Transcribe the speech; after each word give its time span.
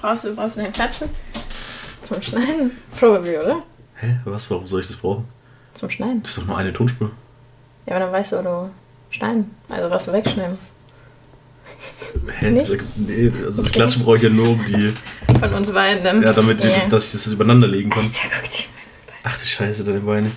Brauchst 0.00 0.24
du, 0.24 0.34
brauchst 0.34 0.56
du 0.56 0.62
den 0.62 0.72
Klatschen? 0.72 1.08
Zum 2.02 2.22
Schneiden? 2.22 2.70
Probably, 2.98 3.36
oder? 3.38 3.62
Hä? 3.96 4.18
Was? 4.24 4.48
Warum 4.50 4.66
soll 4.66 4.80
ich 4.80 4.86
das 4.86 4.96
brauchen? 4.96 5.26
Zum 5.74 5.90
Schneiden. 5.90 6.22
Das 6.22 6.30
ist 6.32 6.38
doch 6.38 6.46
nur 6.46 6.56
eine 6.58 6.72
Tonspur. 6.72 7.10
Ja, 7.86 7.96
aber 7.96 8.04
dann 8.06 8.12
weißt 8.12 8.32
du, 8.32 8.38
wo 8.38 8.42
du 8.42 8.70
schneiden. 9.10 9.50
Also 9.68 9.90
was 9.90 10.04
du 10.06 10.12
wegschneiden. 10.12 10.56
Hä? 12.38 12.50
Nicht? 12.50 12.70
Das, 12.70 12.78
nee, 12.96 13.32
also 13.44 13.48
das 13.48 13.58
Okay. 13.60 13.70
Klatschen 13.70 14.02
brauche 14.04 14.16
ich 14.16 14.22
ja 14.22 14.30
nur, 14.30 14.48
um 14.50 14.64
die. 14.66 14.94
Von 15.38 15.54
uns 15.54 15.70
beiden 15.72 16.02
dann. 16.04 16.22
Ja, 16.22 16.32
damit 16.32 16.64
ich 16.64 16.72
das, 16.72 16.88
dass 16.88 17.14
ich 17.14 17.24
das 17.24 17.32
übereinander 17.32 17.66
legen 17.66 17.90
kann. 17.90 18.04
Alter, 18.04 18.28
guck 18.42 18.50
dir. 18.50 18.64
Ach 19.24 19.36
du 19.38 19.44
Scheiße, 19.46 19.84
deine 19.84 20.00
Beine. 20.00 20.30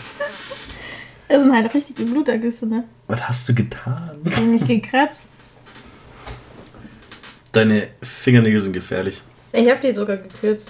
Das 1.28 1.44
sind 1.44 1.54
halt 1.54 1.74
richtige 1.74 2.04
Blutergüsse, 2.04 2.66
ne? 2.66 2.84
Was 3.08 3.28
hast 3.30 3.48
du 3.48 3.56
getan? 3.56 4.20
Die 4.24 4.36
haben 4.36 4.52
mich 4.52 4.66
gekratzt. 4.68 5.28
Deine 7.54 7.88
Fingernägel 8.02 8.60
sind 8.60 8.74
gefährlich. 8.74 9.22
Ich 9.54 9.70
habe 9.70 9.80
die 9.82 9.94
sogar 9.94 10.18
gekürzt. 10.18 10.70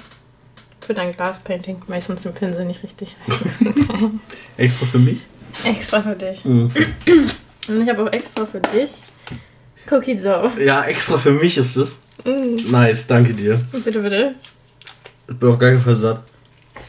Für 0.82 0.94
dein 0.96 1.16
Glaspainting. 1.16 1.82
Meistens 1.88 2.24
den 2.24 2.34
Pinsel 2.34 2.66
nicht 2.66 2.82
richtig. 2.84 3.16
Extra 4.58 4.86
für 4.86 5.00
mich? 5.00 5.20
extra 5.66 6.02
für 6.02 6.16
dich. 6.16 6.44
Mhm. 6.46 6.72
Und 7.68 7.82
ich 7.82 7.90
habe 7.90 8.04
auch 8.04 8.12
extra 8.14 8.46
für 8.46 8.62
dich 8.62 8.90
Cookie 9.92 10.16
Dough. 10.16 10.50
Ja, 10.58 10.86
extra 10.86 11.18
für 11.18 11.32
mich 11.32 11.58
ist 11.58 11.76
es. 11.76 12.00
Mm, 12.26 12.56
Nice, 12.72 13.06
danke 13.06 13.34
dir. 13.34 13.60
bitte, 13.72 14.00
bitte. 14.00 14.36
Ich 15.30 15.36
bin 15.38 15.50
auf 15.50 15.60
gar 15.60 15.72
keinen 15.72 15.82
Fall 15.82 15.96
satt. 15.96 16.24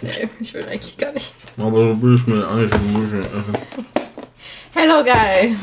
Nee, 0.00 0.28
ich 0.40 0.54
will 0.54 0.64
eigentlich 0.70 0.96
gar 0.96 1.12
nicht. 1.12 1.32
Aber 1.56 1.86
du 1.88 1.96
bist 1.96 2.28
mir 2.28 2.46
eigentlich 2.48 2.72
ein 2.72 3.02
bisschen. 3.02 3.26
Hello, 4.74 5.02
Guy. 5.02 5.56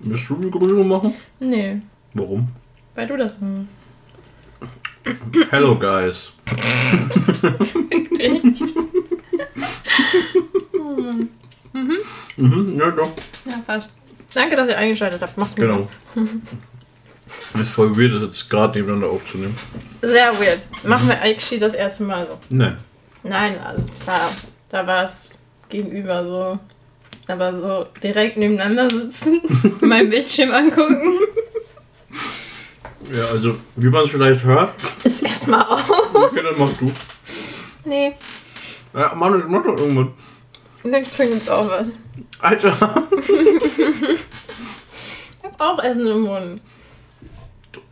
Willst 0.00 0.28
du 0.28 0.34
die 0.36 0.50
Grüße 0.50 0.84
machen? 0.84 1.14
Nee, 1.40 1.80
Warum? 2.14 2.48
weil 2.94 3.06
du 3.06 3.16
das 3.16 3.38
machst. 3.40 3.62
Hello, 5.50 5.74
guys. 5.76 6.32
Mhm, 12.36 12.78
ja, 12.78 12.90
doch. 12.90 13.10
Ja, 13.44 13.62
passt. 13.66 13.92
Danke, 14.34 14.56
dass 14.56 14.68
ihr 14.68 14.78
eingeschaltet 14.78 15.20
habt. 15.22 15.36
Macht's 15.38 15.54
gut. 15.56 15.64
Genau. 15.64 15.88
ist 17.60 17.70
voll 17.70 17.96
weird, 17.96 18.14
das 18.14 18.22
jetzt 18.22 18.50
gerade 18.50 18.78
nebeneinander 18.78 19.08
aufzunehmen. 19.10 19.56
Sehr 20.02 20.32
weird. 20.38 20.60
Machen 20.84 21.08
wir 21.08 21.20
actually 21.22 21.58
das 21.58 21.74
erste 21.74 22.04
Mal 22.04 22.26
so. 22.26 22.38
Nein. 22.50 22.76
Nein, 23.22 23.58
also 23.58 23.88
klar, 24.04 24.30
da 24.68 24.86
war 24.86 25.04
es 25.04 25.30
gegenüber 25.68 26.24
so. 26.24 26.58
Aber 27.26 27.52
so 27.52 27.86
direkt 28.02 28.38
nebeneinander 28.38 28.88
sitzen, 28.88 29.42
mein 29.80 30.08
Bildschirm 30.08 30.50
angucken, 30.50 31.18
Ja, 33.12 33.24
also, 33.32 33.56
wie 33.76 33.88
man 33.88 34.04
es 34.04 34.10
vielleicht 34.10 34.44
hört, 34.44 34.74
ist 35.04 35.22
erstmal 35.22 35.62
auf. 35.64 35.88
okay, 36.14 36.42
dann 36.42 36.58
mach 36.58 36.72
du. 36.74 36.92
Nee, 37.84 38.12
Ja, 38.92 39.14
Mann, 39.14 39.38
ich 39.38 39.46
mach 39.46 39.62
doch 39.62 39.76
irgendwas. 39.78 40.08
ich 40.84 41.08
trinke 41.10 41.34
jetzt 41.36 41.50
auch 41.50 41.68
was. 41.68 41.90
Alter. 42.40 43.06
Ich 45.40 45.44
hab 45.44 45.60
auch 45.60 45.82
Essen 45.82 46.06
im 46.06 46.20
Mund. 46.22 46.60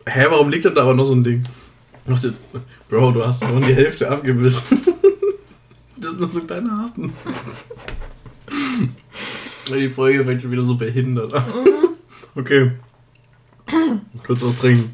Hä, 0.05 0.25
warum 0.29 0.49
liegt 0.49 0.65
denn 0.65 0.75
da 0.75 0.83
aber 0.83 0.93
noch 0.93 1.05
so 1.05 1.13
ein 1.13 1.23
Ding? 1.23 1.43
Bro, 2.89 3.11
du 3.11 3.25
hast 3.25 3.43
nur 3.49 3.59
die 3.61 3.73
Hälfte 3.75 4.09
abgebissen. 4.09 4.81
Das 5.99 6.11
ist 6.13 6.19
nur 6.19 6.29
so 6.29 6.41
ein 6.41 6.47
kleiner 6.47 6.77
Happen. 6.77 7.11
Die 9.67 9.89
Folge 9.89 10.25
wird 10.27 10.41
schon 10.43 10.51
wieder 10.51 10.61
so 10.63 10.75
behindert. 10.75 11.33
Okay. 12.35 12.71
Kurz 14.25 14.41
was 14.43 14.57
trinken. 14.59 14.93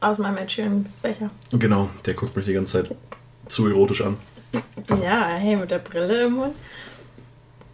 Aus 0.00 0.18
meinem 0.18 0.48
schönen 0.48 0.86
Becher. 1.02 1.30
Genau, 1.52 1.90
der 2.06 2.14
guckt 2.14 2.36
mich 2.36 2.44
die 2.46 2.52
ganze 2.52 2.82
Zeit 2.84 2.94
zu 3.48 3.66
erotisch 3.66 4.02
an. 4.02 4.16
Ja, 5.02 5.26
hey, 5.34 5.56
mit 5.56 5.70
der 5.70 5.78
Brille 5.80 6.26
im 6.26 6.34
Mund. 6.34 6.54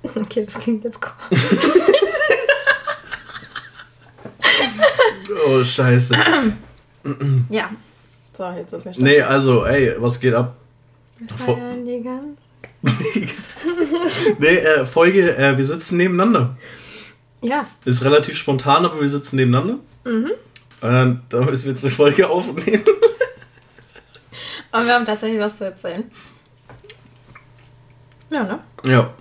Okay, 0.03 0.44
das 0.44 0.54
klingt 0.59 0.84
jetzt 0.84 1.00
komisch. 1.00 1.43
Oh, 5.47 5.65
scheiße. 5.65 6.15
Ja. 7.50 7.71
So, 8.37 8.44
jetzt 8.50 8.70
sind 8.70 8.84
wir 8.84 8.93
schon. 8.94 9.03
Nee, 9.04 9.20
also, 9.20 9.65
ey, 9.65 9.94
was 9.99 10.20
geht 10.20 10.34
ab? 10.34 10.56
Vor- 11.37 11.56
Feiern 11.56 11.84
die 11.84 12.03
ganz. 12.03 12.38
nee, 14.38 14.56
äh, 14.56 14.84
Folge, 14.84 15.37
äh, 15.37 15.56
wir 15.56 15.65
sitzen 15.65 15.97
nebeneinander. 15.97 16.56
Ja. 17.43 17.66
Ist 17.84 18.04
relativ 18.04 18.37
spontan, 18.37 18.84
aber 18.84 19.00
wir 19.00 19.09
sitzen 19.09 19.37
nebeneinander. 19.37 19.78
Mhm. 20.04 20.32
Und 20.84 21.22
da 21.31 21.41
müssen 21.41 21.65
wir 21.65 21.72
jetzt 21.72 21.83
eine 21.83 21.95
Folge 21.95 22.28
aufnehmen. 22.28 22.84
Und 24.72 24.84
wir 24.84 24.93
haben 24.93 25.06
tatsächlich 25.06 25.41
was 25.41 25.56
zu 25.56 25.65
erzählen. 25.65 26.11
Ja, 28.28 28.43
ne? 28.43 28.59
Ja. 28.84 29.15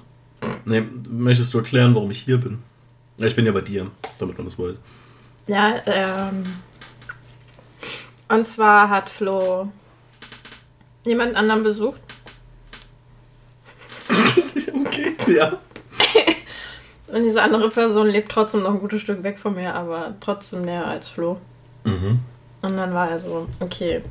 Nee, 0.65 0.83
möchtest 1.07 1.53
du 1.53 1.59
erklären, 1.59 1.95
warum 1.95 2.11
ich 2.11 2.19
hier 2.19 2.37
bin? 2.37 2.61
Ich 3.17 3.33
bin 3.33 3.45
ja 3.45 3.53
bei 3.53 3.61
dir, 3.61 3.89
damit 4.19 4.37
man 4.37 4.45
das 4.45 4.59
weiß. 4.59 4.75
Ja, 5.47 5.75
ähm. 5.85 6.43
Und 8.27 8.45
zwar 8.45 8.89
hat 8.89 9.09
Flo 9.09 9.71
jemand 11.05 11.37
anderen 11.37 11.63
besucht. 11.63 12.01
okay, 14.85 15.15
ja. 15.27 15.59
Und 17.07 17.23
diese 17.23 17.41
andere 17.41 17.69
Person 17.69 18.07
lebt 18.07 18.29
trotzdem 18.29 18.63
noch 18.63 18.71
ein 18.71 18.81
gutes 18.81 18.99
Stück 18.99 19.23
weg 19.23 19.39
von 19.39 19.55
mir, 19.55 19.73
aber 19.73 20.15
trotzdem 20.19 20.63
näher 20.63 20.87
als 20.87 21.07
Flo. 21.07 21.39
Mhm. 21.83 22.19
Und 22.61 22.77
dann 22.77 22.93
war 22.93 23.09
er 23.09 23.19
so, 23.19 23.47
okay, 23.59 24.01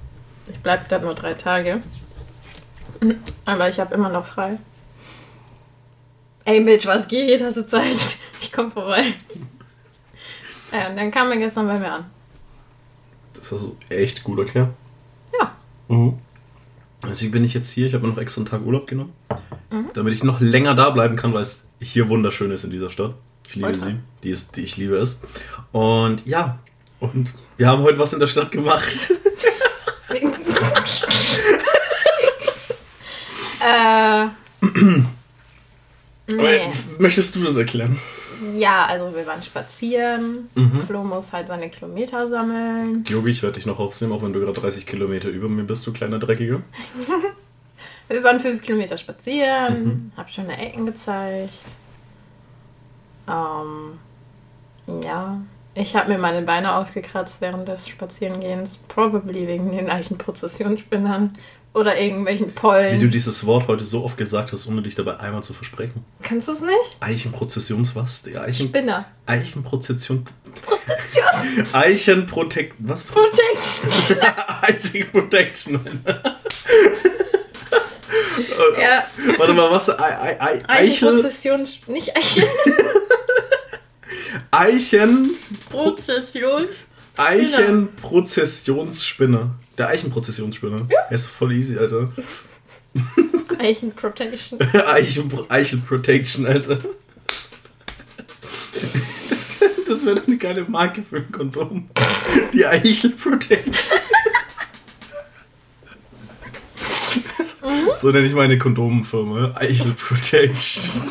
ich 0.49 0.59
bleib 0.59 0.88
da 0.88 0.99
nur 0.99 1.15
drei 1.15 1.34
Tage. 1.34 1.81
Aber 3.44 3.69
ich 3.69 3.81
habe 3.81 3.94
immer 3.94 4.09
noch 4.09 4.27
frei. 4.27 4.59
Ey, 6.44 6.61
Mitch, 6.61 6.87
was 6.87 7.09
geht? 7.09 7.43
Hast 7.43 7.56
du 7.56 7.66
Zeit? 7.66 7.99
Ich 8.43 8.50
komm 8.50 8.72
vorbei. 8.72 9.05
Ja, 10.72 10.88
und 10.88 10.97
dann 10.97 11.12
kam 11.12 11.31
er 11.31 11.37
gestern 11.37 11.69
bei 11.69 11.78
mir 11.78 11.93
an. 11.93 12.06
Das 13.34 13.53
hast 13.53 13.62
du 13.62 13.77
echt 13.88 14.25
gut 14.25 14.41
erklärt. 14.41 14.71
Ja. 15.38 15.53
Mhm. 15.87 16.19
Deswegen 17.09 17.31
bin 17.31 17.44
ich 17.44 17.55
jetzt 17.55 17.71
hier. 17.71 17.87
Ich 17.87 17.94
habe 17.94 18.05
mir 18.05 18.12
noch 18.12 18.19
extra 18.21 18.41
einen 18.41 18.47
Tag 18.47 18.66
Urlaub 18.66 18.88
genommen. 18.88 19.12
Damit 19.94 20.12
ich 20.12 20.25
noch 20.25 20.41
länger 20.41 20.75
da 20.75 20.91
bleiben 20.91 21.15
kann, 21.15 21.32
weil 21.32 21.43
es 21.43 21.69
hier 21.81 22.09
wunderschön 22.09 22.50
ist 22.50 22.65
in 22.65 22.71
dieser 22.71 22.91
Stadt. 22.91 23.15
Ich 23.47 23.55
liebe 23.55 23.69
Ultra. 23.69 23.87
sie. 23.87 23.97
Die 24.25 24.31
ist, 24.31 24.56
die 24.56 24.62
ich 24.62 24.77
liebe 24.77 24.97
es. 24.97 25.19
Und 25.71 26.27
ja. 26.27 26.59
Und 27.03 27.35
wir 27.57 27.67
haben 27.67 27.83
heute 27.83 27.99
was 27.99 28.13
in 28.13 28.21
der 28.21 28.29
Stadt 28.29 28.53
gemacht. 28.53 28.95
äh. 33.61 34.27
nee. 36.29 36.61
Möchtest 36.99 37.35
du 37.35 37.43
das 37.43 37.57
erklären? 37.57 37.99
Ja, 38.55 38.87
also 38.87 39.12
wir 39.15 39.27
waren 39.27 39.43
spazieren. 39.43 40.49
Mhm. 40.55 40.83
Flo 40.87 41.03
muss 41.03 41.33
halt 41.33 41.49
seine 41.49 41.71
Kilometer 41.71 42.29
sammeln. 42.29 43.05
Jogi, 43.09 43.31
ich 43.33 43.43
werde 43.43 43.55
dich 43.57 43.67
noch 43.67 43.81
aufsehen, 43.81 44.12
auch 44.12 44.23
wenn 44.23 44.33
du 44.33 44.39
gerade 44.39 44.61
30 44.61 44.87
Kilometer 44.87 45.29
über 45.29 45.49
mir 45.49 45.65
bist, 45.65 45.85
du 45.87 45.93
kleiner 45.93 46.21
Dreckiger. 46.21 46.62
Wir 48.09 48.23
waren 48.25 48.39
fünf 48.41 48.62
Kilometer 48.62 48.97
spazieren, 48.99 49.85
Mhm. 49.85 50.12
hab 50.17 50.29
schöne 50.31 50.57
Ecken 50.59 50.87
gezeigt. 50.87 51.53
Ähm, 53.29 53.99
ja, 55.03 55.41
ich 55.75 55.97
habe 55.97 56.10
mir 56.12 56.19
meine 56.19 56.43
Beine 56.43 56.75
aufgekratzt 56.77 57.41
während 57.41 57.66
des 57.69 57.88
Spazierengehens. 57.88 58.78
Probably 58.88 59.47
wegen 59.49 59.72
den 59.72 59.88
Eichenprozessionsspinnern 59.91 61.38
oder 61.75 61.99
irgendwelchen 61.99 62.49
Wie 62.49 62.50
du 62.50 62.55
Pollen. 62.55 63.10
dieses 63.10 63.47
Wort 63.47 63.66
heute 63.69 63.82
so 63.84 64.05
oft 64.05 64.19
gesagt 64.19 64.53
hast, 64.53 64.66
ohne 64.66 64.82
dich 64.82 64.94
dabei 64.94 65.19
einmal 65.21 65.43
zu 65.43 65.55
versprechen. 65.55 66.05
Kannst 66.22 66.49
du 66.49 66.53
es 66.53 66.61
nicht? 66.61 66.97
Eichenprozessions 67.00 67.97
was? 67.97 68.22
Die 68.25 68.37
Eichen 68.37 68.69
Spinner. 68.69 69.06
Eichenprozession. 69.25 70.25
Eichenprotect. 71.73 72.75
Was? 72.81 73.05
Protection. 73.05 73.91
Icing 74.69 75.06
Protection. 75.11 75.81
ja, 78.81 79.05
Warte 79.38 79.52
mal, 79.55 79.70
was? 79.70 79.88
Ei- 79.88 79.97
Ei- 79.99 80.41
Ei- 80.41 80.62
Eichel. 80.67 81.08
Eichenprozession. 81.08 81.67
Nicht 81.87 82.14
Eichen. 82.17 82.44
Eichen. 84.52 85.31
Prozession. 85.70 86.69
Eichenprozessionsspinner. 87.16 89.54
Der 89.78 89.88
Eichenprozessionsspinner. 89.88 90.87
Ja. 90.90 91.00
Er 91.08 91.14
ist 91.14 91.26
voll 91.26 91.52
easy, 91.52 91.78
Alter. 91.78 92.12
Eichenprotection. 93.58 94.60
Eichen, 94.87 95.32
Eichel 95.49 95.78
Protection, 95.81 96.46
Alter. 96.46 96.78
Das, 99.31 99.56
das 99.88 100.04
wäre 100.04 100.16
doch 100.16 100.26
eine 100.26 100.37
geile 100.37 100.64
Marke 100.64 101.02
für 101.02 101.16
ein 101.16 101.32
Kondom. 101.32 101.87
Die 102.52 102.66
Eichel 102.66 103.10
Protection. 103.10 103.99
So 107.96 108.10
nenne 108.10 108.26
ich 108.26 108.34
meine 108.34 108.58
Kondomfirma. 108.58 109.54
Eichel 109.54 109.93
Protection. 109.93 111.10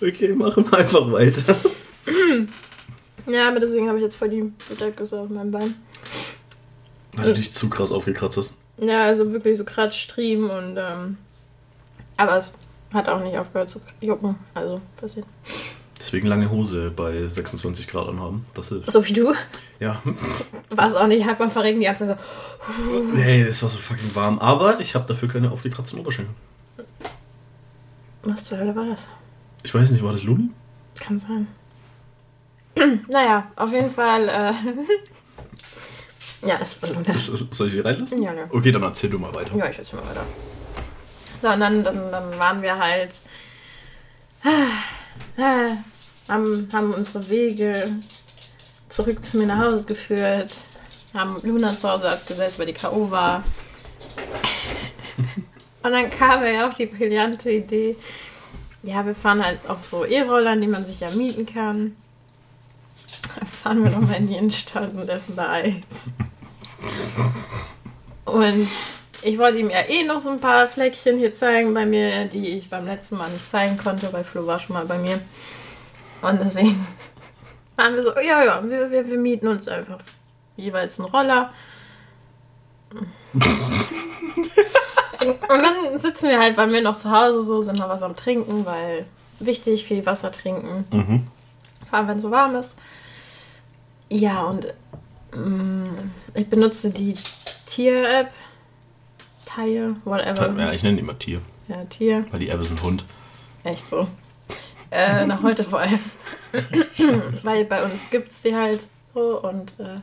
Okay, 0.00 0.32
machen 0.32 0.64
wir 0.70 0.78
einfach 0.78 1.12
weiter. 1.12 1.54
Ja, 3.26 3.48
aber 3.48 3.60
deswegen 3.60 3.88
habe 3.88 3.98
ich 3.98 4.04
jetzt 4.04 4.16
voll 4.16 4.28
die 4.28 4.52
Buttergüsse 4.68 5.18
auf 5.20 5.30
meinem 5.30 5.50
Bein. 5.50 5.74
Weil 7.14 7.26
du 7.26 7.34
dich 7.34 7.52
zu 7.52 7.70
krass 7.70 7.90
aufgekratzt 7.90 8.36
hast. 8.36 8.52
Ja, 8.76 9.04
also 9.04 9.32
wirklich 9.32 9.56
so 9.56 9.64
Kratzstriemen 9.64 10.50
und 10.50 10.76
ähm, 10.76 11.16
aber 12.16 12.36
es 12.36 12.52
hat 12.92 13.08
auch 13.08 13.20
nicht 13.20 13.38
aufgehört 13.38 13.70
zu 13.70 13.80
jucken. 14.00 14.36
Also 14.52 14.80
passiert. 14.96 15.26
Deswegen 15.98 16.26
lange 16.26 16.50
Hose 16.50 16.90
bei 16.94 17.26
26 17.26 17.88
Grad 17.88 18.08
anhaben. 18.08 18.46
Das 18.52 18.68
hilft. 18.68 18.90
So 18.90 19.06
wie 19.06 19.12
du. 19.12 19.32
Ja. 19.80 20.02
War 20.70 20.88
es 20.88 20.96
auch 20.96 21.06
nicht 21.06 21.24
halb 21.24 21.40
am 21.40 21.50
Verrecken 21.50 21.80
die 21.80 21.86
ganze 21.86 22.06
Zeit 22.06 22.18
so. 22.18 23.02
Nee, 23.14 23.42
es 23.42 23.62
war 23.62 23.70
so 23.70 23.78
fucking 23.78 24.14
warm. 24.14 24.38
Aber 24.38 24.80
ich 24.80 24.94
habe 24.94 25.06
dafür 25.06 25.28
keine 25.28 25.50
aufgekratzten 25.50 25.98
Oberschenkel. 25.98 26.34
Was 28.22 28.44
zur 28.44 28.58
Hölle 28.58 28.76
war 28.76 28.86
das? 28.86 29.06
Ich 29.62 29.74
weiß 29.74 29.90
nicht, 29.92 30.02
war 30.02 30.12
das 30.12 30.24
Luni? 30.24 30.50
Kann 31.00 31.18
sein. 31.18 31.46
naja, 33.08 33.50
auf 33.56 33.72
jeden 33.72 33.90
Fall. 33.90 34.28
Äh 34.28 34.52
ja, 36.46 36.58
es 36.60 36.82
war 36.82 36.90
Luna. 36.90 37.14
Soll 37.16 37.66
ich 37.66 37.72
sie 37.72 37.80
reinlassen? 37.80 38.22
Ja, 38.22 38.32
ja. 38.32 38.46
Okay, 38.50 38.72
dann 38.72 38.82
erzähl 38.82 39.10
du 39.10 39.18
mal 39.18 39.34
weiter. 39.34 39.56
Ja, 39.56 39.68
ich 39.68 39.78
erzähl 39.78 39.98
mal 40.00 40.08
weiter. 40.08 40.26
So, 41.42 41.48
und 41.48 41.60
dann, 41.60 41.84
dann, 41.84 42.10
dann 42.10 42.38
waren 42.38 42.62
wir 42.62 42.78
halt. 42.78 43.10
haben, 46.28 46.68
haben 46.72 46.94
unsere 46.94 47.28
Wege 47.30 47.96
zurück 48.88 49.24
zu 49.24 49.38
mir 49.38 49.46
nach 49.46 49.64
Hause 49.64 49.84
geführt. 49.84 50.52
Haben 51.12 51.40
Luna 51.42 51.76
zu 51.76 51.88
Hause 51.90 52.10
abgesetzt, 52.10 52.58
weil 52.58 52.66
die 52.66 52.72
K.O. 52.72 53.10
war. 53.10 53.44
Und 55.82 55.92
dann 55.92 56.10
kam 56.10 56.44
ja 56.46 56.66
auf 56.66 56.76
die 56.76 56.86
brillante 56.86 57.50
Idee. 57.50 57.96
Ja, 58.82 59.04
wir 59.04 59.14
fahren 59.14 59.44
halt 59.44 59.58
auf 59.68 59.84
so 59.84 60.04
E-Rollern, 60.04 60.60
die 60.60 60.66
man 60.66 60.84
sich 60.86 61.00
ja 61.00 61.10
mieten 61.10 61.46
kann. 61.46 61.94
Dann 63.34 63.46
fahren 63.62 63.84
wir 63.84 63.90
nochmal 63.90 64.16
in 64.16 64.28
die 64.28 64.36
Innenstadt 64.36 64.94
und 64.94 65.08
essen 65.08 65.36
da 65.36 65.50
Eis. 65.50 66.12
Und 68.24 68.68
ich 69.22 69.38
wollte 69.38 69.58
ihm 69.58 69.70
ja 69.70 69.80
eh 69.88 70.04
noch 70.04 70.20
so 70.20 70.30
ein 70.30 70.40
paar 70.40 70.68
Fleckchen 70.68 71.18
hier 71.18 71.34
zeigen 71.34 71.72
bei 71.72 71.86
mir, 71.86 72.26
die 72.26 72.48
ich 72.48 72.68
beim 72.68 72.86
letzten 72.86 73.16
Mal 73.16 73.30
nicht 73.30 73.50
zeigen 73.50 73.76
konnte, 73.76 74.12
weil 74.12 74.24
Flo 74.24 74.46
war 74.46 74.58
schon 74.58 74.74
mal 74.74 74.86
bei 74.86 74.98
mir. 74.98 75.18
Und 76.20 76.40
deswegen 76.40 76.86
waren 77.76 77.94
wir 77.94 78.02
so, 78.02 78.10
ja, 78.18 78.44
ja, 78.44 78.62
wir, 78.62 78.90
wir, 78.90 79.06
wir 79.08 79.18
mieten 79.18 79.48
uns 79.48 79.68
einfach 79.68 79.98
jeweils 80.56 81.00
einen 81.00 81.08
Roller. 81.08 81.52
Und 85.22 85.40
dann 85.48 85.98
sitzen 85.98 86.28
wir 86.28 86.38
halt 86.38 86.56
bei 86.56 86.66
mir 86.66 86.82
noch 86.82 86.96
zu 86.96 87.10
Hause 87.10 87.42
so, 87.42 87.62
sind 87.62 87.78
noch 87.78 87.88
was 87.88 88.02
am 88.02 88.16
Trinken, 88.16 88.66
weil 88.66 89.06
wichtig, 89.38 89.84
viel 89.84 90.04
Wasser 90.06 90.30
trinken. 90.30 90.84
Mhm. 90.90 91.26
Vor 91.88 91.98
allem, 91.98 92.08
wenn 92.08 92.16
es 92.18 92.22
so 92.22 92.30
warm 92.30 92.56
ist. 92.56 92.74
Ja, 94.14 94.44
und 94.44 94.72
mm, 95.34 95.88
ich 96.34 96.48
benutze 96.48 96.90
die 96.90 97.16
Tier-App. 97.66 98.30
Tier, 99.44 99.96
whatever. 100.04 100.56
Ja, 100.56 100.72
ich 100.72 100.84
nenne 100.84 100.98
die 100.98 101.02
immer 101.02 101.18
Tier. 101.18 101.40
Ja, 101.66 101.84
Tier. 101.86 102.24
Weil 102.30 102.38
die 102.38 102.48
App 102.48 102.60
ist 102.60 102.70
ein 102.70 102.80
Hund. 102.80 103.04
Echt 103.64 103.88
so. 103.88 104.06
Äh, 104.92 105.26
nach 105.26 105.42
heute 105.42 105.64
vor 105.64 105.80
allem. 105.80 105.98
Weil 107.42 107.64
bei 107.64 107.82
uns 107.82 108.08
gibt 108.12 108.30
es 108.30 108.42
die 108.42 108.54
halt 108.54 108.86
so 109.14 109.42
und 109.42 109.72
äh, 109.80 109.96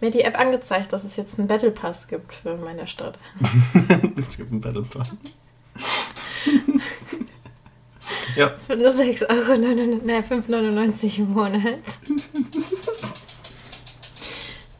mir 0.00 0.08
hat 0.08 0.14
die 0.14 0.22
App 0.22 0.40
angezeigt, 0.40 0.92
dass 0.92 1.04
es 1.04 1.14
jetzt 1.14 1.38
einen 1.38 1.46
Battle 1.46 1.70
Pass 1.70 2.08
gibt 2.08 2.34
für 2.34 2.56
meine 2.56 2.88
Stadt. 2.88 3.16
es 4.16 4.36
gibt 4.36 4.50
einen 4.50 4.60
Battle 4.60 4.82
Pass. 4.82 5.12
ja. 8.36 8.56
Für 8.66 8.76
nur 8.76 8.88
6,99 8.88 9.30
Euro, 9.30 9.52
5,99 9.52 11.18
im 11.18 11.32
Monat. 11.32 11.78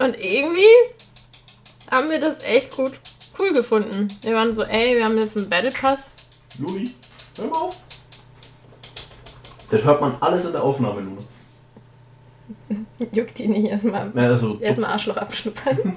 Und 0.02 0.18
irgendwie 0.18 0.66
haben 1.90 2.10
wir 2.10 2.18
das 2.18 2.42
echt 2.42 2.74
gut 2.74 2.92
cool 3.38 3.52
gefunden. 3.52 4.08
Wir 4.22 4.34
waren 4.34 4.54
so, 4.54 4.64
ey, 4.64 4.96
wir 4.96 5.04
haben 5.04 5.16
jetzt 5.16 5.36
einen 5.36 5.48
Battle 5.48 5.70
Pass. 5.70 6.10
Luli, 6.58 6.92
hör 7.36 7.46
mal 7.46 7.58
auf. 7.58 7.76
Das 9.70 9.84
hört 9.84 10.00
man 10.00 10.16
alles 10.20 10.46
in 10.46 10.52
der 10.52 10.62
Aufnahme, 10.64 11.02
Luna. 11.02 11.22
Juckt 13.12 13.38
die 13.38 13.46
nicht 13.46 13.70
erstmal. 13.70 14.10
Also, 14.18 14.58
Erstmal 14.58 14.90
Arschloch 14.90 15.16
abschnuppern. 15.16 15.96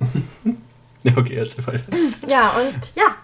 ja, 1.04 1.16
okay, 1.16 1.36
erzähl 1.36 1.66
weiter. 1.66 1.96
Ja, 2.26 2.50
und 2.50 2.90
ja. 2.96 3.14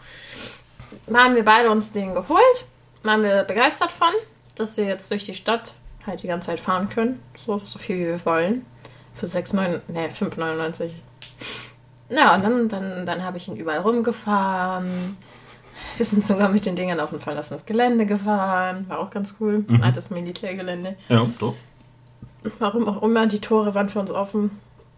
Haben 1.12 1.34
wir 1.34 1.44
beide 1.44 1.70
uns 1.70 1.90
den 1.90 2.14
geholt. 2.14 2.66
Waren 3.02 3.24
wir 3.24 3.42
begeistert 3.42 3.90
von, 3.90 4.12
dass 4.54 4.76
wir 4.76 4.84
jetzt 4.84 5.10
durch 5.10 5.24
die 5.24 5.34
Stadt 5.34 5.74
halt 6.06 6.22
die 6.22 6.28
ganze 6.28 6.46
Zeit 6.46 6.60
fahren 6.60 6.88
können. 6.88 7.20
So, 7.36 7.58
so 7.58 7.80
viel 7.80 7.98
wie 7.98 8.06
wir 8.06 8.24
wollen. 8.24 8.64
Für 9.14 9.26
6,99, 9.26 9.80
ne, 9.88 10.08
5,99. 10.08 10.90
Ja, 12.08 12.34
und 12.34 12.42
dann, 12.42 12.68
dann, 12.68 13.06
dann 13.06 13.24
habe 13.24 13.38
ich 13.38 13.48
ihn 13.48 13.56
überall 13.56 13.80
rumgefahren. 13.80 15.16
Wir 15.96 16.06
sind 16.06 16.24
sogar 16.24 16.48
mit 16.48 16.66
den 16.66 16.76
Dingern 16.76 17.00
auf 17.00 17.12
ein 17.12 17.20
verlassenes 17.20 17.66
Gelände 17.66 18.06
gefahren. 18.06 18.86
War 18.88 18.98
auch 18.98 19.10
ganz 19.10 19.34
cool. 19.40 19.64
Mhm. 19.66 19.82
Altes 19.82 20.10
Militärgelände. 20.10 20.96
Ja, 21.08 21.26
doch. 21.38 21.54
Warum 22.58 22.88
auch 22.88 23.02
immer, 23.02 23.26
die 23.26 23.40
Tore 23.40 23.74
waren 23.74 23.88
für 23.88 24.00
uns 24.00 24.10
offen. 24.10 24.50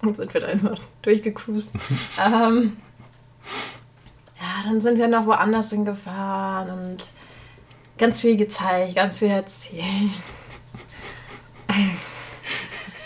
Und 0.03 0.17
sind 0.17 0.33
wir 0.35 0.41
da 0.41 0.49
einfach 0.49 0.79
durchgecruised. 1.03 1.75
ähm, 2.25 2.77
ja, 4.39 4.71
dann 4.71 4.81
sind 4.81 4.99
wir 4.99 5.09
noch 5.09 5.27
woanders 5.27 5.71
hingefahren 5.71 6.71
und 6.71 6.97
ganz 7.99 8.21
viel 8.21 8.37
gezeigt, 8.37 8.97
ganz 8.97 9.19
viel 9.19 9.29
erzählt. 9.29 10.11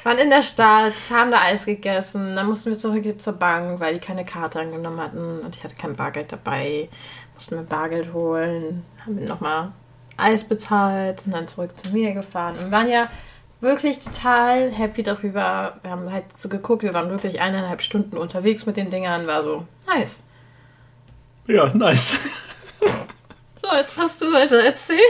Waren 0.09 0.19
in 0.19 0.31
der 0.31 0.43
Stadt, 0.43 0.95
haben 1.11 1.31
da 1.31 1.43
Eis 1.43 1.67
gegessen, 1.67 2.35
dann 2.35 2.47
mussten 2.47 2.71
wir 2.71 2.79
zurück 2.79 3.21
zur 3.21 3.35
Bank, 3.35 3.79
weil 3.79 3.95
die 3.95 4.01
keine 4.01 4.25
Karte 4.25 4.59
angenommen 4.59 4.99
hatten 4.99 5.41
und 5.41 5.55
ich 5.55 5.63
hatte 5.63 5.77
kein 5.77 5.97
Bargeld 5.97 6.33
dabei. 6.33 6.89
Mussten 7.35 7.57
wir 7.57 7.63
Bargeld 7.63 8.15
holen, 8.15 8.85
haben 9.05 9.25
nochmal 9.27 9.73
Eis 10.17 10.45
bezahlt 10.45 11.23
und 11.27 11.33
dann 11.33 11.47
zurück 11.47 11.77
zu 11.77 11.91
mir 11.91 12.15
gefahren 12.15 12.57
und 12.59 12.71
waren 12.71 12.89
ja 12.89 13.03
wirklich 13.61 13.99
total 14.01 14.71
happy 14.71 15.03
darüber. 15.03 15.77
Wir 15.83 15.91
haben 15.91 16.11
halt 16.11 16.25
so 16.35 16.49
geguckt, 16.49 16.83
wir 16.83 16.95
waren 16.95 17.11
wirklich 17.11 17.43
eineinhalb 17.43 17.83
Stunden 17.83 18.17
unterwegs 18.17 18.65
mit 18.65 18.79
den 18.79 18.89
Dingern, 18.89 19.27
war 19.27 19.45
so 19.45 19.67
nice. 19.87 20.23
Ja, 21.47 21.69
nice. 21.75 22.19
So, 23.61 23.77
jetzt 23.77 23.99
hast 23.99 24.23
du 24.23 24.33
weiter 24.33 24.61
erzählt. 24.61 25.01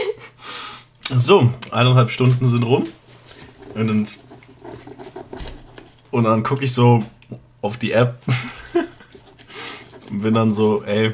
So, 1.07 1.53
eineinhalb 1.71 2.11
Stunden 2.11 2.45
sind 2.45 2.63
rum. 2.63 2.85
Und 3.73 3.87
dann, 3.87 4.05
und 6.11 6.23
dann 6.23 6.43
gucke 6.43 6.63
ich 6.63 6.73
so 6.73 7.03
auf 7.61 7.77
die 7.77 7.91
App 7.91 8.21
und 10.09 10.21
bin 10.21 10.33
dann 10.33 10.53
so, 10.53 10.83
ey, 10.83 11.13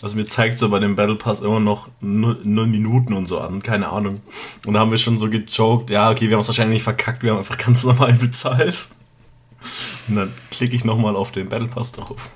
was 0.00 0.14
mir 0.14 0.24
zeigt 0.24 0.58
so 0.58 0.68
bei 0.70 0.78
dem 0.78 0.96
Battle 0.96 1.16
Pass 1.16 1.40
immer 1.40 1.60
noch 1.60 1.88
null 2.00 2.66
Minuten 2.66 3.12
und 3.12 3.26
so 3.26 3.38
an, 3.38 3.62
keine 3.62 3.90
Ahnung. 3.90 4.20
Und 4.66 4.74
da 4.74 4.80
haben 4.80 4.90
wir 4.90 4.98
schon 4.98 5.18
so 5.18 5.28
gejoked, 5.28 5.90
ja, 5.90 6.10
okay, 6.10 6.28
wir 6.28 6.36
haben 6.36 6.40
es 6.40 6.48
wahrscheinlich 6.48 6.76
nicht 6.76 6.84
verkackt, 6.84 7.22
wir 7.22 7.32
haben 7.32 7.38
einfach 7.38 7.58
ganz 7.58 7.84
normal 7.84 8.14
bezahlt. 8.14 8.88
Und 10.08 10.16
dann 10.16 10.32
klicke 10.50 10.74
ich 10.74 10.84
nochmal 10.84 11.16
auf 11.16 11.30
den 11.32 11.48
Battle 11.48 11.68
Pass 11.68 11.92
drauf. 11.92 12.30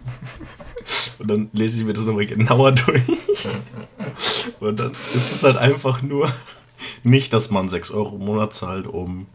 Und 1.19 1.31
dann 1.31 1.49
lese 1.53 1.79
ich 1.79 1.87
mir 1.87 1.95
das 1.95 2.05
nochmal 2.05 2.27
genauer 2.27 2.73
durch. 2.73 3.03
Und 4.61 4.81
dann 4.81 4.93
ist 5.15 5.33
es 5.33 5.43
halt 5.43 5.57
einfach 5.57 6.03
nur 6.03 6.33
nicht, 7.03 7.33
dass 7.33 7.51
man 7.51 7.69
6 7.69 7.93
Euro 7.93 8.17
im 8.17 8.25
Monat 8.25 8.55
zahlt, 8.55 8.87
um 8.87 9.27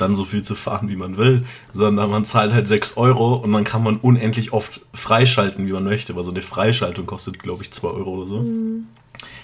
dann 0.00 0.16
so 0.16 0.24
viel 0.24 0.42
zu 0.42 0.54
fahren, 0.54 0.88
wie 0.88 0.96
man 0.96 1.16
will, 1.16 1.44
sondern 1.72 2.10
man 2.10 2.24
zahlt 2.24 2.52
halt 2.52 2.68
6 2.68 2.96
Euro 2.96 3.34
und 3.34 3.52
dann 3.52 3.64
kann 3.64 3.82
man 3.82 3.96
unendlich 3.96 4.52
oft 4.52 4.80
freischalten, 4.94 5.66
wie 5.66 5.72
man 5.72 5.84
möchte, 5.84 6.16
weil 6.16 6.24
so 6.24 6.30
eine 6.30 6.42
Freischaltung 6.42 7.06
kostet, 7.06 7.38
glaube 7.38 7.62
ich, 7.62 7.70
2 7.70 7.88
Euro 7.88 8.10
oder 8.10 8.26
so. 8.26 8.44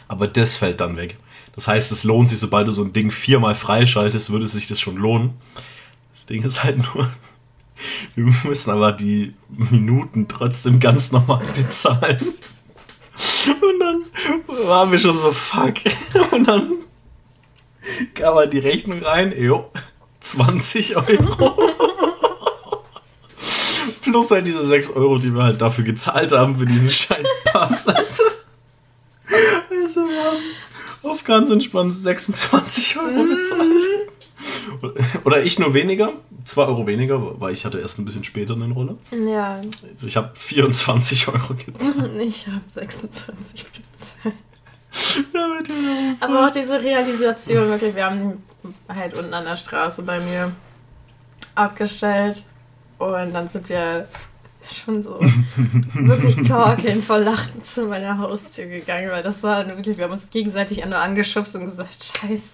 Aber 0.09 0.27
das 0.29 0.57
fällt 0.57 0.81
dann 0.81 0.97
weg. 0.97 1.17
Das 1.55 1.67
heißt, 1.67 1.91
es 1.91 2.05
lohnt 2.05 2.29
sich, 2.29 2.39
sobald 2.39 2.69
du 2.69 2.73
so 2.73 2.83
ein 2.83 2.93
Ding 2.93 3.11
viermal 3.11 3.55
freischaltest, 3.55 4.31
würde 4.31 4.47
sich 4.47 4.69
das 4.69 4.79
schon 4.79 4.97
lohnen. 4.97 5.35
Das 6.13 6.27
Ding 6.27 6.43
ist 6.45 6.63
halt 6.63 6.79
nur, 6.79 7.11
wir 8.15 8.35
müssen 8.45 8.71
aber 8.71 8.93
die 8.93 9.35
Minuten 9.49 10.29
trotzdem 10.29 10.81
ganz 10.81 11.13
normal 11.13 11.45
bezahlen. 11.57 12.19
Und 13.47 13.81
dann 13.81 14.03
waren 14.67 14.93
wir 14.93 14.99
schon 14.99 15.19
so, 15.19 15.33
fuck. 15.33 15.75
Und 16.33 16.47
dann 16.47 16.73
kam 18.15 18.35
halt 18.35 18.53
die 18.53 18.59
Rechnung 18.59 19.03
rein, 19.03 19.33
jo, 19.37 19.71
20 20.31 20.97
Euro. 20.97 21.59
Plus 24.03 24.31
halt 24.31 24.47
diese 24.47 24.63
6 24.63 24.91
Euro, 24.91 25.19
die 25.19 25.35
wir 25.35 25.43
halt 25.43 25.61
dafür 25.61 25.85
gezahlt 25.85 26.33
haben, 26.33 26.59
für 26.59 26.67
diesen 26.67 26.91
scheiß 26.91 27.27
Pass. 27.45 27.89
Alter. 27.89 28.03
Also 29.85 30.01
wir 30.03 30.25
haben 30.25 30.37
auf 31.03 31.25
ganz 31.25 31.51
entspannt 31.51 31.93
26 31.93 32.97
Euro 32.99 33.25
bezahlt. 33.25 34.11
Oder 35.25 35.43
ich 35.45 35.59
nur 35.59 35.75
weniger, 35.75 36.13
2 36.45 36.63
Euro 36.67 36.87
weniger, 36.87 37.41
weil 37.41 37.53
ich 37.53 37.65
hatte 37.65 37.79
erst 37.81 37.99
ein 37.99 38.05
bisschen 38.05 38.25
später 38.25 38.55
einen 38.55 38.73
Roller. 38.73 38.97
Ja, 39.11 39.61
Also 39.95 40.07
ich 40.07 40.17
habe 40.17 40.31
24 40.35 41.29
Euro 41.29 41.55
gezahlt. 41.55 42.11
ich 42.21 42.47
habe 42.47 42.61
26 42.71 43.65
bezahlt. 43.65 44.35
Aber 46.21 46.47
auch 46.47 46.51
diese 46.51 46.81
Realisation, 46.81 47.69
wirklich, 47.69 47.95
wir 47.95 48.07
haben 48.07 48.43
halt 48.89 49.15
unten 49.15 49.35
an 49.35 49.45
der 49.45 49.57
Straße 49.57 50.03
bei 50.03 50.21
mir 50.21 50.53
abgestellt. 51.55 52.43
Und 52.99 53.35
dann 53.35 53.49
sind 53.49 53.69
wir 53.69 54.09
schon 54.71 55.03
so 55.03 55.21
wirklich 55.95 56.37
talking 56.49 57.03
vor 57.03 57.19
Lachen 57.19 57.63
zu 57.63 57.87
meiner 57.87 58.19
Haustür 58.19 58.67
gegangen, 58.67 59.11
weil 59.11 59.23
das 59.23 59.43
war 59.43 59.67
wirklich, 59.67 59.97
wir 59.97 60.05
haben 60.05 60.13
uns 60.13 60.31
gegenseitig 60.31 60.85
nur 60.85 60.99
angeschubst 60.99 61.55
und 61.57 61.67
gesagt, 61.67 62.13
scheiße. 62.19 62.53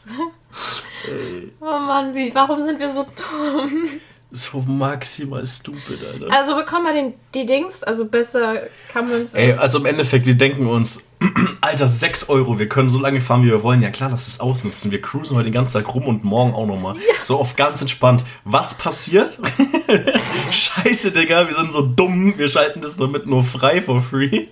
Ey. 1.09 1.53
Oh 1.61 1.65
Mann, 1.65 2.15
wie, 2.15 2.35
warum 2.35 2.63
sind 2.65 2.79
wir 2.79 2.93
so 2.93 3.03
dumm? 3.05 3.89
So 4.35 4.61
maximal 4.61 5.45
stupid, 5.45 5.99
Alter. 6.11 6.33
Also 6.33 6.57
bekommen 6.57 6.87
wir 6.87 6.95
den, 6.95 7.15
die 7.35 7.45
Dings, 7.45 7.83
also 7.83 8.07
besser 8.07 8.63
kann 8.91 9.09
man. 9.09 9.29
Ey, 9.35 9.53
also 9.53 9.79
im 9.79 9.87
Endeffekt, 9.87 10.25
wir 10.25 10.35
denken 10.35 10.67
uns, 10.67 11.05
Alter, 11.61 11.89
6 11.89 12.29
Euro, 12.29 12.59
wir 12.59 12.67
können 12.67 12.89
so 12.89 12.99
lange 12.99 13.21
fahren, 13.21 13.43
wie 13.43 13.51
wir 13.51 13.63
wollen. 13.63 13.83
Ja 13.83 13.91
klar, 13.91 14.11
lass 14.11 14.29
es 14.29 14.41
ausnutzen. 14.41 14.91
Wir 14.91 15.01
cruisen 15.01 15.37
heute 15.37 15.45
den 15.45 15.55
ganzen 15.55 15.75
Tag 15.75 15.95
rum 15.95 16.05
und 16.07 16.25
morgen 16.25 16.55
auch 16.55 16.67
nochmal. 16.67 16.97
Ja. 16.97 17.03
So 17.23 17.39
auf 17.39 17.57
ganz 17.57 17.81
entspannt. 17.81 18.25
Was 18.45 18.75
passiert? 18.75 19.39
Scheiße, 20.51 21.13
Digga, 21.13 21.47
wir 21.47 21.55
sind 21.55 21.73
so 21.73 21.83
dumm. 21.83 22.37
Wir 22.37 22.49
schalten 22.49 22.81
das 22.81 22.97
damit 22.97 23.27
nur 23.27 23.45
frei 23.45 23.81
for 23.81 24.03
free. 24.03 24.47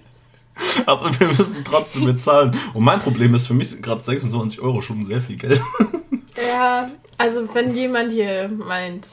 Aber 0.86 1.10
wir 1.18 1.28
müssen 1.28 1.64
trotzdem 1.64 2.04
bezahlen. 2.04 2.56
Und 2.74 2.84
mein 2.84 3.00
Problem 3.00 3.34
ist, 3.34 3.46
für 3.46 3.54
mich 3.54 3.70
sind 3.70 3.82
gerade 3.82 4.02
26 4.02 4.60
Euro 4.60 4.80
schon 4.80 5.04
sehr 5.04 5.20
viel 5.20 5.36
Geld. 5.36 5.60
Ja, 6.48 6.88
also 7.18 7.46
wenn 7.54 7.74
jemand 7.74 8.12
hier 8.12 8.48
meint, 8.48 9.08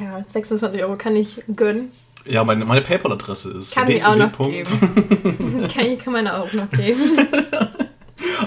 ja, 0.00 0.24
26 0.26 0.82
Euro 0.82 0.96
kann 0.96 1.14
ich 1.14 1.42
gönnen. 1.54 1.92
Ja, 2.28 2.44
meine, 2.44 2.64
meine 2.64 2.82
PayPal-Adresse 2.82 3.52
ist. 3.52 3.74
Kann 3.74 3.90
ich 3.90 4.04
auch 4.04 4.16
noch 4.16 4.36
geben. 4.36 5.68
kann 5.74 5.86
ich 5.86 5.98
kann 5.98 6.12
meine 6.12 6.40
auch 6.40 6.52
noch 6.52 6.70
geben. 6.70 7.16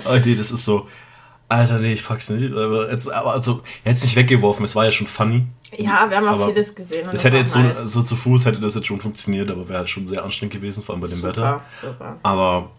oh 0.06 0.18
nee, 0.26 0.36
das 0.36 0.52
ist 0.52 0.66
so. 0.66 0.88
Alter, 1.48 1.80
nee, 1.80 1.94
ich 1.94 2.06
pack's 2.06 2.30
nicht. 2.30 2.54
Aber 2.54 2.90
jetzt, 2.90 3.12
aber 3.12 3.34
also, 3.34 3.62
jetzt 3.84 4.04
nicht 4.04 4.16
weggeworfen, 4.16 4.64
es 4.64 4.76
war 4.76 4.86
ja 4.86 4.92
schon 4.92 5.08
funny. 5.08 5.46
Ja, 5.78 6.10
wir 6.10 6.18
haben 6.18 6.28
auch 6.28 6.48
vieles 6.48 6.74
gesehen. 6.74 7.10
das 7.12 7.24
hätte 7.24 7.38
jetzt 7.38 7.52
so, 7.52 7.60
so, 7.74 8.04
zu 8.04 8.16
Fuß 8.16 8.46
hätte 8.46 8.60
das 8.60 8.76
jetzt 8.76 8.88
schon 8.88 9.00
funktioniert, 9.00 9.52
aber 9.52 9.68
wäre 9.68 9.80
halt 9.80 9.90
schon 9.90 10.08
sehr 10.08 10.24
anstrengend 10.24 10.54
gewesen, 10.54 10.84
vor 10.84 10.96
allem 10.96 11.02
bei 11.02 11.08
dem 11.08 11.18
super, 11.18 11.30
Wetter. 11.30 11.62
Super. 11.82 12.18
Aber, 12.24 12.70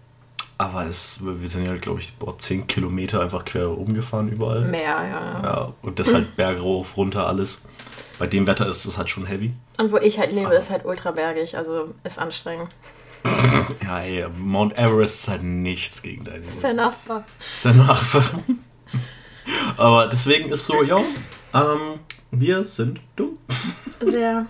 aber 0.56 0.86
es, 0.86 1.20
wir 1.22 1.48
sind 1.48 1.66
ja, 1.66 1.76
glaube 1.76 2.00
ich, 2.00 2.14
boah, 2.14 2.38
10 2.38 2.66
Kilometer 2.66 3.20
einfach 3.20 3.44
quer 3.44 3.66
rumgefahren 3.66 4.30
überall. 4.30 4.62
Mehr, 4.62 4.80
ja. 4.82 5.42
Ja, 5.42 5.72
und 5.82 5.98
das 5.98 6.12
halt 6.12 6.36
bergauf, 6.36 6.96
runter, 6.96 7.26
alles 7.26 7.62
bei 8.22 8.28
dem 8.28 8.46
Wetter 8.46 8.68
ist 8.68 8.84
es 8.84 8.98
halt 8.98 9.10
schon 9.10 9.26
heavy. 9.26 9.52
Und 9.78 9.90
wo 9.90 9.96
ich 9.96 10.16
halt 10.16 10.30
lebe, 10.30 10.46
Aber 10.46 10.56
ist 10.56 10.70
halt 10.70 10.84
ultrabergig, 10.84 11.56
also 11.56 11.92
ist 12.04 12.20
anstrengend. 12.20 12.68
ja, 13.82 13.98
ey, 13.98 14.28
Mount 14.38 14.78
Everest 14.78 15.22
ist 15.22 15.28
halt 15.28 15.42
nichts 15.42 16.02
gegen 16.02 16.22
deine. 16.22 16.38
Ist 16.38 16.62
der 16.62 16.74
Nachbar. 16.74 17.24
Ist 17.40 17.64
der 17.64 17.74
Nachbar. 17.74 18.22
Aber 19.76 20.06
deswegen 20.06 20.50
ist 20.50 20.66
so, 20.66 20.84
ja, 20.84 20.98
ähm, 21.52 21.98
wir 22.30 22.64
sind 22.64 23.00
dumm. 23.16 23.38
Sehr. 24.00 24.46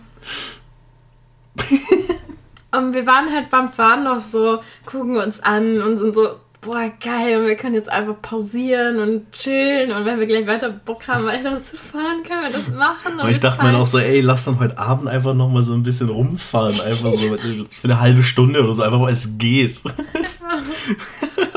und 2.72 2.92
wir 2.92 3.06
waren 3.06 3.32
halt 3.32 3.48
beim 3.48 3.70
Fahren 3.72 4.04
noch 4.04 4.20
so, 4.20 4.60
gucken 4.84 5.16
uns 5.16 5.40
an 5.40 5.80
und 5.80 5.96
sind 5.96 6.14
so, 6.14 6.41
boah, 6.62 6.90
geil, 7.00 7.40
und 7.40 7.46
wir 7.46 7.56
können 7.56 7.74
jetzt 7.74 7.90
einfach 7.90 8.16
pausieren 8.22 8.98
und 9.00 9.32
chillen 9.32 9.90
und 9.90 10.04
wenn 10.04 10.18
wir 10.18 10.26
gleich 10.26 10.46
weiter 10.46 10.70
Bock 10.70 11.06
haben, 11.08 11.26
weiter 11.26 11.60
zu 11.60 11.76
fahren, 11.76 12.22
können 12.22 12.42
wir 12.44 12.50
das 12.50 12.68
machen. 12.68 13.20
Und 13.20 13.28
ich 13.28 13.40
dachte 13.40 13.64
mir 13.64 13.76
auch 13.76 13.84
so, 13.84 13.98
ey, 13.98 14.20
lass 14.20 14.44
dann 14.44 14.60
heute 14.60 14.78
Abend 14.78 15.08
einfach 15.08 15.34
nochmal 15.34 15.62
so 15.62 15.74
ein 15.74 15.82
bisschen 15.82 16.08
rumfahren, 16.08 16.80
einfach 16.80 17.12
so 17.12 17.36
für 17.36 17.84
eine 17.84 18.00
halbe 18.00 18.22
Stunde 18.22 18.62
oder 18.62 18.72
so, 18.72 18.82
einfach 18.82 19.00
weil 19.00 19.12
es 19.12 19.38
geht. 19.38 19.76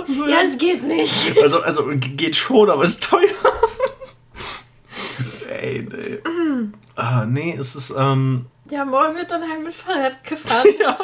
so, 0.08 0.28
ja, 0.28 0.38
es 0.44 0.58
geht 0.58 0.84
nicht. 0.84 1.40
Also, 1.42 1.62
also 1.62 1.84
geht 1.96 2.36
schon, 2.36 2.70
aber 2.70 2.84
es 2.84 2.92
ist 2.92 3.04
teuer. 3.04 3.30
ey, 5.62 5.88
nee. 5.88 6.30
Mm. 6.30 6.74
Ah, 6.96 7.26
nee, 7.26 7.56
es 7.60 7.76
ist, 7.76 7.94
ähm... 7.96 8.48
Ja, 8.72 8.84
morgen 8.84 9.16
wird 9.16 9.30
dann 9.30 9.44
halt 9.48 9.64
mit 9.64 9.74
Fahrrad 9.74 10.24
gefahren. 10.24 10.66
ja. 10.80 10.98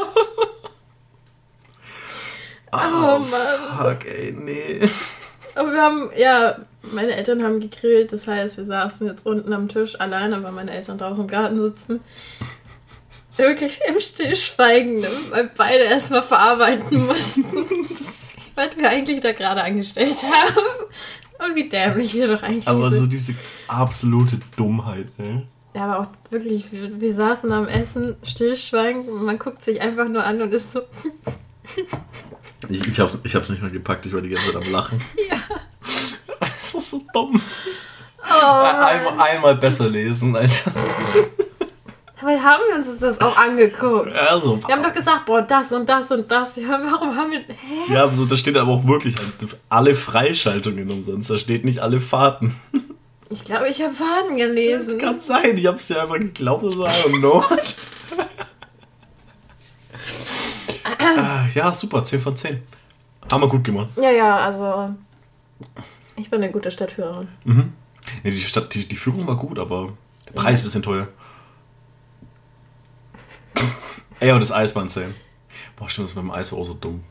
Oh, 2.71 2.77
oh 2.77 3.19
Mann. 3.19 3.77
Fuck, 3.77 4.05
ey, 4.05 4.31
nee. 4.31 4.79
Aber 5.55 5.71
wir 5.73 5.81
haben, 5.81 6.09
ja, 6.15 6.57
meine 6.93 7.15
Eltern 7.15 7.43
haben 7.43 7.59
gegrillt, 7.59 8.13
das 8.13 8.27
heißt, 8.27 8.57
wir 8.57 8.65
saßen 8.65 9.07
jetzt 9.07 9.25
unten 9.25 9.53
am 9.53 9.67
Tisch 9.67 9.99
alleine, 9.99 10.41
weil 10.43 10.51
meine 10.51 10.71
Eltern 10.71 10.97
draußen 10.97 11.25
im 11.25 11.29
Garten 11.29 11.61
sitzen. 11.61 11.99
Wirklich 13.37 13.79
im 13.87 13.99
Stillschweigen, 13.99 15.01
ne? 15.01 15.07
weil 15.29 15.51
beide 15.55 15.83
erstmal 15.83 16.23
verarbeiten 16.23 17.05
mussten, 17.05 17.45
was 18.55 18.77
wir 18.77 18.89
eigentlich 18.89 19.21
da 19.21 19.31
gerade 19.31 19.63
angestellt 19.63 20.17
haben. 20.23 20.65
Und 21.45 21.55
wie 21.55 21.67
dämlich 21.67 22.13
wir 22.13 22.27
doch 22.27 22.43
eigentlich 22.43 22.67
Aber 22.67 22.89
sind. 22.91 22.99
so 22.99 23.07
diese 23.07 23.33
absolute 23.67 24.37
Dummheit, 24.55 25.07
ey. 25.17 25.43
Ja, 25.73 25.85
aber 25.85 25.99
auch 26.01 26.07
wirklich, 26.29 26.71
wir, 26.71 26.99
wir 26.99 27.15
saßen 27.15 27.51
am 27.51 27.67
Essen, 27.67 28.17
stillschweigend, 28.23 29.07
und 29.07 29.23
man 29.23 29.39
guckt 29.39 29.63
sich 29.63 29.81
einfach 29.81 30.07
nur 30.07 30.23
an 30.23 30.41
und 30.41 30.53
ist 30.53 30.71
so. 30.73 30.81
Ich, 32.69 32.87
ich, 32.87 32.99
hab's, 32.99 33.17
ich 33.23 33.35
hab's 33.35 33.49
nicht 33.49 33.61
mehr 33.61 33.71
gepackt, 33.71 34.05
ich 34.05 34.13
war 34.13 34.21
die 34.21 34.29
ganze 34.29 34.53
Zeit 34.53 34.63
am 34.63 34.71
Lachen. 34.71 35.01
Ja. 35.29 35.37
Das 36.39 36.73
ist 36.73 36.89
so 36.91 37.01
dumm. 37.13 37.41
Oh, 38.23 38.45
einmal, 38.45 39.19
einmal 39.19 39.55
besser 39.55 39.89
lesen, 39.89 40.35
Alter. 40.35 40.71
Aber 42.21 42.31
haben 42.43 42.61
wir 42.69 42.75
uns 42.77 42.99
das 42.99 43.19
auch 43.19 43.35
angeguckt? 43.35 44.13
Also, 44.13 44.59
wir 44.65 44.75
haben 44.75 44.83
doch 44.83 44.93
gesagt, 44.93 45.25
boah, 45.25 45.41
das 45.41 45.71
und 45.71 45.89
das 45.89 46.11
und 46.11 46.31
das. 46.31 46.55
Ja, 46.55 46.79
warum 46.83 47.15
haben 47.15 47.31
wir. 47.31 47.39
Hä? 47.39 47.93
Ja, 47.93 48.07
so, 48.07 48.25
da 48.25 48.37
steht 48.37 48.55
aber 48.57 48.71
auch 48.71 48.85
wirklich 48.85 49.15
halt 49.17 49.33
alle 49.69 49.95
Freischaltungen 49.95 50.91
umsonst. 50.91 51.31
Da 51.31 51.37
steht 51.37 51.65
nicht 51.65 51.79
alle 51.79 51.99
Fahrten. 51.99 52.55
Ich 53.31 53.43
glaube, 53.43 53.69
ich 53.69 53.81
habe 53.81 53.93
Fahrten 53.93 54.37
gelesen. 54.37 54.99
Das 54.99 55.07
kann 55.07 55.19
sein, 55.19 55.57
ich 55.57 55.65
hab's 55.65 55.89
ja 55.89 56.03
einfach 56.03 56.19
geglaubt, 56.19 56.63
so, 56.63 56.85
I 56.85 56.89
don't 56.89 57.19
know. 57.19 57.43
äh, 60.99 61.39
ja, 61.53 61.71
super, 61.71 62.03
10 62.03 62.21
von 62.21 62.35
10. 62.35 62.61
Haben 63.31 63.41
wir 63.41 63.47
gut 63.47 63.63
gemacht. 63.63 63.89
Ja, 63.95 64.11
ja, 64.11 64.37
also 64.37 64.93
ich 66.15 66.29
bin 66.29 66.43
eine 66.43 66.51
gute 66.51 66.71
Stadtführerin. 66.71 67.27
Mhm. 67.43 67.73
Ja, 68.23 68.31
die, 68.31 68.37
Stadt, 68.37 68.73
die, 68.73 68.87
die 68.87 68.95
Führung 68.95 69.27
war 69.27 69.37
gut, 69.37 69.59
aber 69.59 69.93
der 70.27 70.33
Preis 70.33 70.59
ist 70.59 70.61
ein 70.61 70.65
bisschen 70.65 70.83
teuer. 70.83 71.07
Ey, 74.19 74.29
aber 74.29 74.39
das 74.39 74.51
Eis 74.51 74.75
war 74.75 74.83
insane. 74.83 75.13
Boah, 75.75 75.89
stimmt, 75.89 76.09
das 76.09 76.15
mit 76.15 76.23
dem 76.23 76.31
Eis 76.31 76.51
war 76.51 76.59
auch 76.59 76.65
so 76.65 76.73
dumm. 76.73 77.03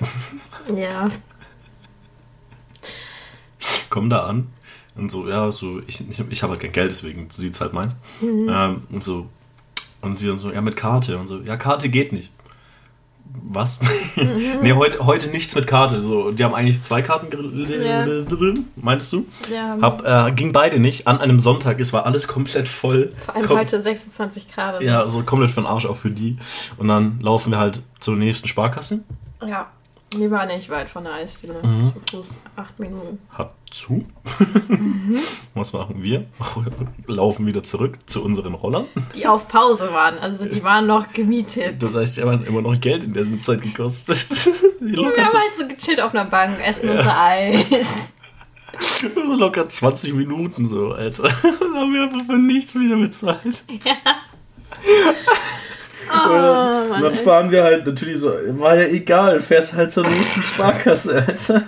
Ja. 0.74 1.08
Komm 3.88 4.10
da 4.10 4.26
an 4.26 4.48
und 4.96 5.10
so, 5.10 5.26
ja, 5.26 5.50
so, 5.50 5.80
ich, 5.86 6.06
ich, 6.10 6.20
ich 6.28 6.42
habe 6.42 6.52
halt 6.52 6.60
kein 6.60 6.72
Geld, 6.72 6.90
deswegen 6.90 7.30
sieht 7.30 7.54
es 7.54 7.60
halt 7.62 7.72
meins. 7.72 7.96
Mhm. 8.20 8.48
Ähm, 8.50 8.82
und 8.90 9.02
so, 9.02 9.28
und 10.02 10.18
sie 10.18 10.26
dann 10.26 10.38
so, 10.38 10.52
ja, 10.52 10.60
mit 10.60 10.76
Karte 10.76 11.16
und 11.16 11.26
so, 11.26 11.40
ja, 11.40 11.56
Karte 11.56 11.88
geht 11.88 12.12
nicht 12.12 12.30
was? 13.32 13.80
Mhm. 14.18 14.62
nee, 14.62 14.72
heute, 14.72 15.06
heute 15.06 15.28
nichts 15.28 15.54
mit 15.54 15.68
Karte. 15.68 16.02
So, 16.02 16.32
die 16.32 16.42
haben 16.42 16.52
eigentlich 16.52 16.80
zwei 16.80 17.02
Karten 17.02 17.28
ja. 17.80 18.04
meinst 18.74 19.12
du? 19.12 19.26
Ja. 19.48 19.78
Hab, 19.80 20.04
äh, 20.04 20.32
ging 20.32 20.52
beide 20.52 20.80
nicht. 20.80 21.06
An 21.06 21.20
einem 21.20 21.38
Sonntag, 21.38 21.78
es 21.78 21.92
war 21.92 22.04
alles 22.04 22.26
komplett 22.26 22.68
voll. 22.68 23.12
Vor 23.24 23.36
allem 23.36 23.46
Kom 23.46 23.58
heute 23.58 23.80
26 23.80 24.52
Grad. 24.52 24.82
Ja, 24.82 25.06
so 25.06 25.22
komplett 25.22 25.52
für 25.52 25.60
den 25.60 25.66
Arsch 25.66 25.86
auch 25.86 25.96
für 25.96 26.10
die. 26.10 26.36
Und 26.78 26.88
dann 26.88 27.20
laufen 27.20 27.52
wir 27.52 27.58
halt 27.58 27.80
zur 28.00 28.16
nächsten 28.16 28.48
Sparkasse. 28.48 29.04
Ja. 29.46 29.68
Die 30.14 30.30
war 30.30 30.46
nicht 30.46 30.70
weit 30.70 30.88
von 30.88 31.04
der 31.04 31.14
Eisdiele. 31.14 31.54
Mhm. 31.62 31.84
Zu 31.84 32.00
Fuß 32.10 32.28
acht 32.56 32.78
Minuten. 32.78 33.18
Hat 33.30 33.54
zu. 33.70 34.04
Mhm. 34.68 35.16
Was 35.54 35.72
machen 35.72 36.02
wir? 36.02 36.26
Laufen 37.06 37.46
wieder 37.46 37.62
zurück 37.62 37.98
zu 38.06 38.22
unseren 38.22 38.54
Rollern. 38.54 38.86
Die 39.14 39.26
auf 39.26 39.48
Pause 39.48 39.92
waren. 39.92 40.18
Also 40.18 40.44
die 40.44 40.62
waren 40.62 40.86
noch 40.86 41.10
gemietet. 41.12 41.82
Das 41.82 41.94
heißt, 41.94 42.18
die 42.18 42.22
haben 42.22 42.44
immer 42.44 42.60
noch 42.60 42.78
Geld 42.78 43.02
in 43.02 43.14
der 43.14 43.24
Zeit 43.42 43.62
gekostet. 43.62 44.18
wir 44.80 45.06
haben 45.06 45.16
halt 45.16 45.54
so 45.58 45.66
gechillt 45.66 46.00
auf 46.00 46.14
einer 46.14 46.26
Bank, 46.26 46.58
essen 46.64 46.88
ja. 46.88 46.96
unser 46.96 47.20
Eis. 47.20 48.12
So 48.78 49.34
locker 49.34 49.68
20 49.68 50.14
Minuten 50.14 50.68
so, 50.68 50.92
Alter. 50.92 51.24
Dann 51.42 51.74
haben 51.74 51.92
wir 51.92 52.02
einfach 52.02 52.26
für 52.26 52.38
nichts 52.38 52.74
wieder 52.74 52.96
bezahlt. 52.96 53.64
Ja. 53.84 53.96
Oh, 56.10 56.94
und 56.94 57.02
dann 57.02 57.16
fahren 57.16 57.50
wir 57.50 57.62
halt 57.62 57.86
natürlich 57.86 58.18
so, 58.18 58.32
war 58.58 58.76
ja 58.76 58.88
egal, 58.88 59.40
fährst 59.40 59.74
halt 59.74 59.92
zur 59.92 60.06
nächsten 60.06 60.42
Sparkasse, 60.42 61.24
Alter. 61.26 61.62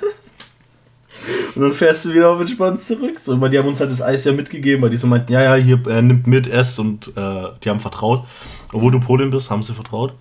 Und 1.54 1.62
dann 1.62 1.72
fährst 1.72 2.04
du 2.04 2.14
wieder 2.14 2.30
auf 2.30 2.40
entspannt 2.40 2.80
zurück. 2.80 3.18
So, 3.18 3.38
weil 3.40 3.50
die 3.50 3.58
haben 3.58 3.68
uns 3.68 3.80
halt 3.80 3.90
das 3.90 4.00
Eis 4.00 4.24
ja 4.24 4.32
mitgegeben, 4.32 4.82
weil 4.82 4.90
die 4.90 4.96
so 4.96 5.06
meinten, 5.06 5.32
ja, 5.32 5.42
ja, 5.42 5.62
hier, 5.62 5.80
er 5.86 6.02
nimmt 6.02 6.26
mit, 6.26 6.46
esst 6.46 6.78
und 6.78 7.08
äh, 7.16 7.48
die 7.62 7.68
haben 7.68 7.80
vertraut. 7.80 8.24
Obwohl 8.72 8.92
du 8.92 9.00
Polin 9.00 9.30
bist, 9.30 9.50
haben 9.50 9.62
sie 9.62 9.74
vertraut. 9.74 10.14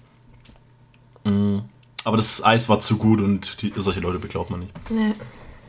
Mhm. 1.24 1.62
Aber 2.04 2.18
das 2.18 2.44
Eis 2.44 2.68
war 2.70 2.80
zu 2.80 2.98
gut 2.98 3.22
und 3.22 3.62
die, 3.62 3.74
solche 3.78 4.00
Leute 4.00 4.20
beglaubt 4.20 4.50
man 4.50 4.62
nicht. 4.62 4.74
Nee. 4.90 5.14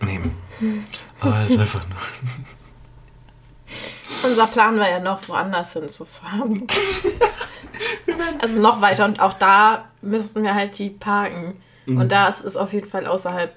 Nee. 0.04 0.20
Aber 1.20 1.44
es 1.44 1.50
ist 1.52 1.58
einfach 1.58 1.86
nur. 1.88 1.98
Unser 4.22 4.46
Plan 4.46 4.78
war 4.78 4.88
ja 4.88 5.00
noch 5.00 5.26
woanders 5.28 5.72
hinzufahren. 5.72 6.66
also 8.40 8.60
noch 8.60 8.80
weiter 8.80 9.04
und 9.04 9.20
auch 9.20 9.34
da 9.34 9.86
müssten 10.02 10.42
wir 10.42 10.54
halt 10.54 10.78
die 10.78 10.90
parken. 10.90 11.60
Mhm. 11.86 12.00
Und 12.00 12.12
da 12.12 12.28
ist 12.28 12.44
es 12.44 12.56
auf 12.56 12.72
jeden 12.72 12.86
Fall 12.86 13.06
außerhalb 13.06 13.54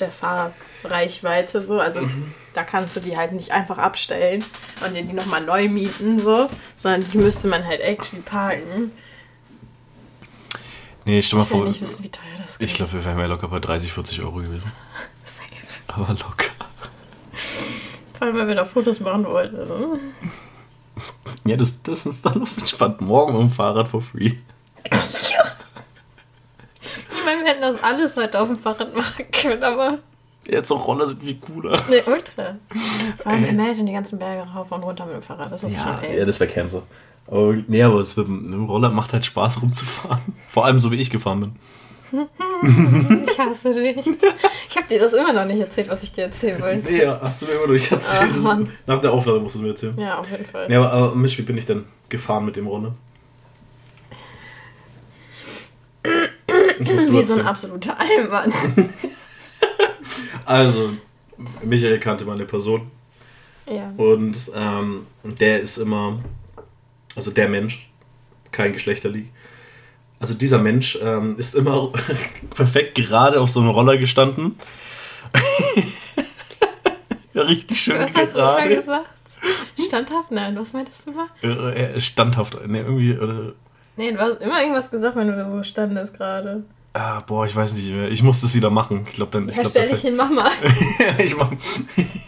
der 0.00 0.10
Fahrreichweite 0.10 1.62
so. 1.62 1.80
Also 1.80 2.08
da 2.54 2.62
kannst 2.62 2.96
du 2.96 3.00
die 3.00 3.16
halt 3.16 3.32
nicht 3.32 3.52
einfach 3.52 3.78
abstellen 3.78 4.44
und 4.84 4.94
dir 4.94 5.02
die 5.02 5.12
nochmal 5.12 5.42
neu 5.42 5.68
mieten, 5.68 6.20
so, 6.20 6.48
sondern 6.76 7.08
die 7.10 7.18
müsste 7.18 7.48
man 7.48 7.66
halt 7.66 7.80
actually 7.80 8.22
parken. 8.22 8.92
Nee, 11.04 11.22
stell 11.22 11.38
mal 11.38 11.44
Ich 11.44 11.48
vor, 11.48 11.64
nicht 11.64 11.80
wissen, 11.80 12.04
wie 12.04 12.10
teuer 12.10 12.22
das 12.44 12.56
ich 12.60 12.74
glaube, 12.74 12.92
wir 12.92 13.04
wären 13.04 13.18
ja 13.18 13.26
locker 13.26 13.48
bei 13.48 13.60
30, 13.60 13.92
40 13.92 14.20
Euro 14.22 14.36
gewesen. 14.36 14.70
Aber 15.88 16.08
locker. 16.12 16.50
Vor 18.18 18.26
allem, 18.26 18.36
weil 18.36 18.48
wir 18.48 18.54
da 18.56 18.64
Fotos 18.64 19.00
machen 19.00 19.24
wollten. 19.26 19.56
Also. 19.56 19.98
Ja, 21.46 21.56
das, 21.56 21.82
das 21.82 22.04
ist 22.06 22.26
dann 22.26 22.42
auf 22.42 22.56
entspannt. 22.58 23.00
Morgen 23.00 23.32
mit 23.34 23.42
dem 23.42 23.50
Fahrrad 23.50 23.88
for 23.88 24.02
free. 24.02 24.32
Ich 24.90 25.34
meine, 27.24 27.40
wir 27.42 27.48
hätten 27.48 27.60
das 27.60 27.82
alles 27.82 28.16
heute 28.16 28.40
auf 28.40 28.48
dem 28.48 28.58
Fahrrad 28.58 28.94
machen 28.94 29.24
können, 29.30 29.62
aber. 29.62 29.98
Jetzt 30.46 30.70
auch 30.72 30.86
Roller 30.86 31.06
sind 31.06 31.22
viel 31.22 31.36
cooler. 31.36 31.72
Ne, 31.90 32.02
ultra. 32.06 32.56
Vor 33.22 33.32
allem, 33.32 33.44
imagine 33.44 33.84
die 33.86 33.92
ganzen 33.92 34.18
Berge 34.18 34.50
rauf 34.50 34.72
und 34.72 34.82
runter 34.84 35.04
mit 35.04 35.14
dem 35.16 35.22
Fahrrad. 35.22 35.52
Das 35.52 35.62
ist 35.62 35.76
Ja, 35.76 35.98
schon 36.00 36.10
ey. 36.10 36.18
ja 36.18 36.24
das 36.24 36.40
wäre 36.40 36.50
Cancer. 36.50 36.82
Aber 37.26 37.54
nee, 37.66 37.82
aber 37.82 38.00
es 38.00 38.16
mit 38.16 38.26
dem 38.26 38.42
mit 38.44 38.54
dem 38.54 38.64
Roller 38.64 38.88
macht 38.88 39.12
halt 39.12 39.26
Spaß 39.26 39.60
rumzufahren. 39.62 40.20
Vor 40.48 40.64
allem 40.64 40.80
so 40.80 40.90
wie 40.90 40.96
ich 40.96 41.10
gefahren 41.10 41.40
bin. 41.40 41.56
Ich 43.30 43.38
hasse 43.38 43.72
dich. 43.74 43.96
Ich 44.68 44.76
habe 44.76 44.88
dir 44.88 44.98
das 44.98 45.12
immer 45.12 45.32
noch 45.32 45.44
nicht 45.44 45.60
erzählt, 45.60 45.88
was 45.88 46.02
ich 46.02 46.12
dir 46.12 46.24
erzählen 46.24 46.60
wollte. 46.60 46.96
Ja, 46.96 47.20
hast 47.22 47.42
du 47.42 47.46
mir 47.46 47.52
immer 47.52 47.66
durch 47.66 47.90
erzählt. 47.90 48.30
Ach, 48.34 48.42
Mann. 48.42 48.70
Nach 48.86 48.98
der 48.98 49.12
Aufnahme 49.12 49.40
musst 49.40 49.54
du 49.54 49.60
es 49.60 49.62
mir 49.62 49.70
erzählen. 49.70 49.98
Ja, 49.98 50.18
auf 50.18 50.30
jeden 50.30 50.44
Fall. 50.44 50.66
Nee, 50.68 50.74
aber, 50.76 50.92
aber 50.92 51.14
Misch, 51.14 51.38
wie 51.38 51.42
bin 51.42 51.56
ich 51.56 51.66
denn 51.66 51.84
gefahren 52.08 52.44
mit 52.44 52.56
dem 52.56 52.66
muss 56.78 57.12
Wie 57.12 57.22
so 57.22 57.38
ein 57.40 57.46
absoluter 57.46 57.96
Allmann. 57.98 58.52
Also, 60.44 60.94
Michael 61.62 61.98
kannte 61.98 62.24
meine 62.24 62.46
Person 62.46 62.90
Ja. 63.70 63.92
und 63.98 64.34
ähm, 64.54 65.06
der 65.22 65.60
ist 65.60 65.76
immer, 65.76 66.18
also 67.14 67.30
der 67.30 67.50
Mensch, 67.50 67.90
kein 68.50 68.72
Geschlechterlieg. 68.72 69.26
Also 70.20 70.34
dieser 70.34 70.58
Mensch 70.58 70.98
ähm, 71.02 71.38
ist 71.38 71.54
immer 71.54 71.92
perfekt 72.54 72.96
gerade 72.96 73.40
auf 73.40 73.48
so 73.50 73.60
einem 73.60 73.70
Roller 73.70 73.96
gestanden. 73.98 74.58
ja, 77.34 77.42
richtig 77.42 77.80
schön 77.80 77.98
Was 77.98 78.14
hast 78.14 78.34
du 78.34 78.38
gerade. 78.38 78.76
gesagt? 78.76 79.06
Standhaft? 79.86 80.32
Nein, 80.32 80.58
was 80.58 80.72
meintest 80.72 81.06
du 81.06 81.12
mal? 81.12 81.26
Äh, 81.42 81.96
äh, 81.96 82.00
standhaft, 82.00 82.66
ne, 82.66 82.80
irgendwie, 82.80 83.16
oder, 83.16 83.52
Nee, 83.98 84.12
du 84.12 84.18
hast 84.18 84.40
immer 84.40 84.60
irgendwas 84.60 84.90
gesagt, 84.92 85.16
wenn 85.16 85.26
du 85.26 85.36
da 85.36 85.50
so 85.50 85.60
standest 85.64 86.16
gerade. 86.16 86.62
Ah, 86.94 87.20
boah, 87.20 87.46
ich 87.46 87.54
weiß 87.54 87.74
nicht 87.74 87.90
mehr. 87.90 88.10
Ich 88.10 88.22
muss 88.22 88.40
das 88.40 88.54
wieder 88.54 88.70
machen. 88.70 89.04
Ich 89.08 89.14
glaube, 89.14 89.30
dann, 89.32 89.48
ich 89.48 89.56
Ja, 89.56 89.62
glaube, 89.62 89.70
stell 89.78 89.88
dich 89.90 90.00
hin, 90.00 90.16
Mama. 90.16 90.50
Ja, 90.98 91.18
ich 91.24 91.36
mach. 91.36 91.50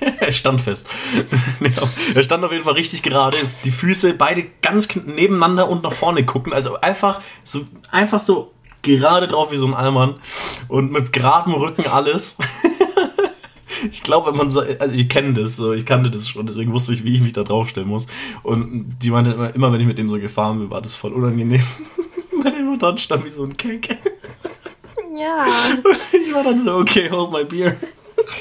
er 0.21 0.33
stand 0.33 0.61
fest. 0.61 0.89
Er 2.15 2.23
stand 2.23 2.45
auf 2.45 2.53
jeden 2.53 2.65
Fall 2.65 2.75
richtig 2.75 3.03
gerade. 3.03 3.37
Die 3.65 3.71
Füße 3.71 4.15
beide 4.15 4.45
ganz 4.63 4.89
nebeneinander 4.95 5.69
und 5.69 5.83
nach 5.83 5.93
vorne 5.93 6.25
gucken. 6.25 6.53
Also 6.53 6.81
einfach 6.81 7.21
so, 7.45 7.67
einfach 7.91 8.21
so 8.21 8.53
gerade 8.83 9.29
drauf 9.29 9.53
wie 9.53 9.57
so 9.57 9.67
ein 9.67 9.75
Allmann. 9.75 10.17
Und 10.69 10.91
mit 10.93 11.13
geradem 11.13 11.55
Rücken 11.55 11.85
alles. 11.87 12.37
Ich 13.93 14.03
glaube, 14.03 14.31
wenn 14.31 14.37
man 14.37 14.51
so, 14.51 14.61
also 14.61 14.95
ich 14.95 15.09
kenne 15.09 15.33
das, 15.33 15.57
so, 15.57 15.73
ich 15.73 15.87
kannte 15.87 16.11
das 16.11 16.29
schon, 16.29 16.47
deswegen 16.47 16.73
wusste 16.73 16.93
ich, 16.93 17.03
wie 17.05 17.15
ich 17.15 17.23
mich 17.23 17.33
da 17.33 17.45
draufstellen 17.45 17.89
muss. 17.89 18.07
Und 18.43 18.97
die 19.01 19.11
meinte 19.11 19.31
immer, 19.33 19.55
immer 19.55 19.73
wenn 19.73 19.81
ich 19.81 19.87
mit 19.87 19.97
dem 19.97 20.11
so 20.11 20.19
gefahren 20.19 20.59
bin, 20.59 20.71
war 20.71 20.83
das 20.83 20.95
voll 20.95 21.13
unangenehm. 21.13 21.63
Weil 22.43 22.53
der 22.53 22.61
immer 22.61 22.77
dort 22.77 23.01
stand 23.01 23.25
wie 23.25 23.31
so 23.31 23.45
ein 23.45 23.57
Kek. 23.57 23.97
Ja. 25.21 25.47
Ich 26.13 26.35
war 26.35 26.45
dann 26.45 26.61
so, 26.61 26.77
okay, 26.77 27.11
hold 27.11 27.31
my 27.33 27.45
beer. 27.45 27.77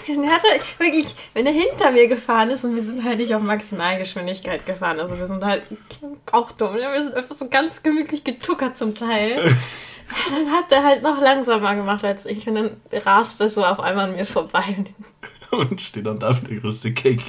Der 0.08 0.32
hat 0.32 0.44
halt 0.44 0.80
wirklich, 0.80 1.08
wenn 1.34 1.46
er 1.46 1.52
hinter 1.52 1.92
mir 1.92 2.08
gefahren 2.08 2.50
ist 2.52 2.64
und 2.64 2.76
wir 2.76 2.84
sind 2.84 3.04
halt 3.04 3.18
nicht 3.18 3.34
auf 3.34 3.42
Maximalgeschwindigkeit 3.42 4.66
gefahren, 4.66 5.00
also 5.00 5.18
wir 5.18 5.26
sind 5.26 5.44
halt 5.44 5.64
auch 6.32 6.52
dumm, 6.52 6.76
ne? 6.76 6.92
wir 6.92 7.04
sind 7.04 7.16
einfach 7.16 7.36
so 7.36 7.48
ganz 7.48 7.82
gemütlich 7.82 8.24
getuckert 8.24 8.78
zum 8.78 8.96
Teil. 8.96 9.32
Ja, 9.38 9.52
dann 10.36 10.52
hat 10.52 10.72
er 10.72 10.84
halt 10.84 11.02
noch 11.02 11.20
langsamer 11.22 11.76
gemacht 11.76 12.04
als 12.04 12.26
ich 12.26 12.48
und 12.48 12.56
dann 12.56 12.82
rast 12.92 13.40
er 13.42 13.50
so 13.50 13.64
auf 13.64 13.80
einmal 13.80 14.10
an 14.10 14.16
mir 14.16 14.26
vorbei. 14.26 14.64
und 14.78 14.90
steht 15.78 16.06
dann 16.06 16.20
da 16.20 16.32
mit 16.32 16.50
der 16.50 16.58
größte 16.58 16.94
Cake. 16.94 17.22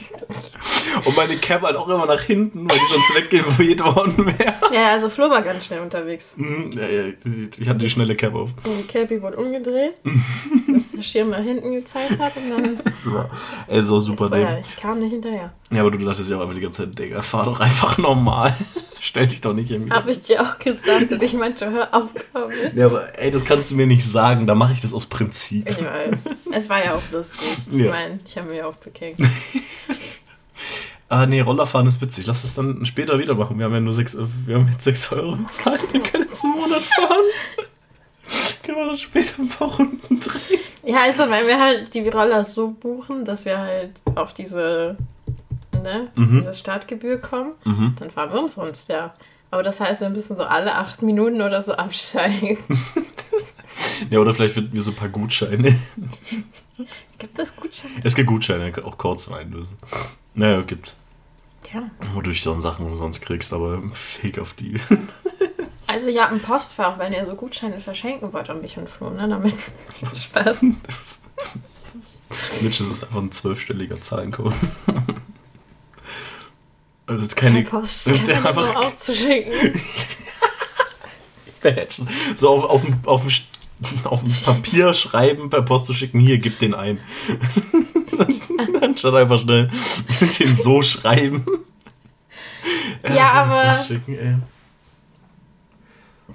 Und 1.04 1.16
meine 1.16 1.36
Cap 1.36 1.62
halt 1.62 1.76
auch 1.76 1.88
immer 1.88 2.06
nach 2.06 2.20
hinten, 2.20 2.68
weil 2.68 2.76
die 2.78 2.92
sonst 2.92 3.14
weggeweht 3.16 3.80
worden 3.82 4.26
wäre. 4.26 4.54
Ja, 4.72 4.90
also 4.92 5.08
Flo 5.08 5.30
war 5.30 5.42
ganz 5.42 5.66
schnell 5.66 5.80
unterwegs. 5.80 6.34
Mhm, 6.36 6.70
ja, 6.72 6.88
ja, 6.88 7.12
ich 7.58 7.68
hatte 7.68 7.78
die 7.78 7.90
schnelle 7.90 8.14
Cap 8.16 8.34
auf. 8.34 8.50
Und 8.64 8.78
die 8.78 8.86
Cappy 8.86 9.22
wurde 9.22 9.36
umgedreht, 9.36 9.94
dass 10.68 10.90
der 10.92 11.02
Schirm 11.02 11.30
nach 11.30 11.42
hinten 11.42 11.72
gezeigt 11.72 12.18
hat 12.18 12.36
und 12.36 12.50
dann 12.50 12.76
Das 12.84 13.12
war, 13.12 13.30
ey, 13.68 13.82
so 13.82 14.00
super 14.00 14.28
Ding. 14.30 14.46
ich 14.66 14.76
kam 14.76 15.00
nicht 15.00 15.12
hinterher. 15.12 15.52
Ja, 15.70 15.80
aber 15.82 15.90
du 15.90 15.98
dachtest 15.98 16.30
ja 16.30 16.36
auch 16.38 16.42
einfach 16.42 16.54
die 16.54 16.60
ganze 16.60 16.84
Zeit, 16.84 16.98
Digga, 16.98 17.22
fahr 17.22 17.44
doch 17.44 17.60
einfach 17.60 17.96
normal. 17.98 18.54
Stell 19.02 19.26
dich 19.26 19.40
doch 19.40 19.54
nicht 19.54 19.70
irgendwie. 19.70 19.90
Hab 19.92 20.06
ich 20.08 20.20
dir 20.20 20.42
auch 20.42 20.58
gesagt 20.58 21.10
und 21.10 21.22
ich 21.22 21.32
meinte, 21.32 21.70
hör 21.70 21.94
auf 21.94 22.10
damit. 22.34 22.74
Ja, 22.76 22.86
aber 22.86 23.18
ey, 23.18 23.30
das 23.30 23.44
kannst 23.44 23.70
du 23.70 23.74
mir 23.74 23.86
nicht 23.86 24.04
sagen, 24.04 24.46
da 24.46 24.54
mache 24.54 24.74
ich 24.74 24.82
das 24.82 24.92
aus 24.92 25.06
Prinzip. 25.06 25.68
Ich 25.70 25.82
weiß. 25.82 26.16
Es 26.52 26.68
war 26.68 26.84
ja 26.84 26.94
auch 26.94 27.02
lustig. 27.10 27.40
Ich 27.72 27.78
Ja. 27.78 27.90
meine, 27.92 28.20
ich 28.26 28.36
habe 28.36 28.50
mir 28.50 28.66
auch 28.68 28.74
bekämpft. 28.76 29.20
Ah, 31.12 31.26
nee, 31.26 31.40
Rollerfahren 31.40 31.88
ist 31.88 32.00
witzig. 32.00 32.26
Lass 32.26 32.44
es 32.44 32.54
dann 32.54 32.86
später 32.86 33.18
wieder 33.18 33.34
machen. 33.34 33.58
Wir 33.58 33.64
haben 33.64 33.72
ja 33.74 33.80
nur 33.80 33.92
6, 33.92 34.16
wir 34.46 34.54
haben 34.54 34.68
jetzt 34.70 34.84
6 34.84 35.10
Euro 35.10 35.34
bezahlt. 35.34 35.80
Wir 35.92 36.00
können 36.00 36.26
jetzt 36.30 36.44
einen 36.44 36.52
Monat 36.54 36.80
fahren. 36.82 37.08
können 38.62 38.78
wir 38.78 38.86
dann 38.86 38.96
später 38.98 39.42
ein 39.42 39.48
paar 39.48 39.74
Runden 39.74 40.20
drehen. 40.20 40.60
Ja, 40.84 40.98
also 41.02 41.28
wenn 41.28 41.48
wir 41.48 41.58
halt 41.58 41.92
die 41.94 42.08
Roller 42.08 42.44
so 42.44 42.68
buchen, 42.68 43.24
dass 43.24 43.44
wir 43.44 43.58
halt 43.58 43.90
auf 44.14 44.34
diese, 44.34 44.96
ne, 45.82 46.08
Mhm. 46.14 46.40
diese 46.40 46.54
Startgebühr 46.54 47.18
kommen, 47.18 47.52
Mhm. 47.64 47.96
dann 47.98 48.10
fahren 48.10 48.32
wir 48.32 48.40
umsonst, 48.40 48.88
ja. 48.88 49.14
Aber 49.50 49.62
das 49.62 49.80
heißt, 49.80 50.00
wir 50.00 50.10
müssen 50.10 50.36
so 50.36 50.44
alle 50.44 50.74
acht 50.76 51.02
Minuten 51.02 51.42
oder 51.42 51.62
so 51.62 51.72
absteigen. 51.74 52.58
Ja, 54.10 54.18
oder 54.18 54.34
vielleicht 54.34 54.54
finden 54.54 54.72
wir 54.72 54.82
so 54.82 54.90
ein 54.92 54.96
paar 54.96 55.08
Gutscheine. 55.10 55.78
Gibt 57.18 57.38
es 57.38 57.54
Gutscheine? 57.54 57.94
Es 58.02 58.14
gibt 58.14 58.28
Gutscheine, 58.28 58.72
auch 58.84 58.96
kurz 58.98 59.30
einlösen. 59.30 59.76
Naja, 60.34 60.62
gibt. 60.62 60.94
Ja. 61.72 61.82
Wodurch 62.14 62.42
du 62.42 62.50
dann 62.50 62.60
Sachen 62.62 62.86
umsonst 62.86 63.20
kriegst, 63.22 63.52
aber 63.52 63.82
fake 63.92 64.38
auf 64.38 64.52
die. 64.54 64.80
Also 65.86 66.08
ja, 66.08 66.28
ein 66.28 66.40
Postfach, 66.40 66.98
wenn 66.98 67.12
ihr 67.12 67.24
so 67.26 67.34
Gutscheine 67.34 67.80
verschenken 67.80 68.32
wollt 68.32 68.48
an 68.48 68.60
mich 68.60 68.76
und 68.78 68.88
Flo, 68.88 69.10
ne, 69.10 69.28
damit 69.28 69.54
Spaß. 70.14 70.62
Mitch, 70.62 70.78
das 72.78 72.80
ist 72.88 73.02
einfach 73.04 73.20
ein 73.20 73.32
zwölfstelliger 73.32 74.00
Zahlencode. 74.00 74.54
Also 77.10 77.22
jetzt 77.24 77.36
keine 77.36 77.62
Per 77.62 77.80
Post 77.80 78.04
kann 78.06 78.26
man 78.26 78.46
einfach- 78.46 78.66
so 78.66 78.72
aufzuschicken. 78.78 79.52
So 82.36 82.48
auf, 82.48 82.64
auf, 82.64 82.80
dem, 82.82 82.94
auf, 83.04 83.22
dem, 83.22 84.06
auf 84.06 84.22
dem 84.22 84.32
Papier 84.32 84.94
schreiben, 84.94 85.50
per 85.50 85.60
Post 85.60 85.84
zu 85.86 85.92
schicken, 85.92 86.18
hier, 86.18 86.38
gib 86.38 86.58
den 86.58 86.72
ein. 86.72 86.98
Anstatt 88.80 89.14
einfach 89.14 89.40
schnell 89.40 89.68
den 90.38 90.54
so 90.56 90.80
schreiben. 90.82 91.44
Ja, 93.02 93.12
so 93.12 93.20
aber- 93.20 93.74
Schicken, 93.74 94.18
ey. 94.18 94.36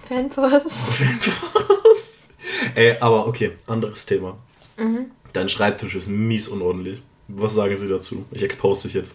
Fanpost. 0.07 1.01
ey, 2.75 2.97
aber 2.99 3.25
okay, 3.27 3.53
anderes 3.65 4.05
Thema. 4.05 4.37
Mhm. 4.77 5.07
Dein 5.33 5.49
Schreibtisch 5.49 5.95
ist 5.95 6.07
mies 6.09 6.47
unordentlich. 6.47 7.01
Was 7.27 7.53
sagen 7.55 7.75
Sie 7.75 7.87
dazu? 7.89 8.25
Ich 8.31 8.43
expose 8.43 8.87
dich 8.87 8.93
jetzt. 8.95 9.13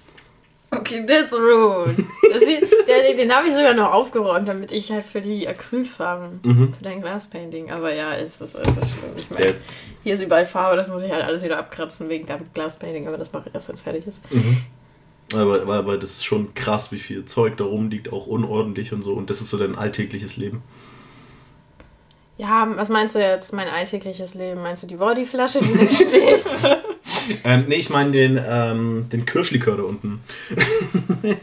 Okay, 0.72 1.04
that's 1.04 1.32
rude. 1.32 1.96
Das 2.32 2.44
sieht, 2.44 2.64
der, 2.86 3.14
den 3.16 3.34
habe 3.34 3.48
ich 3.48 3.54
sogar 3.54 3.74
noch 3.74 3.92
aufgeräumt, 3.92 4.46
damit 4.48 4.70
ich 4.70 4.92
halt 4.92 5.04
für 5.04 5.20
die 5.20 5.48
Acrylfarben, 5.48 6.40
Mhm. 6.44 6.74
für 6.74 6.84
dein 6.84 7.00
Glaspainting, 7.00 7.70
aber 7.72 7.92
ja, 7.92 8.14
es 8.14 8.40
ist, 8.40 8.54
es 8.54 8.76
ist 8.76 8.90
schlimm. 8.92 9.10
Ich 9.16 9.30
meine, 9.30 9.54
hier 10.04 10.14
ist 10.14 10.22
überall 10.22 10.46
Farbe, 10.46 10.76
das 10.76 10.88
muss 10.88 11.02
ich 11.02 11.10
halt 11.10 11.24
alles 11.24 11.42
wieder 11.42 11.58
abkratzen 11.58 12.08
wegen 12.08 12.26
deinem 12.26 12.46
Glaspainting, 12.54 13.08
aber 13.08 13.18
das 13.18 13.32
mache 13.32 13.48
ich 13.48 13.54
erst, 13.54 13.68
wenn 13.68 13.74
es 13.74 13.80
fertig 13.80 14.06
ist. 14.06 14.20
Aber, 15.34 15.60
aber, 15.62 15.74
aber 15.74 15.96
das 15.98 16.10
ist 16.12 16.24
schon 16.24 16.54
krass, 16.54 16.92
wie 16.92 16.98
viel 17.00 17.24
Zeug 17.24 17.56
da 17.56 17.64
rumliegt, 17.64 18.12
auch 18.12 18.26
unordentlich 18.28 18.92
und 18.92 19.02
so. 19.02 19.12
Und 19.14 19.28
das 19.30 19.40
ist 19.40 19.50
so 19.50 19.58
dein 19.58 19.76
alltägliches 19.76 20.36
Leben. 20.36 20.62
Ja, 22.38 22.66
was 22.76 22.88
meinst 22.88 23.14
du 23.16 23.18
jetzt, 23.18 23.52
mein 23.52 23.68
alltägliches 23.68 24.34
Leben? 24.34 24.62
Meinst 24.62 24.82
du 24.82 24.86
die 24.86 24.96
Bodyflasche, 24.96 25.60
die 25.60 25.72
da 25.74 25.86
steht? 25.94 26.78
Ähm, 27.44 27.66
nee, 27.68 27.76
ich 27.76 27.90
meine 27.90 28.10
den, 28.12 28.40
ähm, 28.44 29.08
den 29.10 29.24
Kirschlikör 29.24 29.76
da 29.76 29.82
unten. 29.84 30.20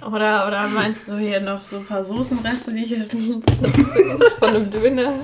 Oder, 0.00 0.46
oder 0.46 0.68
meinst 0.68 1.08
du 1.08 1.18
hier 1.18 1.40
noch 1.40 1.64
so 1.64 1.78
ein 1.78 1.84
paar 1.84 2.04
Soßenreste, 2.04 2.72
die 2.72 2.84
hier 2.84 3.04
liegen? 3.12 3.42
Von 4.38 4.48
einem 4.48 4.70
Döner? 4.70 5.14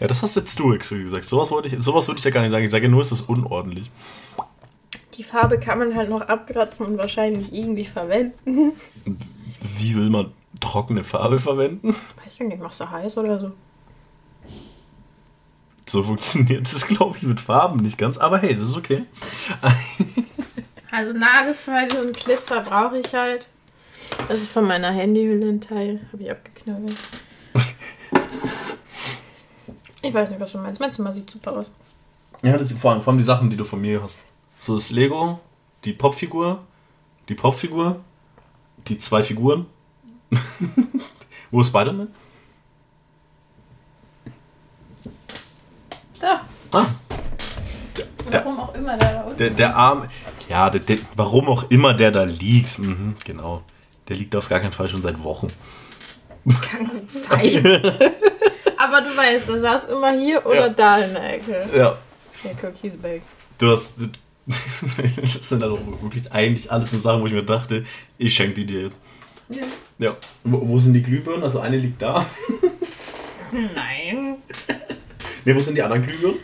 Ja, 0.00 0.06
das 0.06 0.22
hast 0.22 0.36
jetzt 0.36 0.58
du 0.58 0.74
Ex, 0.74 0.90
gesagt. 0.90 1.24
Sowas, 1.24 1.50
wollte 1.50 1.68
ich, 1.68 1.80
sowas 1.82 2.06
würde 2.08 2.18
ich 2.18 2.24
ja 2.24 2.30
gar 2.30 2.42
nicht 2.42 2.50
sagen. 2.50 2.64
Ich 2.64 2.70
sage 2.70 2.88
nur, 2.88 3.00
es 3.00 3.12
ist 3.12 3.22
unordentlich. 3.28 3.90
Die 5.16 5.24
Farbe 5.24 5.58
kann 5.58 5.78
man 5.78 5.94
halt 5.94 6.10
noch 6.10 6.20
abkratzen 6.20 6.84
und 6.84 6.98
wahrscheinlich 6.98 7.52
irgendwie 7.52 7.86
verwenden. 7.86 8.72
Wie 9.78 9.96
will 9.96 10.10
man 10.10 10.32
trockene 10.60 11.04
Farbe 11.04 11.38
verwenden? 11.38 11.94
Weiß 12.16 12.34
ich 12.34 12.40
nicht, 12.40 12.60
machst 12.60 12.80
du 12.80 12.90
heiß 12.90 13.16
oder 13.16 13.38
so? 13.38 13.52
So 15.88 16.02
funktioniert 16.02 16.66
es, 16.66 16.86
glaube 16.86 17.16
ich, 17.16 17.22
mit 17.22 17.40
Farben 17.40 17.76
nicht 17.76 17.96
ganz. 17.96 18.18
Aber 18.18 18.38
hey, 18.38 18.54
das 18.54 18.64
ist 18.64 18.76
okay. 18.76 19.04
Also 20.88 21.12
Nagelfeile 21.12 22.00
und 22.00 22.16
Glitzer 22.16 22.62
brauche 22.62 22.98
ich 22.98 23.12
halt. 23.12 23.48
Das 24.28 24.40
ist 24.40 24.48
von 24.48 24.66
meiner 24.66 24.90
Handyhülle 24.90 25.46
ein 25.46 25.60
Teil. 25.60 26.00
Habe 26.10 26.22
ich 26.22 26.30
abgeknöbelt. 26.30 26.96
Ich 30.00 30.14
weiß 30.14 30.30
nicht, 30.30 30.40
was 30.40 30.52
du 30.52 30.58
meinst. 30.58 30.80
Mein 30.80 30.90
Zimmer 30.90 31.12
sieht 31.12 31.30
super 31.30 31.58
aus. 31.58 31.70
Ja, 32.42 32.56
das 32.56 32.68
sind 32.68 32.80
vor 32.80 32.92
allem, 32.92 33.02
vor 33.02 33.10
allem 33.10 33.18
die 33.18 33.24
Sachen, 33.24 33.50
die 33.50 33.56
du 33.56 33.64
von 33.64 33.80
mir 33.80 34.02
hast. 34.02 34.20
So 34.58 34.74
das 34.74 34.90
Lego, 34.90 35.40
die 35.84 35.92
Popfigur, 35.92 36.64
die 37.28 37.34
Popfigur, 37.34 38.00
die 38.86 38.98
zwei 38.98 39.22
Figuren. 39.22 39.66
Wo 41.50 41.60
ist 41.60 41.68
Spider-Man? 41.68 42.08
Da. 46.26 46.40
Ah, 46.72 46.86
Warum 48.30 48.58
auch 48.58 48.74
immer 48.74 48.96
der 48.96 49.12
da 49.12 49.20
unten. 49.22 49.36
der, 49.38 49.50
der 49.50 49.76
Arm. 49.76 50.06
Ja, 50.48 50.68
der, 50.70 50.80
der, 50.80 50.98
warum 51.14 51.48
auch 51.48 51.70
immer 51.70 51.94
der 51.94 52.10
da 52.10 52.24
liegt. 52.24 52.78
Mhm, 52.78 53.14
genau. 53.24 53.62
Der 54.08 54.16
liegt 54.16 54.34
auf 54.34 54.48
gar 54.48 54.60
keinen 54.60 54.72
Fall 54.72 54.88
schon 54.88 55.02
seit 55.02 55.22
Wochen. 55.22 55.48
kann 56.70 56.88
gut 56.88 57.10
sein. 57.10 57.64
Aber 58.78 59.00
du 59.00 59.16
weißt, 59.16 59.48
er 59.48 59.60
saß 59.60 59.84
immer 59.86 60.12
hier 60.12 60.44
oder 60.44 60.66
Ja. 60.66 60.68
da 60.68 60.98
in 60.98 61.14
der 61.14 61.34
Ecke. 61.34 61.68
Ja. 61.76 61.96
Der 62.44 62.70
Cookies 62.70 62.96
Bag. 62.96 63.22
Du 63.58 63.70
hast. 63.70 63.98
Das 65.20 65.48
sind 65.48 65.60
also 65.62 65.78
wirklich 66.02 66.30
eigentlich 66.32 66.70
alles 66.70 66.92
so 66.92 66.98
Sachen, 67.00 67.20
wo 67.22 67.26
ich 67.26 67.32
mir 67.32 67.42
dachte, 67.42 67.84
ich 68.16 68.32
schenke 68.34 68.54
die 68.54 68.66
dir 68.66 68.82
jetzt. 68.82 68.98
Ja. 69.48 69.62
Ja. 69.98 70.10
Wo, 70.44 70.68
wo 70.68 70.78
sind 70.78 70.92
die 70.94 71.02
Glühbirnen? 71.02 71.42
Also 71.42 71.58
eine 71.60 71.76
liegt 71.78 72.00
da. 72.02 72.24
Nein. 73.52 74.36
Ne, 75.46 75.54
wo 75.54 75.60
sind 75.60 75.76
die 75.76 75.82
anderen 75.82 76.02
Glühbirnen? 76.02 76.40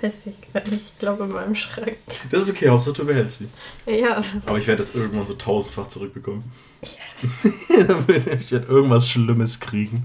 Weiß 0.00 0.26
ich 0.26 0.52
gerade 0.52 0.70
nicht. 0.70 0.82
Ich 0.92 0.98
glaube 0.98 1.22
in 1.22 1.30
meinem 1.30 1.54
Schrank. 1.54 1.96
Das 2.32 2.42
ist 2.42 2.50
okay, 2.50 2.68
Hauptsache 2.68 2.94
du 2.96 3.06
behältst 3.06 3.38
sie. 3.38 3.48
Ja, 3.86 4.20
Aber 4.46 4.58
ich 4.58 4.66
werde 4.66 4.78
das 4.78 4.94
irgendwann 4.94 5.24
so 5.24 5.34
tausendfach 5.34 5.86
zurückbekommen. 5.86 6.42
ich 7.68 8.50
werde 8.50 8.66
irgendwas 8.68 9.08
Schlimmes 9.08 9.60
kriegen. 9.60 10.04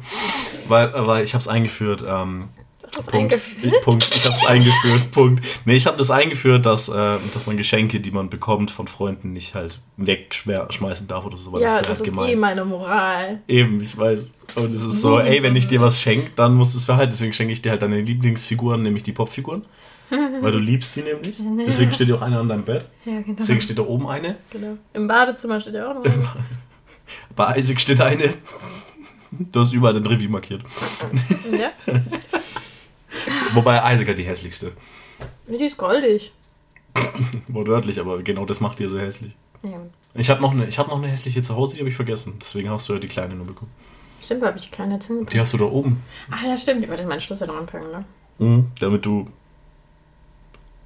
Weil, 0.67 0.93
weil 1.08 1.24
ich 1.24 1.34
habe 1.34 1.41
es 1.41 1.48
eingeführt. 1.48 2.04
Ähm, 2.08 2.50
ist 3.00 3.10
Punkt. 3.10 3.16
eingeführt. 3.34 3.82
Punkt. 3.84 4.10
Ich 4.16 4.26
habe 4.26 4.36
es 4.36 4.46
eingeführt. 4.46 5.12
Punkt. 5.12 5.46
Nee, 5.66 5.76
ich 5.76 5.86
habe 5.88 5.98
das 5.98 6.12
eingeführt, 6.12 6.66
dass, 6.66 6.90
äh, 6.90 6.94
dass 7.34 7.46
man 7.46 7.58
Geschenke, 7.58 8.00
die 8.00 8.12
man 8.12 8.30
bekommt 8.30 8.72
von 8.72 8.88
Freunden, 8.88 9.34
nicht 9.34 9.56
halt 9.56 9.80
wegschmeißen 9.98 11.08
darf 11.08 11.26
oder 11.26 11.38
so. 11.38 11.52
Weil 11.52 11.62
Ja, 11.62 11.76
wär 11.76 11.82
das 11.82 12.00
halt 12.00 12.08
ist 12.08 12.18
eh 12.18 12.36
meine 12.36 12.66
Moral. 12.66 13.42
Eben, 13.48 13.82
ich 13.82 13.98
weiß. 13.98 14.32
Und 14.56 14.74
es 14.76 14.84
ist 14.84 15.02
so, 15.02 15.20
ey, 15.20 15.42
wenn 15.44 15.56
ich 15.56 15.68
dir 15.68 15.82
was 15.82 16.00
schenke, 16.00 16.32
dann 16.36 16.54
musst 16.56 16.74
du 16.74 16.78
es 16.78 16.86
behalten. 16.86 17.12
Deswegen 17.12 17.34
schenke 17.34 17.54
ich 17.54 17.62
dir 17.62 17.72
halt 17.72 17.82
deine 17.82 18.02
Lieblingsfiguren, 18.02 18.82
nämlich 18.84 19.04
die 19.04 19.12
Popfiguren. 19.14 19.66
Weil 20.42 20.52
du 20.52 20.60
liebst 20.60 20.94
sie 20.94 21.02
nämlich. 21.02 21.38
Deswegen 21.66 21.92
steht 21.94 22.08
ja 22.10 22.16
auch 22.16 22.22
eine 22.22 22.38
an 22.40 22.48
deinem 22.48 22.64
Bett. 22.66 22.86
Ja, 23.06 23.22
genau. 23.22 23.38
Deswegen 23.40 23.62
steht 23.62 23.80
da 23.80 23.84
oben 23.84 24.08
eine. 24.08 24.36
genau. 24.52 24.78
Im 24.94 25.08
Badezimmer 25.08 25.60
steht 25.60 25.74
ja 25.74 25.90
auch 25.90 25.96
noch 25.96 26.06
eine. 26.06 26.24
Bei 27.36 27.58
Isaac 27.58 27.80
steht 27.82 28.00
eine. 28.02 28.34
Du 29.32 29.60
hast 29.62 29.74
überall 29.74 29.96
den 29.96 30.06
Review 30.06 30.30
markiert. 30.30 30.62
ja? 31.52 31.72
Wobei 33.54 33.80
hat 33.80 34.18
die 34.18 34.24
hässlichste. 34.24 34.72
Die 35.48 35.63
ist 35.63 35.78
goldig. 35.78 36.32
Wortwörtlich, 37.48 38.00
aber 38.00 38.22
genau 38.22 38.46
das 38.46 38.60
macht 38.60 38.80
ja 38.80 38.88
so 38.89 39.00
hässlich. 39.00 39.36
Ja. 39.63 39.80
Ich 40.16 40.30
habe 40.30 40.42
noch, 40.42 40.52
eine- 40.52 40.68
ich 40.68 40.78
hab 40.78 40.88
noch 40.89 40.98
eine 40.98 41.08
hässliche 41.08 41.42
zu 41.42 41.56
Hause, 41.56 41.74
die 41.76 41.80
habe 41.80 41.89
ich 41.89 41.96
vergessen. 41.96 42.38
Deswegen 42.39 42.70
hast 42.70 42.88
du 42.89 42.94
ja 42.94 43.00
die 43.00 43.08
kleine 43.08 43.34
nur 43.36 43.48
bekommen. 43.48 43.72
Stimmt, 44.24 44.42
wo 44.42 44.46
habe 44.48 44.58
ich 44.58 44.66
die 44.66 44.72
kleine 44.72 45.00
hingepackt? 45.00 45.34
Die 45.34 45.39
hast 45.39 45.54
du 45.54 45.58
da 45.58 45.66
oben. 45.66 46.02
Ach 46.32 46.44
ja, 46.44 46.56
stimmt. 46.56 46.84
Ich 46.84 46.89
wollte 46.89 47.06
meinen 47.06 47.20
Schlüssel 47.22 47.48
noch 47.48 47.58
anpacken, 47.58 47.92
ne? 47.92 48.06
Mhm. 48.39 48.72
Damit 48.80 49.06
du 49.06 49.28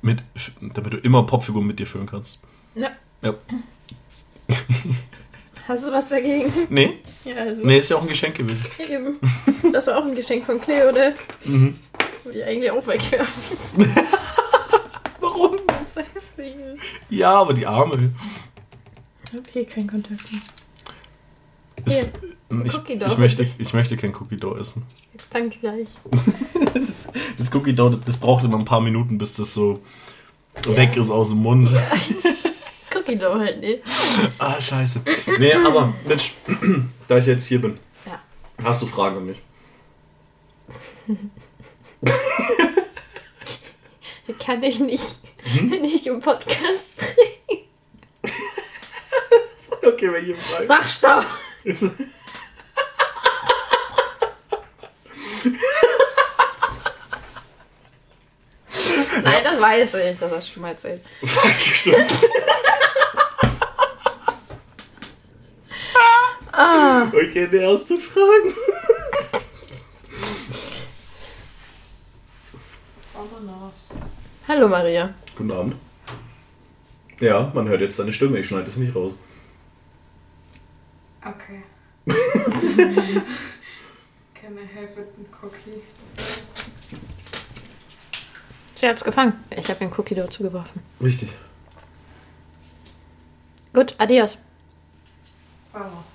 mit, 0.01 0.23
damit 0.73 0.93
du 0.93 0.97
immer 0.97 1.23
Popfiguren 1.23 1.67
mit 1.67 1.79
dir 1.79 1.85
führen 1.87 2.05
kannst. 2.07 2.39
Ja. 2.75 2.91
Ja. 3.21 3.33
Hast 5.67 5.85
du 5.85 5.91
was 5.91 6.07
dagegen? 6.09 6.51
Nee? 6.69 6.99
Ja, 7.25 7.35
also. 7.35 7.65
Nee, 7.65 7.79
ist 7.79 7.89
ja 7.89 7.97
auch 7.97 8.01
ein 8.01 8.07
Geschenk 8.07 8.35
gewesen. 8.35 8.65
Eben. 8.79 9.19
Das 9.73 9.87
war 9.87 9.97
auch 9.97 10.05
ein 10.05 10.15
Geschenk 10.15 10.45
von 10.45 10.61
Cleo, 10.61 10.89
oder? 10.89 11.11
Mhm. 11.43 11.77
Die 12.33 12.43
eigentlich 12.43 12.71
auch 12.71 12.85
wegwerfen. 12.85 13.57
Warum? 15.19 15.57
Das 15.67 15.97
ist 16.05 16.13
hässlich. 16.13 16.55
Ja, 17.09 17.31
aber 17.33 17.53
die 17.53 17.65
Arme. 17.67 18.13
Okay, 19.37 19.65
kein 19.65 19.87
Kontakt 19.87 20.21
mehr. 20.31 20.41
Ist, 21.85 22.13
ich, 22.65 22.75
Cookie 22.75 22.97
Dough 22.97 23.07
ich, 23.11 23.17
möchte, 23.17 23.47
ich 23.57 23.73
möchte 23.73 23.97
kein 23.97 24.13
Cookie 24.15 24.37
Dough 24.37 24.57
essen. 24.59 24.83
Danke 25.31 25.57
gleich. 25.59 25.87
Das 27.37 27.53
Cookie 27.53 27.73
Dough, 27.73 27.95
das- 28.05 28.17
braucht 28.17 28.43
immer 28.43 28.57
ein 28.57 28.65
paar 28.65 28.81
Minuten, 28.81 29.17
bis 29.17 29.35
das 29.35 29.53
so 29.53 29.79
Ja. 30.65 30.75
weg 30.75 30.97
ist 30.97 31.09
aus 31.11 31.29
dem 31.29 31.39
Mund. 31.39 31.69
Cookie 32.95 33.15
Dough 33.15 33.39
halt 33.39 33.59
nicht. 33.59 33.83
Ah, 34.39 34.59
scheiße. 34.59 35.01
Nee, 35.39 35.53
aber 35.53 35.93
Mensch, 36.07 36.33
da 37.07 37.17
ich 37.17 37.25
jetzt 37.25 37.45
hier 37.45 37.61
bin, 37.61 37.79
Ja. 38.05 38.19
hast 38.63 38.81
du 38.81 38.85
Fragen 38.87 39.17
an 39.17 39.25
mich? 39.27 39.41
Kann 44.39 44.63
ich 44.63 44.79
nicht, 44.79 45.03
Hm? 45.43 45.69
nicht 45.81 46.05
im 46.07 46.19
Podcast 46.19 46.95
bringen. 46.97 47.63
Okay, 49.83 50.11
welche 50.11 50.35
Fragen? 50.35 50.67
Sag 50.67 50.89
stopp! 50.89 51.25
Nein, 59.23 59.43
das 59.43 59.59
weiß 59.61 59.93
ich. 59.95 60.19
Das 60.19 60.31
hast 60.31 60.47
du 60.49 60.53
schon 60.53 60.61
mal 60.61 60.69
erzählt. 60.69 61.01
Fuck, 61.23 61.51
stimmt. 61.59 62.11
Ah. 66.51 67.07
Okay, 67.07 67.47
der 67.47 67.61
erste 67.61 67.97
Fragen. 67.97 68.53
Hallo 74.47 74.67
Maria. 74.67 75.13
Guten 75.35 75.51
Abend. 75.51 75.75
Ja, 77.19 77.51
man 77.53 77.67
hört 77.67 77.81
jetzt 77.81 77.99
deine 77.99 78.13
Stimme, 78.13 78.39
ich 78.39 78.47
schneide 78.47 78.67
es 78.67 78.77
nicht 78.77 78.95
raus. 78.95 79.13
Okay. 81.21 81.63
Can 84.33 84.55
I 84.55 84.65
have 84.75 84.99
it 84.99 85.07
in 85.17 85.25
cookie? 85.41 85.81
Sie 88.75 88.87
hat's 88.87 89.03
gefangen. 89.03 89.33
Ich 89.49 89.67
habe 89.69 89.79
den 89.79 89.91
Cookie 89.91 90.15
Dough 90.15 90.29
zugeworfen. 90.29 90.81
Richtig. 91.01 91.29
Gut, 93.73 93.93
adios. 93.97 94.37
Vamos. 95.73 96.05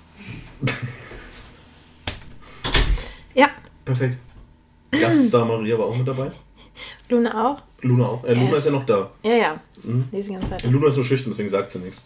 Ja, 3.33 3.49
Perfekt. 3.85 4.17
Gaststar 4.91 5.45
Maria 5.45 5.77
war 5.77 5.87
auch 5.87 5.95
mit 5.95 6.07
dabei. 6.07 6.31
Luna 7.09 7.47
auch? 7.51 7.61
Luna 7.81 8.05
auch. 8.07 8.23
Äh, 8.23 8.33
Luna 8.33 8.49
Yes. 8.49 8.59
ist 8.59 8.65
ja 8.65 8.71
noch 8.71 8.85
da. 8.85 9.11
Ja, 9.23 9.31
ja. 9.35 9.59
Mhm. 9.83 10.05
Die 10.11 10.17
ist 10.17 10.29
die 10.29 10.33
ganze 10.33 10.49
Zeit. 10.49 10.63
Luna 10.63 10.87
ist 10.87 10.95
nur 10.95 11.05
schüchtern, 11.05 11.31
deswegen 11.31 11.49
sagt 11.49 11.71
sie 11.71 11.79
nichts. 11.79 12.01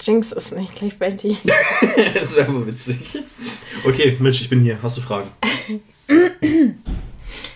Jinx 0.00 0.32
ist 0.32 0.52
nicht 0.56 0.74
gleich 0.74 0.98
Betty. 0.98 1.36
das 2.14 2.34
wäre 2.34 2.48
aber 2.48 2.66
witzig. 2.66 3.18
Okay, 3.84 4.16
Mitch, 4.18 4.40
ich 4.42 4.48
bin 4.48 4.62
hier. 4.62 4.78
Hast 4.82 4.96
du 4.96 5.00
Fragen? 5.00 5.30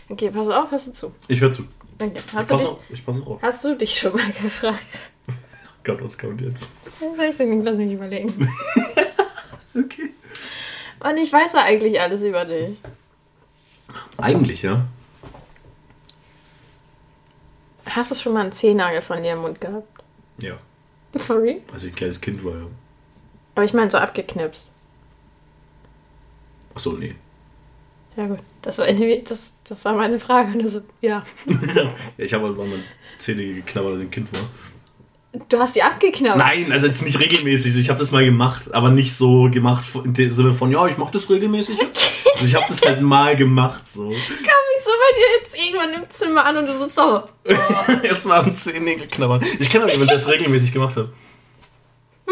Okay, 0.09 0.31
pass 0.31 0.49
auf, 0.49 0.71
hörst 0.71 0.87
du 0.87 0.93
zu. 0.93 1.13
Ich 1.27 1.41
höre 1.41 1.51
zu. 1.51 1.65
Danke. 1.99 2.21
Ich 2.25 2.33
Hast 2.33 2.49
du, 2.49 2.55
pass 2.55 2.63
dich, 2.63 2.71
auf. 2.71 2.79
Ich 2.91 3.05
pass 3.05 3.21
auf. 3.23 3.43
hast 3.43 3.65
du 3.65 3.75
dich 3.77 3.99
schon 3.99 4.13
mal 4.13 4.31
gefragt? 4.41 4.79
Gott, 5.83 5.99
was 6.01 6.17
kommt 6.17 6.41
jetzt? 6.43 6.71
Weiß 7.17 7.41
ich 7.41 7.47
nicht, 7.49 7.65
lass 7.65 7.79
mich 7.79 7.93
überlegen. 7.93 8.33
Okay. 9.75 10.11
Und 11.01 11.17
ich 11.19 11.31
weiß 11.31 11.53
ja 11.53 11.65
eigentlich 11.65 12.01
alles 12.01 12.23
über 12.23 12.45
dich. 12.47 12.79
Eigentlich, 14.19 14.63
ja. 14.63 14.87
Hast 17.87 18.11
du 18.11 18.15
schon 18.15 18.35
mal 18.35 18.41
einen 18.41 18.53
Zehennagel 18.53 19.03
von 19.03 19.23
dir 19.23 19.33
im 19.33 19.41
Mund 19.41 19.61
gehabt? 19.61 20.03
Ja. 20.41 20.57
For 21.17 21.41
real? 21.41 21.61
Als 21.73 21.85
ich 21.85 21.93
ein 21.93 21.97
kleines 21.97 22.21
Kind 22.21 22.45
war, 22.45 22.55
ja. 22.55 22.67
Aber 23.55 23.65
ich 23.65 23.73
meine 23.73 23.91
so 23.91 23.99
abgeknipst. 23.99 24.71
Achso, 26.75 26.93
nee. 26.93 27.15
Ja 28.17 28.27
gut, 28.27 28.41
das 28.63 28.79
war, 28.79 28.87
das, 28.87 29.55
das 29.65 29.85
war 29.85 29.95
meine 29.95 30.19
Frage. 30.19 30.53
Und 30.53 30.63
du 30.63 30.69
so, 30.69 30.81
ja. 31.01 31.25
ja, 31.75 31.91
ich 32.17 32.33
habe 32.35 32.47
halt 32.47 32.57
mal 32.57 32.67
meine 32.67 32.83
Zähne 33.19 33.45
geknabbert, 33.55 33.93
als 33.93 34.03
ich 34.03 34.09
ein 34.09 34.11
Kind 34.11 34.29
war. 34.33 34.43
Du 35.49 35.59
hast 35.59 35.77
die 35.77 35.83
abgeknappt. 35.83 36.39
Nein, 36.39 36.73
also 36.73 36.87
jetzt 36.87 37.05
nicht 37.05 37.21
regelmäßig. 37.21 37.77
Ich 37.77 37.91
habe 37.91 37.99
das 37.99 38.11
mal 38.11 38.25
gemacht, 38.25 38.73
aber 38.73 38.91
nicht 38.91 39.15
so 39.15 39.51
gemacht 39.51 39.85
in 40.03 40.15
dem 40.15 40.31
Sinne 40.31 40.55
von, 40.55 40.71
ja, 40.71 40.87
ich 40.87 40.97
mache 40.97 41.13
das 41.13 41.29
regelmäßig. 41.29 41.79
Also 42.37 42.49
ich 42.49 42.55
habe 42.55 42.67
das 42.69 42.83
halt 42.83 43.01
mal 43.01 43.35
gemacht, 43.35 43.89
so. 43.89 44.11
Kam 44.11 44.13
ich 44.13 44.85
so 44.85 44.91
bei 44.91 45.11
dir 45.17 45.25
jetzt 45.41 45.57
irgendwann 45.57 45.95
im 45.95 46.11
Zimmer 46.11 46.45
an 46.45 46.59
und 46.59 46.67
du 46.67 46.77
sitzt 46.77 46.99
da 46.99 47.27
so. 47.45 47.51
Erstmal 48.03 48.41
am 48.41 48.55
Zehennägel 48.55 49.07
knabbern. 49.07 49.43
Ich 49.59 49.71
kenne 49.71 49.85
aber 49.85 49.95
der 49.97 50.05
das 50.05 50.29
regelmäßig 50.29 50.71
gemacht 50.71 50.97
hat. 50.97 51.09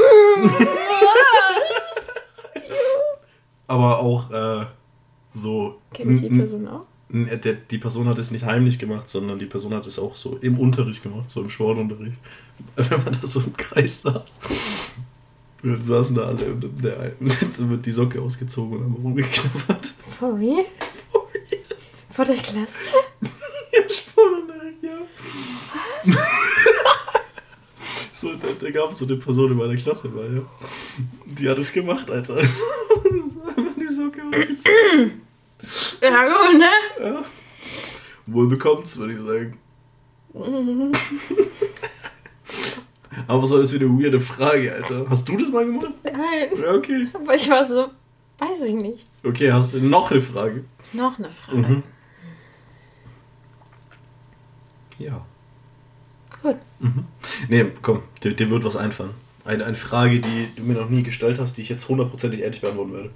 aber 3.67 4.01
auch, 4.01 4.31
äh, 4.31 4.67
so. 5.33 5.81
Kenne 5.95 6.13
ich 6.13 6.21
die 6.21 6.29
Person 6.29 6.69
auch? 6.69 6.85
Der, 7.09 7.55
die 7.55 7.79
Person 7.79 8.07
hat 8.07 8.19
es 8.19 8.31
nicht 8.31 8.45
heimlich 8.45 8.79
gemacht, 8.79 9.09
sondern 9.09 9.39
die 9.39 9.47
Person 9.47 9.73
hat 9.73 9.87
es 9.87 9.99
auch 9.99 10.15
so 10.17 10.37
im 10.43 10.59
Unterricht 10.59 11.03
gemacht, 11.03 11.31
so 11.31 11.41
im 11.41 11.49
Sportunterricht. 11.49 12.19
Wenn 12.77 13.05
man 13.05 13.17
da 13.19 13.27
so 13.27 13.41
im 13.41 13.57
Kreis 13.57 14.03
saß. 14.03 14.41
Und 15.65 15.73
dann 15.73 15.85
saßen 15.85 16.15
da 16.15 16.27
alle 16.27 16.45
und 16.45 16.85
der, 16.85 17.13
dann 17.57 17.71
wird 17.71 17.87
die 17.87 17.91
Socke 17.91 18.21
ausgezogen 18.21 18.77
und 18.77 18.85
haben 18.85 18.95
rumgeknabbert. 19.03 19.95
For 20.19 20.39
real? 20.39 20.67
Vor 22.11 22.25
der 22.27 22.37
Klasse? 22.37 22.75
Ja, 23.73 23.81
Sportunterricht, 23.89 24.83
ja. 24.83 24.99
so, 28.15 28.35
da, 28.35 28.49
da 28.61 28.71
gab 28.71 28.93
es 28.93 28.99
so 28.99 29.07
eine 29.07 29.17
Person 29.17 29.53
in 29.53 29.57
meiner 29.57 29.75
Klasse, 29.77 30.15
war, 30.15 30.25
ja. 30.25 30.43
Die 31.25 31.49
hat 31.49 31.57
es 31.57 31.73
gemacht, 31.73 32.11
Alter. 32.11 32.37
Einfach 32.37 32.53
die 33.81 33.89
Socke 33.89 34.23
ausgezogen. 34.23 35.23
Ja, 36.03 36.27
gut, 36.27 36.59
ne? 36.59 36.71
Ja. 37.01 37.25
Wohl 38.27 38.49
bekommt's, 38.49 38.99
würde 38.99 39.15
ich 39.15 39.19
sagen. 39.19 39.59
Aber 43.27 43.43
was 43.43 43.51
war 43.51 43.59
das 43.59 43.71
für 43.71 43.77
eine 43.77 43.89
weirde 43.89 44.21
Frage, 44.21 44.73
Alter? 44.73 45.07
Hast 45.09 45.29
du 45.29 45.37
das 45.37 45.51
mal 45.51 45.65
gemacht? 45.65 45.89
Nein. 46.03 46.49
Ja, 46.61 46.73
okay. 46.75 47.07
Aber 47.13 47.35
ich 47.35 47.49
war 47.49 47.67
so, 47.67 47.89
weiß 48.39 48.63
ich 48.67 48.75
nicht. 48.75 49.07
Okay, 49.23 49.53
hast 49.53 49.75
du 49.75 49.81
noch 49.81 50.11
eine 50.11 50.21
Frage? 50.21 50.65
Noch 50.93 51.19
eine 51.19 51.31
Frage. 51.31 51.59
Mhm. 51.59 51.83
Ja. 54.99 55.25
Gut. 56.43 56.57
Mhm. 56.79 57.05
Nee, 57.49 57.67
komm, 57.83 58.03
dir, 58.23 58.35
dir 58.35 58.51
wird 58.51 58.65
was 58.65 58.77
einfallen. 58.77 59.15
Eine, 59.45 59.65
eine 59.67 59.77
Frage, 59.77 60.21
die 60.21 60.49
du 60.57 60.63
mir 60.63 60.75
noch 60.75 60.89
nie 60.89 61.03
gestellt 61.03 61.39
hast, 61.39 61.57
die 61.57 61.63
ich 61.63 61.69
jetzt 61.69 61.89
hundertprozentig 61.89 62.41
ehrlich 62.41 62.61
beantworten 62.61 62.93
werde. 62.93 63.11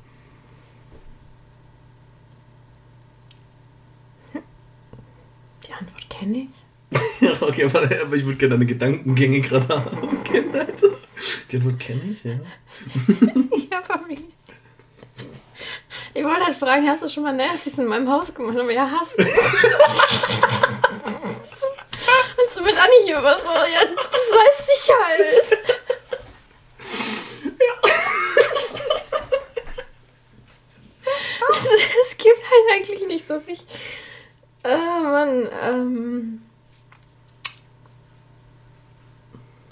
Die 5.67 5.73
Antwort 5.73 6.11
kenne 6.11 6.39
ich. 6.39 6.49
Ja, 7.21 7.33
okay, 7.41 7.65
aber, 7.65 7.83
aber 7.83 8.15
ich 8.17 8.25
würde 8.25 8.37
gerne 8.39 8.55
deine 8.55 8.67
Gedankengänge 8.67 9.41
gerade 9.41 9.69
haben. 9.85 9.99
Alter. 10.55 10.89
Die 11.51 11.57
Antwort 11.57 11.81
kenne 11.81 12.01
ich, 12.13 12.23
ja. 12.25 12.33
Ja, 13.71 13.83
Familie. 13.83 14.25
Ich 16.15 16.25
wollte 16.25 16.45
halt 16.47 16.57
fragen, 16.57 16.89
hast 16.89 17.03
du 17.03 17.09
schon 17.09 17.25
mal 17.25 17.33
Nasties 17.35 17.79
in 17.79 17.87
meinem 17.87 18.09
Haus 18.11 18.33
gemacht? 18.35 18.57
Aber 18.57 18.71
ja, 18.73 18.89
hast 18.91 19.19
du. 19.19 19.25
Willst 22.37 22.57
du 22.57 22.63
mit 22.63 22.77
Anni 22.77 23.05
hier 23.05 23.23
was? 23.23 23.43
Oh, 23.43 23.49
ja, 23.55 23.81
das 23.85 23.97
weiß 24.35 24.69
ich 24.77 24.91
halt. 24.91 25.59
Es, 31.51 31.65
es 32.11 32.17
gibt 32.19 32.39
halt 32.51 32.73
eigentlich 32.73 33.07
nichts, 33.07 33.31
was 33.31 33.49
ich. 33.49 33.61
Äh, 34.65 34.77
Mann, 34.77 35.49
ähm. 35.63 36.43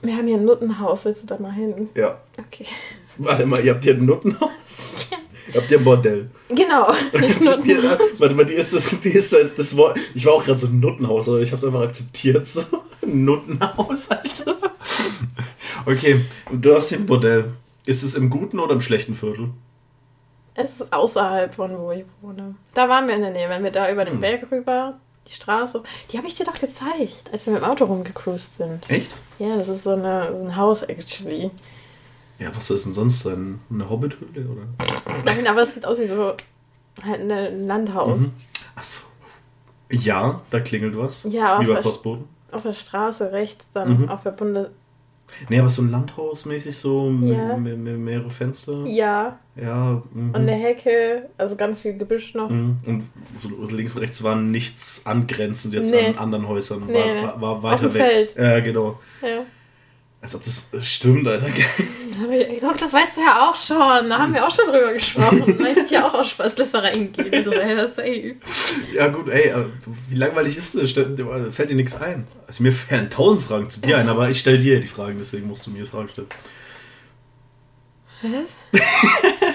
Wir 0.06 0.16
haben 0.16 0.26
hier 0.28 0.36
ein 0.36 0.44
Nuttenhaus, 0.44 1.04
willst 1.04 1.22
du 1.24 1.26
da 1.26 1.38
mal 1.38 1.52
hin? 1.52 1.88
Ja. 1.96 2.18
Okay. 2.38 2.66
Warte 3.18 3.44
mal, 3.46 3.64
ihr 3.64 3.72
habt 3.74 3.82
hier 3.84 3.94
ein 3.94 4.04
Nuttenhaus? 4.04 5.08
Ihr 5.52 5.60
habt 5.60 5.68
hier 5.68 5.78
ein 5.78 5.84
Bordell. 5.84 6.30
Genau, 6.48 6.92
nicht 7.20 7.40
Nuttenhaus. 7.40 7.98
warte 8.18 8.34
mal, 8.34 8.44
die 8.46 8.54
ist 8.54 8.72
das, 8.72 9.00
die 9.00 9.10
ist 9.10 9.34
das 9.56 9.76
Wort. 9.76 9.98
Ich 10.14 10.26
war 10.26 10.34
auch 10.34 10.44
gerade 10.44 10.58
so 10.58 10.66
ein 10.68 10.80
Nuttenhaus, 10.80 11.28
aber 11.28 11.40
ich 11.40 11.48
habe 11.50 11.56
es 11.58 11.64
einfach 11.64 11.82
akzeptiert. 11.82 12.46
So. 12.46 12.62
Ein 13.02 13.24
Nuttenhaus, 13.24 14.10
Alter. 14.10 14.56
Okay, 15.86 16.24
du 16.52 16.74
hast 16.74 16.88
hier 16.90 16.98
ein 16.98 17.06
Bordell. 17.06 17.52
Ist 17.84 18.02
es 18.02 18.14
im 18.14 18.30
guten 18.30 18.58
oder 18.58 18.74
im 18.74 18.80
schlechten 18.80 19.14
Viertel? 19.14 19.50
Es 20.54 20.80
ist 20.80 20.92
außerhalb 20.92 21.54
von 21.54 21.76
wo 21.78 21.90
ich 21.92 22.04
wohne. 22.22 22.54
Da 22.74 22.88
waren 22.88 23.06
wir 23.08 23.14
in 23.14 23.22
der 23.22 23.30
Nähe, 23.30 23.48
wenn 23.48 23.62
wir 23.62 23.70
da 23.70 23.90
über 23.90 24.04
den 24.04 24.14
Hm. 24.14 24.20
Berg 24.20 24.50
rüber, 24.50 24.98
die 25.28 25.32
Straße. 25.32 25.82
Die 26.10 26.18
habe 26.18 26.26
ich 26.26 26.34
dir 26.34 26.44
doch 26.44 26.54
gezeigt, 26.54 27.30
als 27.32 27.46
wir 27.46 27.52
mit 27.54 27.62
dem 27.62 27.68
Auto 27.68 27.84
rumgecruised 27.84 28.54
sind. 28.54 28.88
Echt? 28.90 29.10
Ja, 29.38 29.56
das 29.56 29.68
ist 29.68 29.84
so, 29.84 29.90
eine, 29.90 30.32
so 30.32 30.38
ein 30.44 30.56
Haus, 30.56 30.82
actually. 30.84 31.50
Ja, 32.38 32.54
was 32.54 32.66
soll 32.66 32.76
es 32.76 32.84
denn 32.84 32.92
sonst 32.92 33.20
sein? 33.20 33.60
Eine 33.70 33.88
Hobbithöhle 33.88 34.46
oder? 34.48 34.62
Nein, 35.24 35.46
aber 35.46 35.62
es 35.62 35.74
sieht 35.74 35.84
aus 35.86 35.98
wie 35.98 36.06
so 36.06 36.34
halt 37.02 37.30
ein 37.30 37.66
Landhaus. 37.66 38.20
Mhm. 38.20 38.32
Achso. 38.76 39.06
Ja, 39.90 40.40
da 40.50 40.60
klingelt 40.60 40.96
was. 40.96 41.24
Ja, 41.24 41.60
Wie 41.60 41.66
bei 41.66 41.80
Postboten. 41.80 42.24
Auf 42.52 42.62
der 42.62 42.72
Straße 42.72 43.32
rechts, 43.32 43.64
dann 43.72 44.02
Mhm. 44.02 44.08
auf 44.08 44.22
der 44.22 44.30
Bunde. 44.32 44.70
Nee, 45.48 45.58
aber 45.58 45.68
so 45.68 45.82
ein 45.82 45.90
Landhaus-mäßig 45.90 46.76
so, 46.76 47.10
Ja. 47.22 47.56
mit, 47.56 47.78
mit 47.78 47.98
mehrere 47.98 48.30
Fenster. 48.30 48.84
Ja, 48.86 49.38
Ja. 49.54 50.02
mhm. 50.12 50.28
und 50.30 50.36
eine 50.36 50.52
Hecke, 50.52 51.28
also 51.36 51.56
ganz 51.56 51.80
viel 51.80 51.96
Gebüsch 51.98 52.34
noch. 52.34 52.48
Mhm. 52.50 52.76
Und 52.86 53.08
so 53.36 53.48
links 53.70 53.94
und 53.96 54.02
rechts 54.02 54.22
war 54.22 54.36
nichts 54.36 55.02
angrenzend 55.04 55.74
jetzt 55.74 55.92
Nee. 55.92 56.06
an 56.06 56.16
anderen 56.18 56.48
Häusern. 56.48 56.82
War, 56.82 56.86
Nee, 56.88 57.22
war, 57.22 57.40
war 57.42 57.52
Auf 57.56 57.62
weiter 57.62 57.88
dem 57.88 57.94
weg. 57.94 58.02
Feld. 58.02 58.36
Ja, 58.36 58.60
genau. 58.60 58.98
Ja. 59.22 59.44
Als 60.26 60.34
ob 60.34 60.42
das 60.42 60.66
stimmt, 60.82 61.28
Alter. 61.28 61.46
Ich 61.48 62.58
glaube, 62.58 62.76
das 62.80 62.92
weißt 62.92 63.16
du 63.16 63.20
ja 63.20 63.48
auch 63.48 63.54
schon. 63.54 64.08
Da 64.10 64.18
haben 64.18 64.34
wir 64.34 64.44
auch 64.44 64.50
schon 64.52 64.64
drüber 64.66 64.92
gesprochen. 64.92 65.56
Da 65.62 65.64
hätte 65.66 65.94
ja 65.94 66.04
auch 66.04 66.14
aus 66.14 66.30
Spaßliste 66.30 66.82
reingehen. 66.82 67.44
Du 67.44 67.52
ja, 67.52 67.86
safe. 67.86 68.34
Ja, 68.92 69.06
gut, 69.06 69.28
ey, 69.28 69.52
wie 70.08 70.16
langweilig 70.16 70.56
ist 70.56 70.74
das? 70.74 70.90
Fällt 70.90 71.70
dir 71.70 71.76
nichts 71.76 71.94
ein? 71.94 72.26
Also 72.48 72.64
mir 72.64 72.72
fällen 72.72 73.08
tausend 73.08 73.44
Fragen 73.44 73.70
zu 73.70 73.80
dir 73.80 73.98
ein, 73.98 74.08
aber 74.08 74.28
ich 74.28 74.40
stelle 74.40 74.58
dir 74.58 74.80
die 74.80 74.88
Fragen, 74.88 75.14
deswegen 75.16 75.46
musst 75.46 75.64
du 75.64 75.70
mir 75.70 75.86
Fragen 75.86 76.08
stellen. 76.08 76.26
Was? 78.22 78.80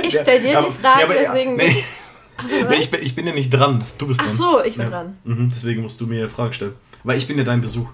Ich 0.03 0.17
stell 0.17 0.41
dir 0.41 0.57
aber- 0.57 0.69
die 0.69 0.73
Fragen, 0.81 0.99
ja, 0.99 1.05
aber 1.05 1.15
ja, 1.21 1.33
deswegen. 1.33 1.57
nee, 1.57 1.83
nee, 2.69 2.75
ich, 2.79 2.89
bin, 2.89 3.01
ich 3.03 3.13
bin 3.13 3.27
ja 3.27 3.33
nicht 3.33 3.49
dran, 3.49 3.83
du 3.97 4.07
bist 4.07 4.21
dran. 4.21 4.29
Ach 4.29 4.33
so, 4.35 4.63
ich 4.63 4.75
bin 4.77 4.85
Ja. 4.85 4.89
dran. 4.89 5.17
Mhm, 5.25 5.49
deswegen 5.53 5.81
musst 5.81 5.99
du 5.99 6.07
mir 6.07 6.29
Fragen 6.29 6.53
stellen. 6.53 6.75
Weil 7.03 7.17
ich 7.17 7.27
bin 7.27 7.37
ja 7.37 7.43
dein 7.43 7.59
Besuch. 7.59 7.89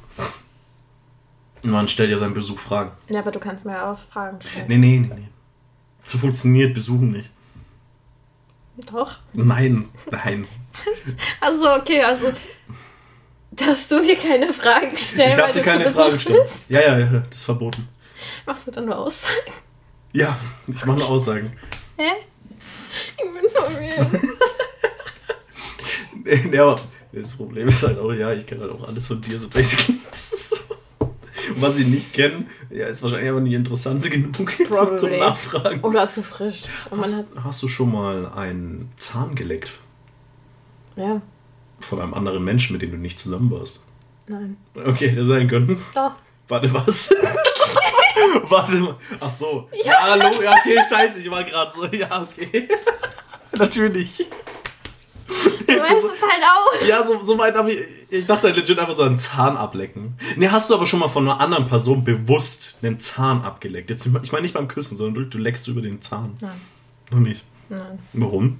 Man 1.63 1.87
stellt 1.87 2.11
ja 2.11 2.17
seinen 2.17 2.33
Besuch 2.33 2.59
Fragen. 2.59 2.91
Ja, 3.09 3.19
aber 3.19 3.31
du 3.31 3.39
kannst 3.39 3.65
mir 3.65 3.73
ja 3.73 3.91
auch 3.91 3.99
Fragen 4.11 4.39
stellen. 4.41 4.65
Nee, 4.67 4.77
nee, 4.77 4.99
nee, 4.99 5.11
nee. 5.15 5.27
So 6.03 6.17
funktioniert 6.17 6.73
Besuchen 6.73 7.11
nicht. 7.11 7.29
Doch. 8.91 9.17
Nein, 9.33 9.89
nein. 10.11 10.47
Also 11.41 11.71
okay, 11.73 12.01
also 12.03 12.31
darfst 13.51 13.89
du 13.91 13.99
mir 14.01 14.15
keine 14.15 14.53
Fragen 14.53 14.95
stellen, 14.95 15.29
Ich 15.29 15.35
darf 15.35 15.51
dir 15.51 15.59
du 15.59 15.65
keine 15.65 15.89
Fragen 15.89 16.19
stellen. 16.19 16.43
bist? 16.43 16.65
Ja, 16.69 16.81
ja, 16.81 16.99
ja, 16.99 17.23
das 17.29 17.39
ist 17.39 17.45
verboten. 17.45 17.87
Machst 18.45 18.67
du 18.67 18.71
dann 18.71 18.85
nur 18.85 18.97
Aussagen? 18.97 19.33
Ja, 20.13 20.37
ich 20.67 20.85
mache 20.85 20.99
nur 20.99 21.09
Aussagen. 21.09 21.53
Hä? 21.97 22.11
Ich 23.17 23.31
bin 23.33 23.49
verwirrt. 23.51 24.23
Nee, 26.23 26.57
aber 26.59 26.75
das 27.13 27.35
Problem 27.35 27.69
ist 27.69 27.83
halt 27.83 27.97
auch, 27.99 28.11
ja, 28.11 28.33
ich 28.33 28.45
kenne 28.45 28.61
halt 28.63 28.71
auch 28.73 28.87
alles 28.87 29.07
von 29.07 29.21
dir, 29.21 29.39
so 29.39 29.47
basically. 29.47 29.97
Das 30.11 30.33
ist 30.33 30.49
so. 30.49 30.55
Was 31.55 31.77
ich 31.77 31.87
nicht 31.87 32.13
kenne, 32.13 32.45
ja, 32.69 32.87
ist 32.87 33.01
wahrscheinlich 33.03 33.29
aber 33.29 33.39
nicht 33.41 33.53
interessant 33.53 34.03
genug 34.11 34.51
zum. 34.99 35.17
Nachfragen. 35.17 35.81
Oder 35.81 36.09
zu 36.09 36.23
frisch. 36.23 36.63
Und 36.89 36.99
man 36.99 37.09
hat, 37.09 37.25
Hast, 37.35 37.43
hast 37.43 37.63
du 37.63 37.67
schon 37.67 37.91
mal 37.91 38.31
einen 38.33 38.91
Zahn 38.97 39.35
geleckt 39.35 39.71
ja, 40.95 41.21
von 41.79 42.01
einem 42.01 42.13
anderen 42.13 42.43
Menschen, 42.43 42.73
mit 42.73 42.81
dem 42.81 42.91
du 42.91 42.97
nicht 42.97 43.19
zusammen 43.19 43.51
warst? 43.51 43.81
nein. 44.27 44.57
Okay, 44.75 45.11
der 45.11 45.23
sein 45.23 45.47
können. 45.47 45.79
Doch. 45.95 46.15
Warte, 46.47 46.73
was? 46.73 47.09
Warte 48.49 48.75
mal. 48.77 48.95
Ach 49.19 49.29
so. 49.31 49.69
Ja, 49.83 49.93
hallo. 50.01 50.25
Ja, 50.43 50.51
okay, 50.51 50.77
scheiße, 50.89 51.19
ich 51.19 51.29
war 51.31 51.43
gerade 51.43 51.71
so. 51.73 51.85
Ja, 51.85 52.23
okay. 52.23 52.67
Natürlich. 53.57 54.27
Du 55.27 55.33
weißt 55.67 56.05
es 56.05 56.21
halt 56.21 56.43
auch. 56.43 56.87
Ja, 56.87 57.05
so, 57.05 57.23
so 57.25 57.37
weit 57.37 57.55
habe 57.55 57.71
ich. 57.71 57.79
Ich 58.09 58.25
dachte 58.25 58.49
legit 58.49 58.79
einfach 58.79 58.93
so 58.93 59.03
einen 59.03 59.19
Zahn 59.19 59.57
ablecken. 59.57 60.17
Ne, 60.37 60.51
hast 60.51 60.69
du 60.69 60.75
aber 60.75 60.85
schon 60.85 60.99
mal 60.99 61.09
von 61.09 61.27
einer 61.27 61.41
anderen 61.41 61.67
Person 61.67 62.03
bewusst 62.03 62.77
einen 62.81 62.99
Zahn 62.99 63.41
abgeleckt? 63.41 63.89
Jetzt, 63.89 64.05
ich 64.05 64.31
meine 64.31 64.43
nicht 64.43 64.53
beim 64.53 64.67
Küssen, 64.67 64.97
sondern 64.97 65.25
du, 65.25 65.29
du 65.29 65.37
leckst 65.37 65.67
über 65.67 65.81
den 65.81 66.01
Zahn. 66.01 66.35
Nein. 66.39 66.61
Noch 67.11 67.19
nicht. 67.19 67.43
Nein. 67.69 67.99
Warum? 68.13 68.59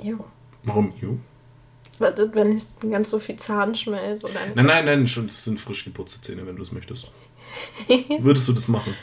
Jo. 0.00 0.24
Warum? 0.62 0.92
Jo. 1.00 1.18
Was 1.98 2.18
ist, 2.18 2.34
wenn 2.34 2.56
ich 2.56 2.64
ganz 2.90 3.10
so 3.10 3.18
viel 3.18 3.36
Zahnschmelz 3.36 4.24
oder 4.24 4.34
Nein, 4.54 4.66
nein, 4.66 4.84
nein, 4.84 5.06
schon, 5.06 5.26
das 5.26 5.44
sind 5.44 5.60
frisch 5.60 5.84
geputzte 5.84 6.20
Zähne, 6.22 6.46
wenn 6.46 6.56
du 6.56 6.62
es 6.62 6.72
möchtest. 6.72 7.10
Würdest 8.18 8.48
du 8.48 8.52
das 8.52 8.68
machen? 8.68 8.94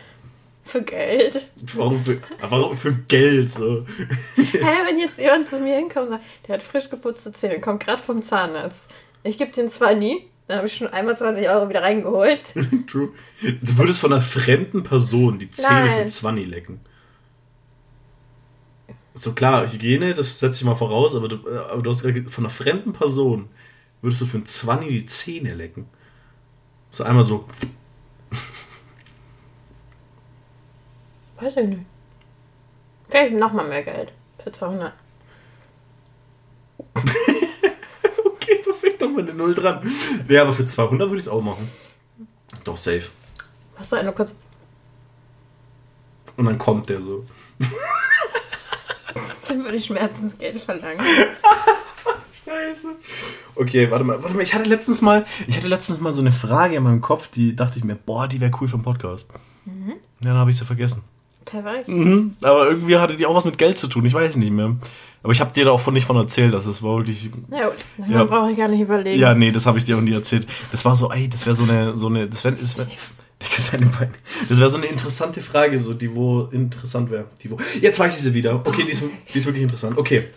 Für 0.70 0.82
Geld? 0.84 1.48
Warum 1.76 2.04
für, 2.04 2.20
warum 2.42 2.78
für 2.78 2.94
Geld? 2.94 3.52
So? 3.52 3.86
Hä, 4.36 4.76
wenn 4.86 5.00
jetzt 5.00 5.18
jemand 5.18 5.50
zu 5.50 5.60
mir 5.60 5.76
hinkommt 5.78 6.06
und 6.08 6.10
sagt, 6.14 6.24
der 6.48 6.56
hat 6.56 6.64
frisch 6.64 6.90
geputzte 6.90 7.32
Zähne, 7.34 7.60
kommt 7.60 7.84
gerade 7.84 8.02
vom 8.02 8.22
Zahnarzt. 8.22 8.88
Ich 9.24 9.38
gebe 9.38 9.52
den 9.52 9.70
zwar 9.70 9.94
nie, 9.96 10.28
dann 10.48 10.58
habe 10.58 10.68
ich 10.68 10.76
schon 10.76 10.88
einmal 10.88 11.18
20 11.18 11.48
Euro 11.50 11.68
wieder 11.70 11.82
reingeholt. 11.82 12.42
True. 12.88 13.10
Du 13.42 13.78
würdest 13.78 14.00
von 14.02 14.14
einer 14.14 14.22
fremden 14.22 14.84
Person 14.84 15.40
die 15.40 15.52
Zähne 15.52 15.86
Nein. 15.88 16.00
von 16.00 16.08
Zwanni 16.10 16.46
lecken. 16.46 16.80
So 19.14 19.34
klar, 19.34 19.70
Hygiene, 19.72 20.14
das 20.14 20.40
setze 20.40 20.62
ich 20.62 20.66
mal 20.66 20.76
voraus, 20.76 21.14
aber 21.16 21.28
du, 21.28 21.38
aber 21.70 21.82
du 21.82 21.90
hast 21.90 22.02
gerade 22.02 22.14
ge- 22.14 22.30
von 22.30 22.46
einer 22.46 22.54
fremden 22.54 22.94
Person 22.94 23.50
würdest 24.02 24.22
du 24.22 24.26
für 24.26 24.38
einen 24.38 24.46
Zwanni 24.46 24.88
die 24.90 25.06
Zähne 25.08 25.54
lecken. 25.54 25.88
So 26.92 27.04
einmal 27.04 27.24
so. 27.24 27.46
Weiß 31.42 31.58
ich 31.58 31.68
nicht. 31.68 31.86
Vielleicht 33.10 33.34
nochmal 33.34 33.68
mehr 33.68 33.84
Geld. 33.84 34.12
Für 34.44 34.52
200. 34.52 34.94
okay, 36.96 38.56
perfekt, 38.64 39.02
dann 39.02 39.18
eine 39.18 39.34
Null 39.34 39.56
dran. 39.56 39.90
Nee, 40.28 40.38
aber 40.38 40.54
für 40.54 40.66
200 40.66 41.10
würde 41.10 41.20
ich 41.20 41.26
es 41.26 41.32
auch 41.32 41.42
machen. 41.42 41.70
Doch, 42.64 42.78
safe. 42.78 43.10
Hast 43.78 43.92
du 43.92 43.96
eine 43.96 44.12
kurz. 44.12 44.36
Und 46.38 46.46
dann 46.46 46.58
kommt 46.58 46.90
der 46.90 47.02
so. 47.02 47.26
Dann 49.48 49.64
würde 49.64 49.78
ich 49.78 49.86
Schmerzensgeld 49.88 50.62
verlangen. 50.62 51.04
Scheiße. 52.46 52.90
Okay, 53.56 53.90
warte 53.90 54.06
mal, 54.06 54.22
warte 54.22 54.36
mal. 54.36 54.44
Ich 54.44 54.54
hatte 54.54 54.70
letztens 54.70 55.02
mal, 55.02 55.26
ich 55.48 55.58
hatte 55.58 55.68
letztens 55.68 56.00
mal 56.00 56.14
so 56.14 56.22
eine 56.22 56.32
Frage 56.32 56.76
in 56.76 56.84
meinem 56.84 57.02
Kopf, 57.02 57.28
die 57.28 57.56
dachte 57.56 57.80
ich 57.80 57.84
mir, 57.84 57.96
boah, 57.96 58.28
die 58.28 58.40
wäre 58.40 58.52
cool 58.62 58.68
für 58.68 58.76
einen 58.76 58.84
Podcast. 58.84 59.28
Ja, 59.66 59.96
dann 60.22 60.38
habe 60.38 60.52
ich 60.52 60.58
sie 60.58 60.66
vergessen. 60.66 61.04
Perfekt. 61.50 61.88
Mhm. 61.88 62.36
Aber 62.42 62.68
irgendwie 62.70 62.98
hatte 62.98 63.16
die 63.16 63.26
auch 63.26 63.36
was 63.36 63.46
mit 63.46 63.58
Geld 63.58 63.78
zu 63.78 63.88
tun, 63.88 64.06
ich 64.06 64.14
weiß 64.14 64.36
nicht 64.36 64.52
mehr. 64.52 64.76
Aber 65.22 65.34
ich 65.34 65.42
habe 65.42 65.52
dir 65.52 65.66
da 65.66 65.72
auch 65.72 65.80
von 65.82 65.94
nicht 65.94 66.06
von 66.06 66.16
erzählt, 66.16 66.54
dass 66.54 66.66
es 66.66 66.82
war 66.82 66.98
wirklich. 66.98 67.30
Ja 67.52 67.68
gut, 67.68 67.76
Ja. 68.10 68.24
brauche 68.24 68.52
ich 68.52 68.58
gar 68.58 68.70
nicht 68.70 68.80
überlegen. 68.82 69.20
Ja, 69.20 69.34
nee, 69.34 69.52
das 69.52 69.66
habe 69.66 69.78
ich 69.78 69.86
dir 69.86 69.98
auch 69.98 70.02
nie 70.02 70.14
erzählt. 70.14 70.48
Das 70.72 70.86
war 70.86 70.96
so, 70.96 71.12
ey, 71.12 71.28
das 71.28 71.46
wäre 71.46 71.56
so 71.56 71.64
eine, 71.64 71.98
so 71.98 72.08
eine, 72.08 72.28
das 72.28 72.44
wäre, 72.44 72.56
das 72.56 72.78
wäre. 72.78 72.88
Das 74.50 74.60
wäre 74.60 74.70
so 74.70 74.78
eine 74.78 74.88
interessante 74.88 75.40
Frage, 75.40 75.78
so 75.78 75.94
die 75.94 76.14
wo 76.14 76.50
interessant 76.52 77.10
wäre, 77.10 77.26
die 77.42 77.50
wo. 77.50 77.58
Jetzt 77.80 77.98
weiß 78.00 78.16
ich 78.18 78.22
sie 78.22 78.34
wieder. 78.34 78.56
Okay, 78.66 78.84
die 78.84 78.92
ist, 78.92 79.02
die 79.34 79.38
ist 79.38 79.46
wirklich 79.46 79.64
interessant. 79.64 79.98
Okay, 79.98 80.28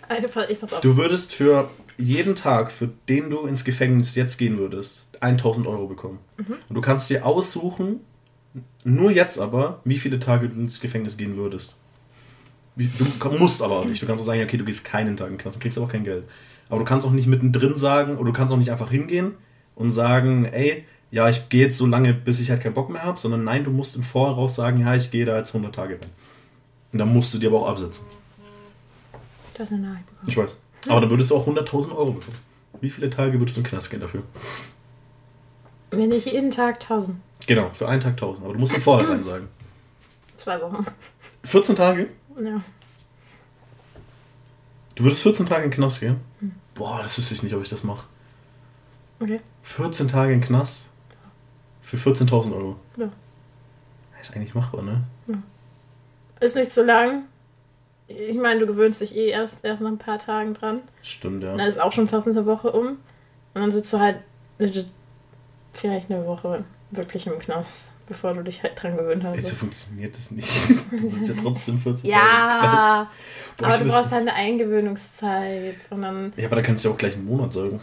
ich 0.48 0.60
pass 0.60 0.72
auf. 0.72 0.80
du 0.80 0.96
würdest 0.96 1.34
für 1.34 1.68
jeden 1.98 2.36
Tag, 2.36 2.70
für 2.70 2.88
den 3.08 3.30
du 3.30 3.46
ins 3.46 3.64
Gefängnis 3.64 4.14
jetzt 4.14 4.38
gehen 4.38 4.56
würdest, 4.58 5.06
1000 5.20 5.66
Euro 5.66 5.86
bekommen. 5.86 6.18
Und 6.38 6.74
du 6.74 6.80
kannst 6.80 7.10
dir 7.10 7.26
aussuchen, 7.26 8.00
nur 8.84 9.10
jetzt 9.10 9.38
aber, 9.38 9.80
wie 9.84 9.96
viele 9.96 10.18
Tage 10.18 10.48
du 10.48 10.60
ins 10.60 10.80
Gefängnis 10.80 11.16
gehen 11.16 11.36
würdest. 11.36 11.76
Du 12.76 13.30
musst 13.38 13.62
aber 13.62 13.80
auch 13.80 13.84
nicht. 13.84 14.00
Du 14.02 14.06
kannst 14.06 14.22
auch 14.22 14.26
sagen, 14.26 14.42
okay, 14.42 14.56
du 14.56 14.64
gehst 14.64 14.84
keinen 14.84 15.16
Tag 15.16 15.28
in 15.28 15.34
den 15.34 15.38
Knast, 15.38 15.56
dann 15.56 15.62
kriegst 15.62 15.78
aber 15.78 15.86
auch 15.86 15.92
kein 15.92 16.04
Geld. 16.04 16.24
Aber 16.68 16.78
du 16.78 16.84
kannst 16.84 17.06
auch 17.06 17.12
nicht 17.12 17.26
mittendrin 17.26 17.76
sagen, 17.76 18.16
oder 18.16 18.26
du 18.26 18.32
kannst 18.32 18.52
auch 18.52 18.56
nicht 18.56 18.70
einfach 18.70 18.90
hingehen 18.90 19.32
und 19.74 19.90
sagen, 19.90 20.46
ey, 20.46 20.84
ja, 21.10 21.28
ich 21.28 21.50
gehe 21.50 21.66
jetzt 21.66 21.76
so 21.76 21.86
lange, 21.86 22.14
bis 22.14 22.40
ich 22.40 22.50
halt 22.50 22.62
keinen 22.62 22.72
Bock 22.72 22.88
mehr 22.88 23.02
habe, 23.02 23.18
sondern 23.18 23.44
nein, 23.44 23.64
du 23.64 23.70
musst 23.70 23.96
im 23.96 24.02
Voraus 24.02 24.54
sagen, 24.54 24.80
ja, 24.80 24.94
ich 24.94 25.10
gehe 25.10 25.26
da 25.26 25.36
jetzt 25.36 25.54
100 25.54 25.74
Tage 25.74 25.94
rein. 25.94 26.10
Und 26.92 26.98
dann 26.98 27.12
musst 27.12 27.34
du 27.34 27.38
dir 27.38 27.50
aber 27.50 27.60
auch 27.60 27.68
absetzen. 27.68 28.06
Das 29.54 29.70
ist 29.70 29.74
eine 29.74 29.88
Nachricht 29.88 30.06
bekommen. 30.06 30.28
Ich 30.28 30.36
weiß. 30.36 30.56
Aber 30.88 31.00
dann 31.02 31.10
würdest 31.10 31.30
du 31.30 31.36
auch 31.36 31.46
100.000 31.46 31.94
Euro 31.94 32.12
bekommen. 32.12 32.38
Wie 32.80 32.88
viele 32.88 33.10
Tage 33.10 33.38
würdest 33.38 33.58
du 33.58 33.60
in 33.60 33.64
den 33.64 33.70
Knast 33.70 33.90
gehen 33.90 34.00
dafür? 34.00 34.22
Wenn 35.90 36.10
ich 36.10 36.24
jeden 36.24 36.50
Tag 36.50 36.80
1000. 36.80 37.18
Genau, 37.46 37.70
für 37.70 37.88
einen 37.88 38.00
Tag 38.00 38.12
1000. 38.12 38.44
Aber 38.44 38.54
du 38.54 38.60
musst 38.60 38.74
im 38.74 38.80
Vorhinein 38.80 39.22
sagen. 39.22 39.48
Zwei 40.36 40.60
Wochen. 40.60 40.86
14 41.44 41.76
Tage? 41.76 42.08
Ja. 42.42 42.62
Du 44.94 45.04
würdest 45.04 45.22
14 45.22 45.46
Tage 45.46 45.64
in 45.64 45.70
den 45.70 45.76
Knast 45.76 46.00
gehen? 46.00 46.20
Boah, 46.74 47.00
das 47.02 47.16
wüsste 47.18 47.34
ich 47.34 47.42
nicht, 47.42 47.54
ob 47.54 47.62
ich 47.62 47.68
das 47.68 47.84
mache. 47.84 48.06
Okay. 49.20 49.40
14 49.62 50.08
Tage 50.08 50.32
in 50.32 50.40
den 50.40 50.46
Knast? 50.46 50.84
Für 51.80 51.96
14.000 51.96 52.54
Euro? 52.54 52.76
Ja. 52.96 53.08
Ist 54.20 54.34
eigentlich 54.36 54.54
machbar, 54.54 54.82
ne? 54.82 55.02
Ist 56.40 56.56
nicht 56.56 56.72
so 56.72 56.82
lang. 56.82 57.24
Ich 58.08 58.36
meine, 58.36 58.60
du 58.60 58.66
gewöhnst 58.66 59.00
dich 59.00 59.16
eh 59.16 59.28
erst, 59.28 59.64
erst 59.64 59.82
nach 59.82 59.90
ein 59.90 59.98
paar 59.98 60.18
Tagen 60.18 60.54
dran. 60.54 60.80
Stimmt, 61.02 61.42
ja. 61.42 61.56
Dann 61.56 61.66
ist 61.66 61.80
auch 61.80 61.92
schon 61.92 62.08
fast 62.08 62.26
eine 62.28 62.46
Woche 62.46 62.72
um. 62.72 62.88
Und 62.88 62.98
dann 63.60 63.72
sitzt 63.72 63.92
du 63.92 63.98
halt 63.98 64.20
vielleicht 65.72 66.10
eine 66.10 66.26
Woche 66.26 66.64
wirklich 66.92 67.26
im 67.26 67.38
Knast, 67.38 67.86
bevor 68.06 68.34
du 68.34 68.42
dich 68.44 68.62
halt 68.62 68.80
dran 68.80 68.96
gewöhnt 68.96 69.24
hast. 69.24 69.46
So 69.46 69.54
funktioniert 69.54 70.14
das 70.14 70.30
nicht. 70.30 70.48
Du 70.90 71.08
sitzt 71.08 71.28
ja 71.28 71.34
trotzdem 71.40 71.78
14 71.78 72.02
Tage 72.02 72.06
im 72.08 72.10
ja, 72.12 73.10
Boah, 73.56 73.66
aber 73.66 73.78
du 73.78 73.84
brauchst 73.86 74.12
halt 74.12 74.22
eine 74.22 74.34
Eingewöhnungszeit. 74.34 75.76
Und 75.90 76.02
dann, 76.02 76.32
Ja, 76.36 76.46
aber 76.46 76.56
da 76.56 76.62
kannst 76.62 76.84
du 76.84 76.88
ja 76.88 76.94
auch 76.94 76.98
gleich 76.98 77.14
einen 77.14 77.24
Monat 77.24 77.52
sagen. 77.52 77.80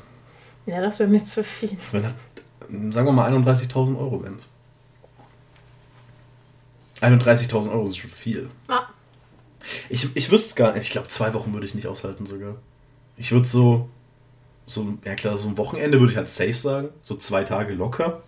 ja, 0.65 0.79
das 0.81 0.99
wäre 0.99 1.09
mir 1.09 1.23
zu 1.23 1.43
viel. 1.43 1.71
Das 1.79 1.93
wären 1.93 2.05
halt, 2.05 2.93
sagen 2.93 3.07
wir 3.07 3.11
mal 3.11 3.31
31.000 3.33 3.97
Euro 3.97 4.23
wären. 4.23 4.39
31.000 7.01 7.71
Euro 7.71 7.83
ist 7.85 7.97
schon 7.97 8.09
viel. 8.09 8.49
Ah, 8.67 8.87
Ich, 9.89 10.07
ich 10.15 10.31
wüsste 10.31 10.55
gar 10.55 10.73
nicht. 10.73 10.83
Ich 10.87 10.91
glaube, 10.91 11.07
zwei 11.07 11.33
Wochen 11.33 11.53
würde 11.53 11.65
ich 11.65 11.73
nicht 11.75 11.87
aushalten 11.87 12.25
sogar. 12.25 12.55
Ich 13.15 13.31
würde 13.31 13.47
so, 13.47 13.89
so, 14.65 14.97
ja 15.05 15.15
klar, 15.15 15.37
so 15.37 15.47
ein 15.47 15.57
Wochenende 15.57 15.99
würde 15.99 16.11
ich 16.11 16.17
halt 16.17 16.27
safe 16.27 16.53
sagen. 16.53 16.89
So 17.01 17.15
zwei 17.15 17.43
Tage 17.43 17.73
locker. 17.73 18.21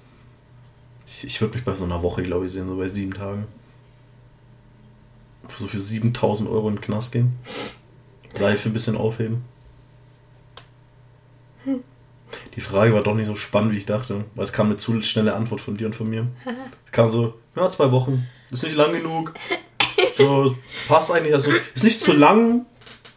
Ich, 1.12 1.26
ich 1.26 1.42
würde 1.42 1.56
mich 1.56 1.66
bei 1.66 1.76
so 1.76 1.84
einer 1.84 2.02
Woche, 2.02 2.24
glaube 2.24 2.46
ich, 2.46 2.54
sehen, 2.54 2.68
so 2.68 2.78
bei 2.78 2.88
sieben 2.88 3.14
Tagen. 3.14 3.46
So 5.50 5.68
für 5.68 5.80
7000 5.80 6.50
Euro 6.50 6.70
in 6.70 6.76
den 6.76 6.82
Knast 6.82 7.12
gehen. 7.12 7.34
Seife 8.34 8.70
ein 8.70 8.74
bisschen 8.74 8.96
aufheben. 8.96 9.44
Die 12.56 12.62
Frage 12.62 12.94
war 12.94 13.02
doch 13.02 13.14
nicht 13.14 13.28
so 13.28 13.36
spannend, 13.36 13.74
wie 13.74 13.80
ich 13.80 13.86
dachte, 13.86 14.24
weil 14.36 14.46
es 14.46 14.54
kam 14.54 14.68
eine 14.68 14.78
zu 14.78 15.02
schnelle 15.02 15.34
Antwort 15.34 15.60
von 15.60 15.76
dir 15.76 15.88
und 15.88 15.96
von 15.96 16.10
mir. 16.10 16.28
Es 16.86 16.92
kam 16.92 17.08
so, 17.08 17.36
ja, 17.56 17.70
zwei 17.70 17.90
Wochen, 17.92 18.28
ist 18.52 18.64
nicht 18.64 18.76
lang 18.76 18.92
genug. 18.92 19.34
So, 20.12 20.46
es 20.46 20.54
passt 20.90 21.10
eigentlich, 21.10 21.34
also 21.34 21.52
ist 21.74 21.86
nicht 21.86 22.00
zu 22.00 22.12
lang, 22.12 22.66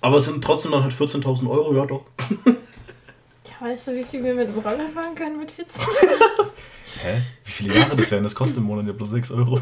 aber 0.01 0.19
es 0.19 0.27
sind 0.27 0.45
trotzdem 0.45 0.71
dann 0.71 0.85
halt 0.85 0.95
14.000 0.95 1.51
Euro, 1.51 1.75
ja 1.75 1.85
doch. 1.85 2.07
ja, 2.47 3.67
weißt 3.67 3.89
du, 3.89 3.97
wie 3.97 4.05
viel 4.05 4.23
wir 4.23 4.35
mit 4.35 4.47
dem 4.47 4.59
Roller 4.59 4.89
fahren 4.91 5.17
können 5.17 5.39
mit 5.39 5.51
14? 5.51 5.83
Hä? 7.03 7.23
Wie 7.45 7.51
viele 7.53 7.75
Jahre 7.79 7.97
das 7.97 8.11
wären? 8.11 8.23
Das 8.25 8.35
kostet 8.35 8.59
im 8.59 8.65
Monat 8.65 8.87
ja 8.87 8.93
bloß 8.93 9.11
6 9.11 9.31
Euro. 9.33 9.61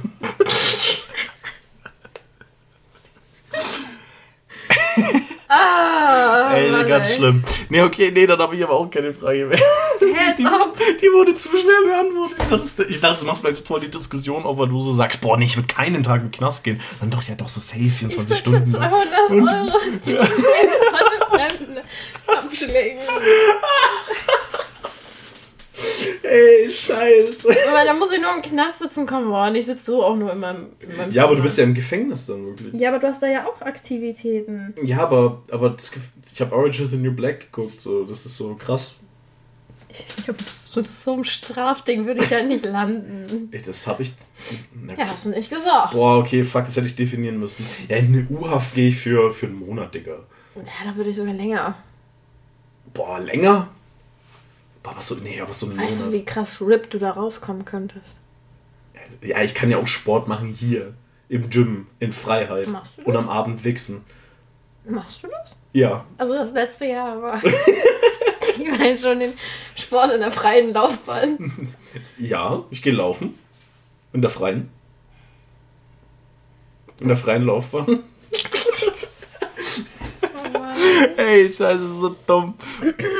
Ah, 5.49 6.55
ey, 6.55 6.71
Mann, 6.71 6.89
ganz 6.89 7.11
ey. 7.11 7.17
schlimm. 7.17 7.45
Nee, 7.69 7.83
okay, 7.83 8.11
nee, 8.11 8.27
dann 8.27 8.39
habe 8.39 8.57
ich 8.57 8.63
aber 8.65 8.73
auch 8.75 8.89
keine 8.91 9.13
Frage 9.13 9.47
mehr. 9.47 9.59
Die, 10.01 10.43
die 10.45 11.07
wurde 11.13 11.35
zu 11.35 11.49
schnell 11.51 11.85
beantwortet. 11.85 12.39
Ich 12.41 12.49
dachte, 12.49 12.85
ich 12.85 13.01
dachte, 13.01 13.21
du 13.21 13.27
machst 13.27 13.43
vielleicht 13.43 13.67
voll 13.69 13.81
die 13.81 13.91
Diskussion 13.91 14.45
auf, 14.45 14.57
weil 14.57 14.69
du 14.69 14.81
so 14.81 14.93
sagst, 14.95 15.21
boah, 15.21 15.37
nee, 15.37 15.45
ich 15.45 15.57
würde 15.57 15.69
keinen 15.69 16.03
Tag 16.03 16.23
in 16.23 16.29
den 16.29 16.33
Knast 16.33 16.65
gehen. 16.65 16.81
Dann 17.01 17.11
doch, 17.11 17.23
ja, 17.25 17.35
doch 17.35 17.49
so 17.49 17.61
safe, 17.61 17.91
24 17.91 18.33
Ich 18.35 18.39
Stunden. 18.41 18.65
für 18.67 18.79
200 18.79 19.31
Und- 19.31 19.49
Euro 19.49 19.79
zu 20.01 20.15
Ja. 20.17 20.25
Fremden 20.25 21.81
abschlägen. 22.27 22.99
Ey, 26.23 26.71
scheiße. 26.71 27.49
Aber 27.69 27.85
dann 27.85 27.99
muss 27.99 28.13
ich 28.13 28.21
nur 28.21 28.35
im 28.35 28.43
Knast 28.43 28.79
sitzen, 28.79 29.07
komm 29.07 29.33
on. 29.33 29.55
Ich 29.57 29.67
sitze 29.67 29.87
so 29.87 30.05
auch 30.05 30.15
nur 30.17 30.33
in 30.33 30.41
meinem, 30.41 30.69
in 30.81 30.97
meinem 30.97 31.13
Ja, 31.13 31.25
aber 31.25 31.37
du 31.37 31.43
bist 31.43 31.59
ja 31.59 31.65
im 31.65 31.75
Gefängnis 31.75 32.27
dann 32.27 32.47
wirklich. 32.47 32.75
Ja, 32.75 32.91
aber 32.91 32.99
du 33.01 33.09
hast 33.09 33.23
da 33.23 33.27
ja 33.29 33.47
auch 33.47 33.61
Aktivitäten. 33.63 34.75
Ja, 34.83 34.99
aber, 35.01 35.43
aber 35.51 35.71
das, 35.71 35.91
ich 36.33 36.41
habe 36.41 36.55
Orange 36.55 36.81
is 36.85 36.91
the 36.91 36.97
New 36.97 37.13
Black 37.13 37.41
geguckt, 37.53 37.81
so, 37.81 38.05
das 38.05 38.25
ist 38.27 38.37
so 38.37 38.55
krass. 38.55 38.95
Ich 39.89 40.25
glaube, 40.25 40.43
so, 40.43 40.83
so 40.83 41.15
ein 41.19 41.25
Strafding 41.25 42.07
würde 42.07 42.21
ich 42.23 42.31
halt 42.33 42.49
nicht 42.49 42.65
landen. 42.65 43.49
Ey, 43.51 43.61
das 43.61 43.87
habe 43.87 44.03
ich. 44.03 44.15
Na, 44.75 44.95
Ja, 44.95 45.05
hast 45.07 45.27
du 45.27 45.31
nicht 45.31 45.51
gesagt. 45.51 45.93
Boah, 45.93 46.19
okay, 46.19 46.45
fuck, 46.45 46.65
das 46.65 46.77
hätte 46.77 46.87
ich 46.87 46.97
definieren 46.97 47.39
müssen. 47.39 47.67
Ja, 47.89 47.97
in 47.99 48.07
eine 48.07 48.27
U-Haft 48.31 48.75
gehe 48.75 48.89
ich 48.89 48.97
für, 48.97 49.31
für 49.33 49.47
einen 49.47 49.57
Monat, 49.59 49.95
Digga. 49.95 50.21
Ja, 50.57 50.63
da 50.91 50.97
würde 50.97 51.11
ich 51.11 51.17
sogar 51.17 51.35
länger. 51.35 51.75
Boah, 52.95 53.21
länger? 53.21 53.69
Boah, 54.83 54.97
was 54.97 55.09
so, 55.09 55.15
nee, 55.17 55.41
aber 55.41 55.53
so 55.53 55.67
einen 55.67 55.79
Weißt 55.79 56.01
du, 56.01 56.05
Monat. 56.07 56.21
wie 56.21 56.25
krass 56.25 56.61
RIP 56.61 56.91
du 56.91 56.99
da 56.99 57.11
rauskommen 57.11 57.65
könntest? 57.65 58.21
Ja, 59.23 59.41
ich 59.43 59.55
kann 59.55 59.71
ja 59.71 59.79
auch 59.79 59.87
Sport 59.87 60.27
machen 60.29 60.49
hier. 60.49 60.95
Im 61.29 61.49
Gym, 61.49 61.87
in 61.99 62.13
Freiheit. 62.13 62.67
Machst 62.69 62.99
du 62.99 63.03
Und 63.03 63.17
am 63.17 63.29
Abend 63.29 63.65
wichsen. 63.65 64.05
Machst 64.85 65.23
du 65.23 65.29
das? 65.29 65.55
Ja. 65.73 66.05
Also 66.19 66.35
das 66.35 66.53
letzte 66.53 66.87
Jahr 66.87 67.23
war. 67.23 67.41
ich 68.59 68.79
meine 68.79 68.99
schon 68.99 69.21
den 69.21 69.33
Sport 69.77 70.13
in 70.13 70.21
der 70.21 70.33
freien 70.33 70.73
Laufbahn. 70.73 71.39
Ja, 72.17 72.65
ich 72.71 72.81
gehe 72.81 72.95
laufen. 72.95 73.39
In 74.15 74.23
der 74.23 74.31
freien. 74.31 74.71
In 77.01 77.09
der 77.09 77.19
freien 77.19 77.43
Laufbahn. 77.43 78.03
Ey, 81.17 81.53
scheiße, 81.53 81.85
ist 81.85 82.01
so 82.01 82.17
dumm. 82.27 82.55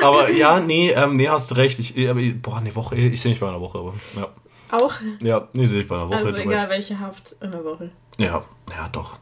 Aber 0.03 0.31
ja, 0.31 0.61
nee, 0.61 0.91
ähm, 0.91 1.17
nee, 1.17 1.29
hast 1.29 1.57
recht. 1.57 1.79
Ich, 1.79 1.97
aber, 2.09 2.21
boah, 2.41 2.59
eine 2.59 2.75
Woche, 2.75 2.97
ich 2.97 3.21
sehe 3.21 3.33
mich 3.33 3.41
bei 3.41 3.49
einer 3.49 3.61
Woche, 3.61 3.79
aber 3.79 3.95
ja. 4.17 4.29
Auch? 4.71 4.95
Ja, 5.21 5.49
nee, 5.53 5.67
sehe 5.67 5.83
ich 5.83 5.89
bei 5.89 5.97
einer 5.97 6.09
Woche. 6.09 6.17
Also 6.17 6.33
du 6.33 6.43
egal 6.43 6.69
welche 6.71 6.99
Haft 6.99 7.37
in 7.41 7.51
der 7.51 7.65
Woche. 7.65 7.91
Ja, 8.19 8.45
ja, 8.71 8.89
doch. 8.91 9.19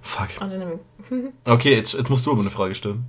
Fuck. 0.00 0.28
Okay, 1.44 1.76
jetzt, 1.76 1.92
jetzt 1.92 2.10
musst 2.10 2.26
du 2.26 2.32
aber 2.32 2.40
eine 2.40 2.50
Frage 2.50 2.74
stellen. 2.74 3.08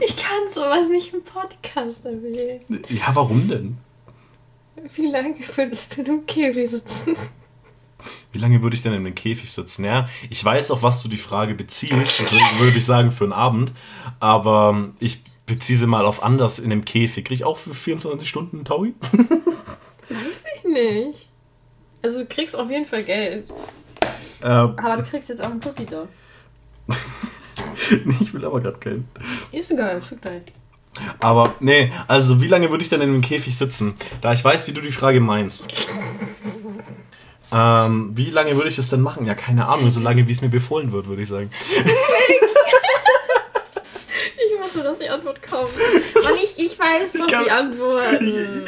Ich 0.00 0.16
kann 0.16 0.50
sowas 0.52 0.88
nicht 0.88 1.14
im 1.14 1.22
Podcast 1.22 2.04
erwähnen. 2.04 2.82
Ja, 2.88 3.14
warum 3.14 3.48
denn? 3.48 3.78
Wie 4.94 5.06
lange 5.06 5.36
würdest 5.54 5.96
du 5.96 6.02
im 6.02 6.26
Käfig 6.26 6.70
sitzen? 6.70 7.16
Wie 8.32 8.38
lange 8.38 8.62
würde 8.62 8.76
ich 8.76 8.82
denn 8.82 8.92
in 8.92 9.04
einem 9.04 9.14
Käfig 9.14 9.50
sitzen? 9.50 9.84
Ja, 9.84 10.08
ich 10.28 10.44
weiß, 10.44 10.70
auf 10.70 10.82
was 10.82 11.02
du 11.02 11.08
die 11.08 11.18
Frage 11.18 11.54
beziehst, 11.54 12.20
deswegen 12.20 12.58
würde 12.58 12.78
ich 12.78 12.84
sagen 12.84 13.10
für 13.10 13.24
einen 13.24 13.32
Abend. 13.32 13.72
Aber 14.20 14.70
ähm, 14.74 14.94
ich 15.00 15.22
beziehe 15.46 15.78
sie 15.78 15.86
mal 15.86 16.06
auf 16.06 16.22
anders 16.22 16.58
in 16.58 16.70
einem 16.70 16.84
Käfig. 16.84 17.24
Krieg 17.24 17.38
ich 17.38 17.44
auch 17.44 17.56
für 17.56 17.74
24 17.74 18.28
Stunden 18.28 18.58
einen 18.58 18.64
Taui? 18.64 18.94
Weiß 20.08 20.44
ich 20.56 20.64
nicht. 20.64 21.28
Also 22.02 22.20
du 22.20 22.26
kriegst 22.26 22.56
auf 22.56 22.70
jeden 22.70 22.86
Fall 22.86 23.02
Geld. 23.02 23.48
Ähm, 24.42 24.74
Aber 24.76 24.96
du 24.98 25.02
kriegst 25.02 25.28
jetzt 25.28 25.42
auch 25.42 25.50
einen 25.50 25.60
Cookie 25.64 25.86
da. 25.86 26.06
nee, 28.04 28.14
ich 28.20 28.32
will 28.32 28.44
aber 28.44 28.60
gerade 28.60 28.78
keinen. 28.78 29.08
Ist 29.52 29.70
egal, 29.70 30.02
schick 30.08 30.22
gleich. 30.22 30.42
Aber 31.20 31.54
nee, 31.60 31.92
also 32.08 32.40
wie 32.40 32.48
lange 32.48 32.70
würde 32.70 32.82
ich 32.82 32.90
denn 32.90 33.00
in 33.00 33.12
dem 33.12 33.22
Käfig 33.22 33.56
sitzen? 33.56 33.94
Da 34.20 34.32
ich 34.32 34.44
weiß, 34.44 34.66
wie 34.68 34.72
du 34.72 34.80
die 34.80 34.92
Frage 34.92 35.20
meinst. 35.20 35.86
Ähm, 37.52 38.12
wie 38.14 38.30
lange 38.30 38.54
würde 38.56 38.68
ich 38.68 38.76
das 38.76 38.90
denn 38.90 39.00
machen? 39.00 39.26
Ja, 39.26 39.34
keine 39.34 39.66
Ahnung, 39.68 39.90
so 39.90 40.00
lange 40.00 40.26
wie 40.28 40.32
es 40.32 40.40
mir 40.40 40.48
befohlen 40.48 40.92
wird, 40.92 41.06
würde 41.08 41.22
ich 41.22 41.28
sagen. 41.28 41.50
Ich 44.42 44.58
wusste, 44.64 44.82
dass 44.82 44.98
die 44.98 45.08
Antwort 45.08 45.40
kommt. 45.42 45.70
Mann, 45.76 46.34
ich, 46.36 46.58
ich 46.58 46.78
weiß 46.78 47.12
doch 47.14 47.26
die 47.26 47.50
Antworten. 47.50 48.66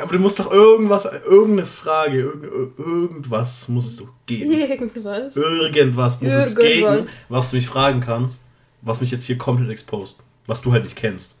Aber 0.00 0.12
du 0.12 0.18
musst 0.18 0.38
doch 0.38 0.50
irgendwas, 0.50 1.04
irgendeine 1.04 1.66
Frage, 1.66 2.20
irgend, 2.20 2.44
irgendwas 2.78 3.68
muss 3.68 3.86
es 3.86 3.96
doch 3.98 4.08
geben. 4.26 4.52
Irgendwas. 4.52 5.36
Irgendwas 5.36 6.20
muss 6.20 6.34
es 6.34 6.56
Irgendwas. 6.56 6.62
geben, 6.64 7.08
was 7.28 7.50
du 7.50 7.56
mich 7.56 7.66
fragen 7.66 8.00
kannst, 8.00 8.42
was 8.82 9.00
mich 9.00 9.10
jetzt 9.10 9.26
hier 9.26 9.38
komplett 9.38 9.70
exposed. 9.70 10.18
Was 10.46 10.60
du 10.62 10.72
halt 10.72 10.84
nicht 10.84 10.96
kennst. 10.96 11.34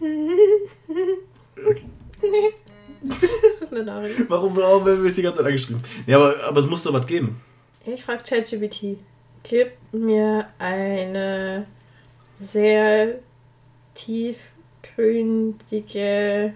Das 3.60 3.70
ist 3.70 3.72
eine 3.72 3.84
Nachricht. 3.84 4.28
Warum, 4.28 4.56
warum 4.56 4.84
bin 4.84 5.06
ich 5.06 5.14
die 5.14 5.22
ganze 5.22 5.38
Zeit 5.38 5.46
angeschrieben? 5.46 5.80
Ja, 6.06 6.16
aber, 6.16 6.34
aber 6.44 6.60
es 6.60 6.66
muss 6.66 6.82
doch 6.84 6.92
was 6.92 7.06
geben. 7.06 7.40
Ich 7.84 8.02
frage 8.02 8.22
ChatGPT. 8.22 8.98
Gib 9.42 9.72
mir 9.92 10.46
eine 10.58 11.66
sehr 12.40 13.18
tiefgründige 13.94 16.54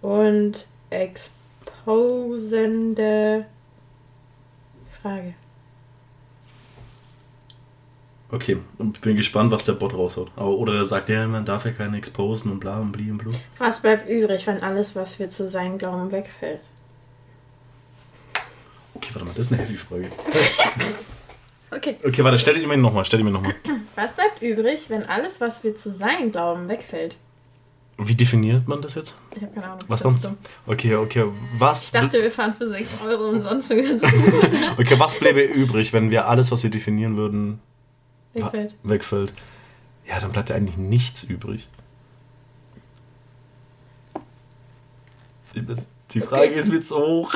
und 0.00 0.66
exposende 0.90 3.46
Frage. 5.00 5.34
Okay, 8.32 8.56
und 8.78 9.02
bin 9.02 9.16
gespannt, 9.16 9.52
was 9.52 9.64
der 9.66 9.74
Bot 9.74 9.92
raushaut. 9.92 10.30
Aber, 10.36 10.56
oder 10.56 10.72
der 10.72 10.86
sagt, 10.86 11.10
ja, 11.10 11.26
man 11.26 11.44
darf 11.44 11.66
ja 11.66 11.70
keine 11.70 11.98
exposen 11.98 12.50
und 12.50 12.60
bla 12.60 12.80
und 12.80 12.90
bli 12.90 13.10
und 13.10 13.18
blu. 13.18 13.30
Was 13.58 13.82
bleibt 13.82 14.08
übrig, 14.08 14.46
wenn 14.46 14.62
alles, 14.62 14.96
was 14.96 15.18
wir 15.18 15.28
zu 15.28 15.46
sein 15.46 15.76
glauben, 15.76 16.10
wegfällt? 16.10 16.60
Okay, 18.94 19.10
warte 19.12 19.26
mal, 19.26 19.34
das 19.34 19.46
ist 19.46 19.52
eine 19.52 19.62
heavy 19.62 19.76
Frage. 19.76 20.10
Okay. 21.74 21.96
Okay, 22.04 22.22
warte, 22.22 22.38
stell 22.38 22.52
die 22.60 22.66
mir 22.66 22.76
nochmal, 22.76 23.02
stell 23.06 23.16
die 23.16 23.24
mir 23.24 23.30
nochmal. 23.30 23.54
Was 23.96 24.14
bleibt 24.14 24.42
übrig, 24.42 24.90
wenn 24.90 25.04
alles, 25.04 25.40
was 25.40 25.64
wir 25.64 25.74
zu 25.74 25.90
sein 25.90 26.30
glauben, 26.30 26.68
wegfällt? 26.68 27.16
Wie 27.96 28.14
definiert 28.14 28.68
man 28.68 28.82
das 28.82 28.94
jetzt? 28.94 29.16
Ich 29.34 29.42
habe 29.42 29.54
keine 29.54 29.66
Ahnung. 29.66 29.84
Was 29.88 30.02
kommt? 30.02 30.20
Okay, 30.66 30.96
okay, 30.96 31.24
was, 31.58 31.86
Ich 31.86 31.92
dachte, 31.92 32.20
wir 32.20 32.30
fahren 32.30 32.52
für 32.52 32.68
6 32.68 33.00
Euro 33.06 33.30
umsonst 33.30 33.72
okay, 34.78 34.98
was 34.98 35.18
bleibe 35.18 35.40
übrig, 35.40 35.94
wenn 35.94 36.10
wir 36.10 36.28
alles, 36.28 36.52
was 36.52 36.62
wir 36.62 36.70
definieren 36.70 37.16
würden, 37.16 37.60
wegfällt. 38.34 38.74
wegfällt? 38.82 39.32
Ja, 40.08 40.20
dann 40.20 40.32
bleibt 40.32 40.50
ja 40.50 40.56
eigentlich 40.56 40.76
nichts 40.76 41.24
übrig. 41.24 41.68
Die 46.14 46.20
Frage 46.20 46.46
ist 46.50 46.68
mir 46.70 46.80
zu 46.80 46.96
hoch. 46.96 47.32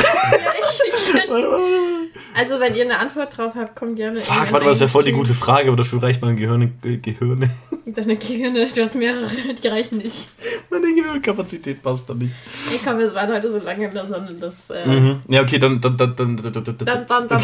Also, 2.34 2.60
wenn 2.60 2.74
ihr 2.74 2.84
eine 2.84 2.98
Antwort 2.98 3.36
drauf 3.36 3.54
habt, 3.54 3.76
kommt 3.76 3.96
gerne. 3.96 4.20
Fuck, 4.20 4.36
warte 4.36 4.52
mal, 4.52 4.64
das 4.64 4.80
wäre 4.80 4.88
voll 4.88 5.04
die 5.04 5.12
gute 5.12 5.32
Frage, 5.32 5.68
aber 5.68 5.76
dafür 5.76 6.02
reicht 6.02 6.20
mein 6.20 6.36
Gehirn, 6.36 6.78
äh, 6.84 6.96
Gehirne. 6.98 7.50
Deine 7.86 8.16
Gehirne, 8.16 8.68
du 8.68 8.82
hast 8.82 8.94
mehrere, 8.94 9.30
die 9.62 9.68
reichen 9.68 9.98
nicht. 9.98 10.28
Meine 10.70 10.94
Gehirnkapazität 10.94 11.82
passt 11.82 12.10
da 12.10 12.14
nicht. 12.14 12.34
Ich 12.74 12.84
komm, 12.84 12.98
wir 12.98 13.14
waren 13.14 13.32
heute 13.32 13.50
so 13.50 13.58
lange 13.58 13.86
in 13.86 13.94
der 13.94 14.06
Sonne, 14.06 14.34
dass. 14.34 14.70
Äh, 14.70 14.86
Mhm. 14.86 15.20
Ja, 15.28 15.42
okay, 15.42 15.58
dann, 15.58 15.80
dann, 15.80 15.96
dann, 15.96 16.16
dann, 16.16 16.36
dann, 16.36 16.52
dann, 16.52 16.64
dann, 16.64 16.76
Dann, 16.78 17.06
dann, 17.06 17.28
dann, 17.28 17.42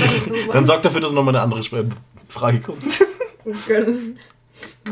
dann 0.52 0.66
sorg 0.66 0.82
dafür, 0.82 1.00
dass 1.00 1.12
nochmal 1.12 1.34
eine 1.36 1.42
andere 1.44 1.62
Frage 2.28 2.60
kommt. 2.60 2.82
Wir 3.44 3.54
können 3.54 4.18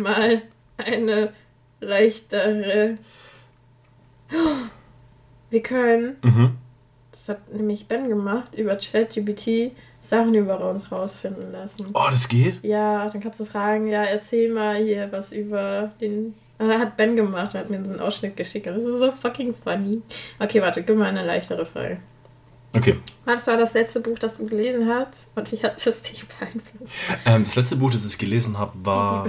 mal 0.00 0.42
eine 0.76 1.32
leichtere. 1.80 2.98
Wir 5.50 5.62
können, 5.62 6.16
Mhm. 6.22 6.56
das 7.10 7.28
hat 7.28 7.52
nämlich 7.52 7.86
Ben 7.86 8.08
gemacht, 8.08 8.54
über 8.54 8.76
ChatGPT 8.76 9.72
Sachen 10.00 10.34
über 10.34 10.70
uns 10.70 10.90
rausfinden 10.90 11.52
lassen. 11.52 11.88
Oh, 11.92 12.06
das 12.10 12.28
geht? 12.28 12.62
Ja, 12.64 13.08
dann 13.10 13.20
kannst 13.20 13.40
du 13.40 13.44
fragen, 13.44 13.86
ja, 13.88 14.02
erzähl 14.04 14.52
mal 14.52 14.76
hier 14.76 15.10
was 15.12 15.32
über 15.32 15.92
den. 16.00 16.34
Ah, 16.58 16.78
hat 16.78 16.96
Ben 16.96 17.16
gemacht, 17.16 17.54
hat 17.54 17.68
mir 17.70 17.84
so 17.84 17.90
einen 17.92 18.00
Ausschnitt 18.00 18.36
geschickt. 18.36 18.66
Das 18.66 18.76
ist 18.76 18.84
so 18.84 19.10
fucking 19.12 19.54
funny. 19.64 20.02
Okay, 20.38 20.60
warte, 20.62 20.82
gib 20.82 20.96
mal 20.96 21.06
eine 21.06 21.24
leichtere 21.24 21.64
Frage. 21.66 21.98
Okay. 22.72 22.98
Was 23.24 23.46
war 23.46 23.56
das 23.56 23.74
letzte 23.74 24.00
Buch, 24.00 24.18
das 24.18 24.36
du 24.36 24.46
gelesen 24.46 24.88
hast? 24.88 25.30
Und 25.34 25.50
wie 25.52 25.62
hat 25.62 25.84
das 25.84 26.02
dich 26.02 26.24
beeinflusst? 26.26 26.92
Ähm, 27.24 27.44
das 27.44 27.56
letzte 27.56 27.76
Buch, 27.76 27.90
das 27.90 28.06
ich 28.06 28.18
gelesen 28.18 28.58
habe, 28.58 28.72
war 28.84 29.26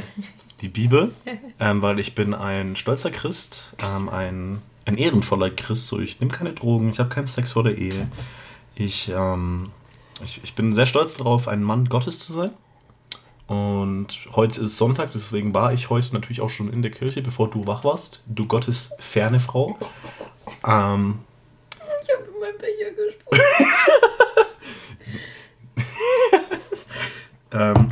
die 0.62 0.70
Bibel, 0.70 1.12
ähm, 1.60 1.82
weil 1.82 2.00
ich 2.00 2.14
bin 2.14 2.34
ein 2.34 2.76
stolzer 2.76 3.10
Christ, 3.10 3.74
ähm, 3.80 4.10
ein, 4.10 4.62
ein 4.86 4.98
ehrenvoller 4.98 5.50
Christ. 5.50 5.88
So, 5.88 6.00
ich 6.00 6.20
nehme 6.20 6.32
keine 6.32 6.54
Drogen, 6.54 6.92
ich 6.92 7.00
habe 7.00 7.10
keinen 7.10 7.28
Sex 7.28 7.54
vor 7.54 7.64
der 7.64 7.78
Ehe. 7.78 8.08
Ich, 8.76 9.12
ähm, 9.14 9.72
ich, 10.24 10.40
ich 10.44 10.54
bin 10.54 10.74
sehr 10.74 10.86
stolz 10.86 11.16
darauf, 11.16 11.48
ein 11.48 11.64
Mann 11.64 11.90
Gottes 11.90 12.20
zu 12.20 12.34
sein. 12.34 12.52
Und 13.48 14.20
heute 14.34 14.62
ist 14.62 14.78
Sonntag, 14.78 15.12
deswegen 15.14 15.54
war 15.54 15.74
ich 15.74 15.90
heute 15.90 16.14
natürlich 16.14 16.40
auch 16.40 16.50
schon 16.50 16.72
in 16.72 16.82
der 16.82 16.92
Kirche, 16.92 17.22
bevor 17.22 17.50
du 17.50 17.68
wach 17.68 17.84
warst. 17.84 18.22
Du 18.26 18.48
Gottes 18.48 18.94
ferne 19.00 19.42
Frau. 19.42 19.78
Ähm, 20.66 21.20
mein 22.42 22.58
Becher 22.58 22.92
gesprochen. 22.92 23.40
Ähm, 27.52 27.90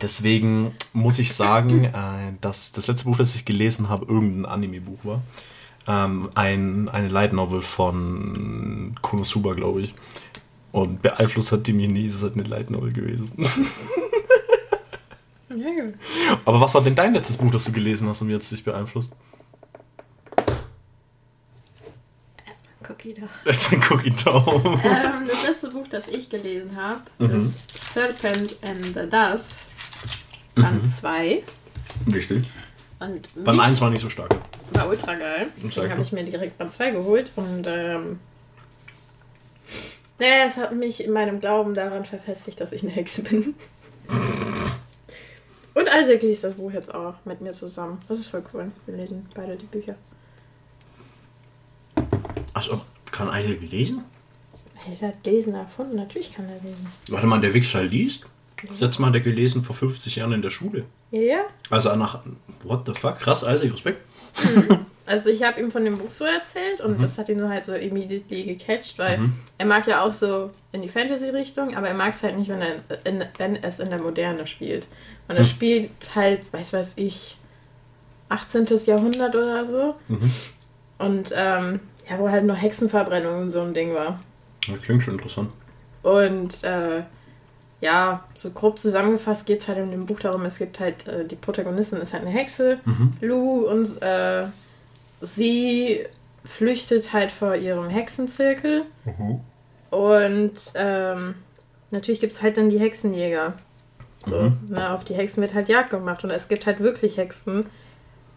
deswegen 0.00 0.74
muss 0.92 1.18
ich 1.18 1.34
sagen, 1.34 1.84
äh, 1.84 2.32
dass 2.40 2.72
das 2.72 2.86
letzte 2.88 3.04
Buch, 3.04 3.18
das 3.18 3.34
ich 3.34 3.44
gelesen 3.44 3.88
habe, 3.88 4.06
irgendein 4.06 4.46
Anime-Buch 4.46 5.00
war. 5.04 5.20
Ähm, 5.86 6.30
ein, 6.34 6.88
eine 6.88 7.08
Light 7.08 7.32
Novel 7.32 7.62
von 7.62 8.94
Konosuba, 9.02 9.54
glaube 9.54 9.82
ich. 9.82 9.94
Und 10.70 11.02
beeinflusst 11.02 11.52
hat 11.52 11.66
die 11.66 11.74
mich 11.74 11.90
nie, 11.90 12.06
es 12.06 12.14
ist 12.16 12.22
halt 12.22 12.34
eine 12.34 12.44
Light 12.44 12.70
Novel 12.70 12.92
gewesen. 12.92 13.46
Aber 16.46 16.60
was 16.60 16.74
war 16.74 16.80
denn 16.80 16.94
dein 16.94 17.12
letztes 17.12 17.36
Buch, 17.36 17.50
das 17.52 17.64
du 17.64 17.72
gelesen 17.72 18.08
hast 18.08 18.22
und 18.22 18.28
wie 18.28 18.34
hat 18.34 18.40
es 18.42 18.48
dich 18.48 18.64
beeinflusst? 18.64 19.12
Cookie 22.88 23.14
da. 23.20 23.26
Jetzt 23.44 23.72
ein 23.72 23.82
Cookie 23.90 24.10
Down. 24.24 24.80
ähm, 24.84 25.26
das 25.26 25.46
letzte 25.46 25.70
Buch, 25.70 25.86
das 25.88 26.08
ich 26.08 26.28
gelesen 26.30 26.76
habe, 26.76 27.02
Mhm. 27.18 27.36
ist 27.36 27.92
Serpent 27.92 28.56
and 28.62 28.84
the 28.86 29.08
Dove. 29.08 29.40
Band 30.54 30.94
2. 30.96 31.42
Richtig. 32.12 32.44
Und 33.00 33.34
Band 33.44 33.56
mich- 33.58 33.66
1 33.66 33.80
war 33.80 33.90
nicht 33.90 34.02
so 34.02 34.10
stark. 34.10 34.34
war 34.72 34.88
ultra 34.88 35.14
geil. 35.14 35.48
Deswegen 35.62 35.90
habe 35.90 36.02
ich 36.02 36.12
mir 36.12 36.24
direkt 36.24 36.58
Band 36.58 36.72
2 36.72 36.90
geholt. 36.90 37.30
Und 37.36 37.64
ähm, 37.66 38.20
naja, 40.18 40.44
es 40.46 40.56
hat 40.56 40.74
mich 40.74 41.02
in 41.04 41.12
meinem 41.12 41.40
Glauben 41.40 41.74
daran 41.74 42.04
verfestigt, 42.04 42.60
dass 42.60 42.72
ich 42.72 42.82
eine 42.82 42.92
Hexe 42.92 43.22
bin. 43.24 43.54
Und 45.74 45.88
Isaac 45.88 46.20
liest 46.22 46.44
das 46.44 46.54
Buch 46.54 46.70
jetzt 46.70 46.94
auch 46.94 47.14
mit 47.24 47.40
mir 47.40 47.54
zusammen. 47.54 47.98
Das 48.08 48.18
ist 48.18 48.28
voll 48.28 48.44
cool. 48.52 48.70
Wir 48.86 48.96
lesen 48.96 49.26
beide 49.34 49.56
die 49.56 49.64
Bücher. 49.66 49.94
Achso, 52.54 52.80
kann 53.10 53.28
einer 53.30 53.54
gelesen? 53.54 54.04
Hey, 54.74 54.96
der 55.00 55.08
hat 55.08 55.24
Lesen 55.24 55.54
erfunden. 55.54 55.96
Natürlich 55.96 56.32
kann 56.34 56.46
er 56.48 56.60
lesen. 56.68 56.86
Warte 57.10 57.26
mal, 57.26 57.40
der 57.40 57.54
Wichser 57.54 57.82
liest? 57.82 58.24
Letzte 58.78 59.00
Mal 59.00 59.08
hat 59.08 59.14
er 59.16 59.20
gelesen 59.20 59.64
vor 59.64 59.74
50 59.74 60.16
Jahren 60.16 60.32
in 60.32 60.42
der 60.42 60.50
Schule. 60.50 60.84
Ja, 61.10 61.20
ja. 61.20 61.40
Also 61.70 61.94
nach. 61.96 62.22
What 62.62 62.86
the 62.86 62.94
fuck? 62.94 63.18
Krass, 63.18 63.42
also 63.42 63.66
Respekt. 63.66 64.00
Also 65.04 65.30
ich 65.30 65.42
habe 65.42 65.60
ihm 65.60 65.70
von 65.72 65.84
dem 65.84 65.98
Buch 65.98 66.10
so 66.12 66.24
erzählt 66.24 66.80
und 66.80 67.02
das 67.02 67.18
hat 67.18 67.28
ihn 67.28 67.40
so 67.40 67.48
halt 67.48 67.64
so 67.64 67.74
immediately 67.74 68.44
gecatcht, 68.44 68.98
weil 69.00 69.18
Mhm. 69.18 69.32
er 69.58 69.66
mag 69.66 69.86
ja 69.88 70.02
auch 70.02 70.12
so 70.12 70.50
in 70.70 70.80
die 70.80 70.88
Fantasy-Richtung, 70.88 71.76
aber 71.76 71.88
er 71.88 71.94
mag 71.94 72.12
es 72.14 72.22
halt 72.22 72.38
nicht, 72.38 72.48
wenn, 72.48 72.62
er 72.62 72.82
in, 73.04 73.24
wenn 73.36 73.56
es 73.56 73.80
in 73.80 73.90
der 73.90 73.98
Moderne 73.98 74.46
spielt. 74.46 74.86
Und 75.26 75.34
er 75.36 75.42
Mhm. 75.42 75.48
spielt 75.48 75.90
halt, 76.14 76.52
weiß 76.52 76.72
weiß 76.72 76.92
ich, 76.96 77.36
18. 78.28 78.66
Jahrhundert 78.86 79.34
oder 79.34 79.66
so. 79.66 79.96
Mhm. 80.06 80.30
Und 80.98 81.32
ähm, 81.34 81.80
ja, 82.12 82.18
wo 82.18 82.28
halt 82.30 82.44
noch 82.44 82.60
Hexenverbrennung 82.60 83.42
und 83.42 83.50
so 83.50 83.60
ein 83.60 83.74
Ding 83.74 83.94
war. 83.94 84.20
Das 84.70 84.80
klingt 84.82 85.02
schon 85.02 85.14
interessant. 85.14 85.50
Und 86.02 86.62
äh, 86.64 87.02
ja, 87.80 88.24
so 88.34 88.50
grob 88.50 88.78
zusammengefasst 88.78 89.46
geht 89.46 89.60
es 89.60 89.68
halt 89.68 89.78
in 89.78 89.90
dem 89.90 90.06
Buch 90.06 90.20
darum, 90.20 90.44
es 90.44 90.58
gibt 90.58 90.78
halt, 90.80 91.06
äh, 91.08 91.24
die 91.26 91.36
Protagonistin 91.36 92.00
ist 92.00 92.12
halt 92.12 92.22
eine 92.24 92.32
Hexe, 92.32 92.78
Mhm. 92.84 93.10
Lou, 93.20 93.66
und 93.68 94.00
äh, 94.02 94.44
sie 95.20 96.00
flüchtet 96.44 97.12
halt 97.12 97.30
vor 97.30 97.54
ihrem 97.56 97.88
Hexenzirkel. 97.88 98.82
Und 99.90 100.52
ähm, 100.74 101.34
natürlich 101.90 102.20
gibt 102.20 102.32
es 102.32 102.42
halt 102.42 102.56
dann 102.56 102.68
die 102.70 102.80
Hexenjäger. 102.80 103.54
So, 104.26 104.36
Mhm. 104.40 104.58
ne, 104.68 104.90
auf 104.90 105.04
die 105.04 105.14
Hexen 105.14 105.40
wird 105.42 105.54
halt 105.54 105.68
Jagd 105.68 105.90
gemacht 105.90 106.22
und 106.24 106.30
es 106.30 106.48
gibt 106.48 106.66
halt 106.66 106.80
wirklich 106.80 107.16
Hexen. 107.16 107.66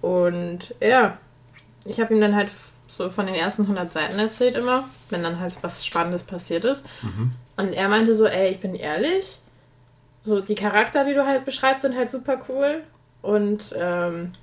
Und 0.02 0.74
ja, 0.82 1.18
ich 1.86 2.00
habe 2.00 2.14
ihm 2.14 2.22
dann 2.22 2.36
halt 2.36 2.50
so 2.88 3.10
von 3.10 3.26
den 3.26 3.36
ersten 3.36 3.64
100 3.64 3.92
Seiten 3.92 4.20
erzählt 4.20 4.56
immer, 4.56 4.84
wenn 5.10 5.24
dann 5.24 5.40
halt 5.40 5.56
was 5.62 5.86
Spannendes 5.86 6.24
passiert 6.24 6.66
ist. 6.66 6.86
Mhm. 7.02 7.32
Und 7.58 7.74
er 7.74 7.88
meinte 7.90 8.16
so, 8.16 8.26
ey, 8.28 8.52
ich 8.52 8.60
bin 8.60 8.76
ehrlich, 8.76 9.38
so 10.22 10.42
die 10.42 10.56
Charakter, 10.56 11.06
die 11.06 11.14
du 11.14 11.26
halt 11.26 11.46
beschreibst, 11.46 11.82
sind 11.82 11.96
halt 11.96 12.10
super 12.10 12.40
cool. 12.50 12.82
Und 13.22 13.76
ähm, 13.78 14.34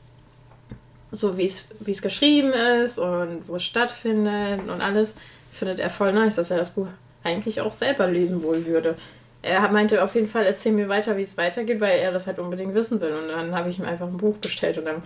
so 1.10 1.36
wie 1.36 1.44
es 1.46 2.02
geschrieben 2.02 2.52
ist 2.52 2.98
und 2.98 3.46
wo 3.46 3.56
es 3.56 3.64
stattfindet 3.64 4.60
und 4.68 4.82
alles, 4.82 5.14
findet 5.52 5.78
er 5.78 5.90
voll 5.90 6.12
nice, 6.12 6.36
dass 6.36 6.50
er 6.50 6.56
das 6.56 6.70
Buch 6.70 6.88
eigentlich 7.22 7.60
auch 7.60 7.72
selber 7.72 8.06
lesen 8.08 8.42
wohl 8.42 8.66
würde. 8.66 8.96
Er 9.42 9.68
meinte 9.70 10.02
auf 10.02 10.14
jeden 10.14 10.28
Fall, 10.28 10.46
erzähl 10.46 10.72
mir 10.72 10.88
weiter, 10.88 11.16
wie 11.16 11.22
es 11.22 11.36
weitergeht, 11.36 11.80
weil 11.80 11.98
er 11.98 12.12
das 12.12 12.26
halt 12.26 12.38
unbedingt 12.38 12.74
wissen 12.74 13.00
will. 13.00 13.12
Und 13.12 13.28
dann 13.28 13.54
habe 13.54 13.68
ich 13.70 13.78
ihm 13.78 13.84
einfach 13.84 14.06
ein 14.06 14.16
Buch 14.16 14.36
bestellt 14.38 14.78
und 14.78 14.86
dann 14.86 15.02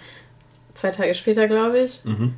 zwei 0.74 0.90
Tage 0.90 1.14
später, 1.14 1.46
glaube 1.46 1.80
ich, 1.80 2.00
Mhm. 2.04 2.34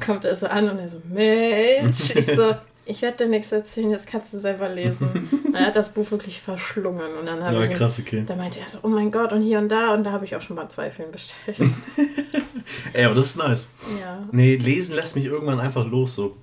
Kommt 0.00 0.24
er 0.24 0.34
so 0.34 0.46
an 0.46 0.68
und 0.70 0.78
er 0.78 0.88
so, 0.88 1.00
Mensch, 1.08 2.14
ich 2.16 2.26
so, 2.26 2.54
ich 2.86 3.02
werde 3.02 3.24
dir 3.24 3.30
nichts 3.30 3.52
erzählen, 3.52 3.90
jetzt 3.90 4.06
kannst 4.06 4.32
du 4.32 4.38
selber 4.38 4.68
lesen. 4.68 5.28
Und 5.44 5.54
er 5.54 5.66
hat 5.66 5.76
das 5.76 5.90
Buch 5.92 6.10
wirklich 6.10 6.40
verschlungen 6.40 7.14
und 7.20 7.26
dann 7.26 7.42
habe 7.44 7.56
Ja, 7.56 7.62
ich 7.64 7.74
krass, 7.74 8.00
okay. 8.00 8.24
da 8.26 8.34
meinte 8.34 8.58
er 8.60 8.66
so, 8.66 8.78
oh 8.82 8.88
mein 8.88 9.10
Gott, 9.10 9.32
und 9.32 9.42
hier 9.42 9.58
und 9.58 9.68
da, 9.68 9.94
und 9.94 10.04
da 10.04 10.12
habe 10.12 10.24
ich 10.24 10.34
auch 10.34 10.40
schon 10.40 10.56
mal 10.56 10.68
zwei 10.68 10.90
Filme 10.90 11.12
bestellt. 11.12 11.58
Ey, 12.92 13.04
aber 13.04 13.14
das 13.14 13.26
ist 13.26 13.36
nice. 13.36 13.68
ja. 14.00 14.24
Nee, 14.32 14.56
lesen 14.56 14.94
lässt 14.96 15.16
mich 15.16 15.24
irgendwann 15.26 15.60
einfach 15.60 15.86
los, 15.86 16.14
so. 16.14 16.36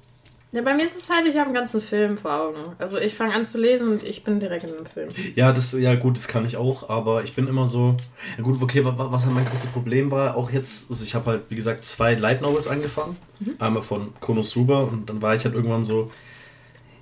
Ja. 0.58 0.62
Bei 0.64 0.76
mir 0.76 0.84
ist 0.84 1.02
es 1.02 1.10
halt, 1.10 1.26
ich 1.26 1.36
habe 1.36 1.46
einen 1.46 1.54
ganzen 1.54 1.82
Film 1.82 2.18
vor 2.18 2.34
Augen. 2.34 2.60
Also 2.80 2.98
ich 2.98 3.14
fange 3.16 3.34
an 3.34 3.46
zu 3.46 3.58
lesen 3.60 3.88
und 3.90 4.04
ich 4.04 4.24
bin 4.24 4.40
direkt 4.40 4.66
in 4.66 4.76
einem 4.76 4.86
Film. 4.86 5.08
Ja, 5.36 5.54
das, 5.54 5.72
ja 5.72 5.96
gut, 5.96 6.18
das 6.18 6.28
kann 6.28 6.46
ich 6.46 6.58
auch, 6.58 6.90
aber 6.90 7.24
ich 7.24 7.34
bin 7.34 7.48
immer 7.48 7.68
so. 7.68 7.96
Ja 8.38 8.44
gut, 8.44 8.62
okay, 8.62 8.84
wa- 8.84 8.98
wa- 8.98 9.12
was 9.12 9.26
halt 9.26 9.34
mein 9.36 9.46
großes 9.46 9.68
Problem 9.72 10.12
war, 10.12 10.36
auch 10.36 10.52
jetzt, 10.52 10.90
also 10.90 11.04
ich 11.04 11.16
habe 11.16 11.26
halt, 11.32 11.42
wie 11.50 11.56
gesagt, 11.56 11.86
zwei 11.86 12.14
Light 12.16 12.42
Novels 12.42 12.68
angefangen. 12.68 13.16
Einmal 13.60 13.82
von 13.84 14.14
Konosuba 14.20 14.80
und 14.82 15.10
dann 15.10 15.22
war 15.22 15.36
ich 15.36 15.46
halt 15.46 15.54
irgendwann 15.56 15.86
so, 15.86 16.12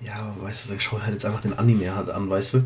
ja, 0.06 0.36
weißt 0.42 0.66
du, 0.66 0.70
dann 0.70 0.80
schau 0.80 1.02
halt 1.02 1.14
jetzt 1.14 1.26
einfach 1.26 1.42
den 1.42 1.58
Anime 1.58 1.96
halt 1.96 2.10
an, 2.10 2.30
weißt 2.30 2.54
du? 2.56 2.60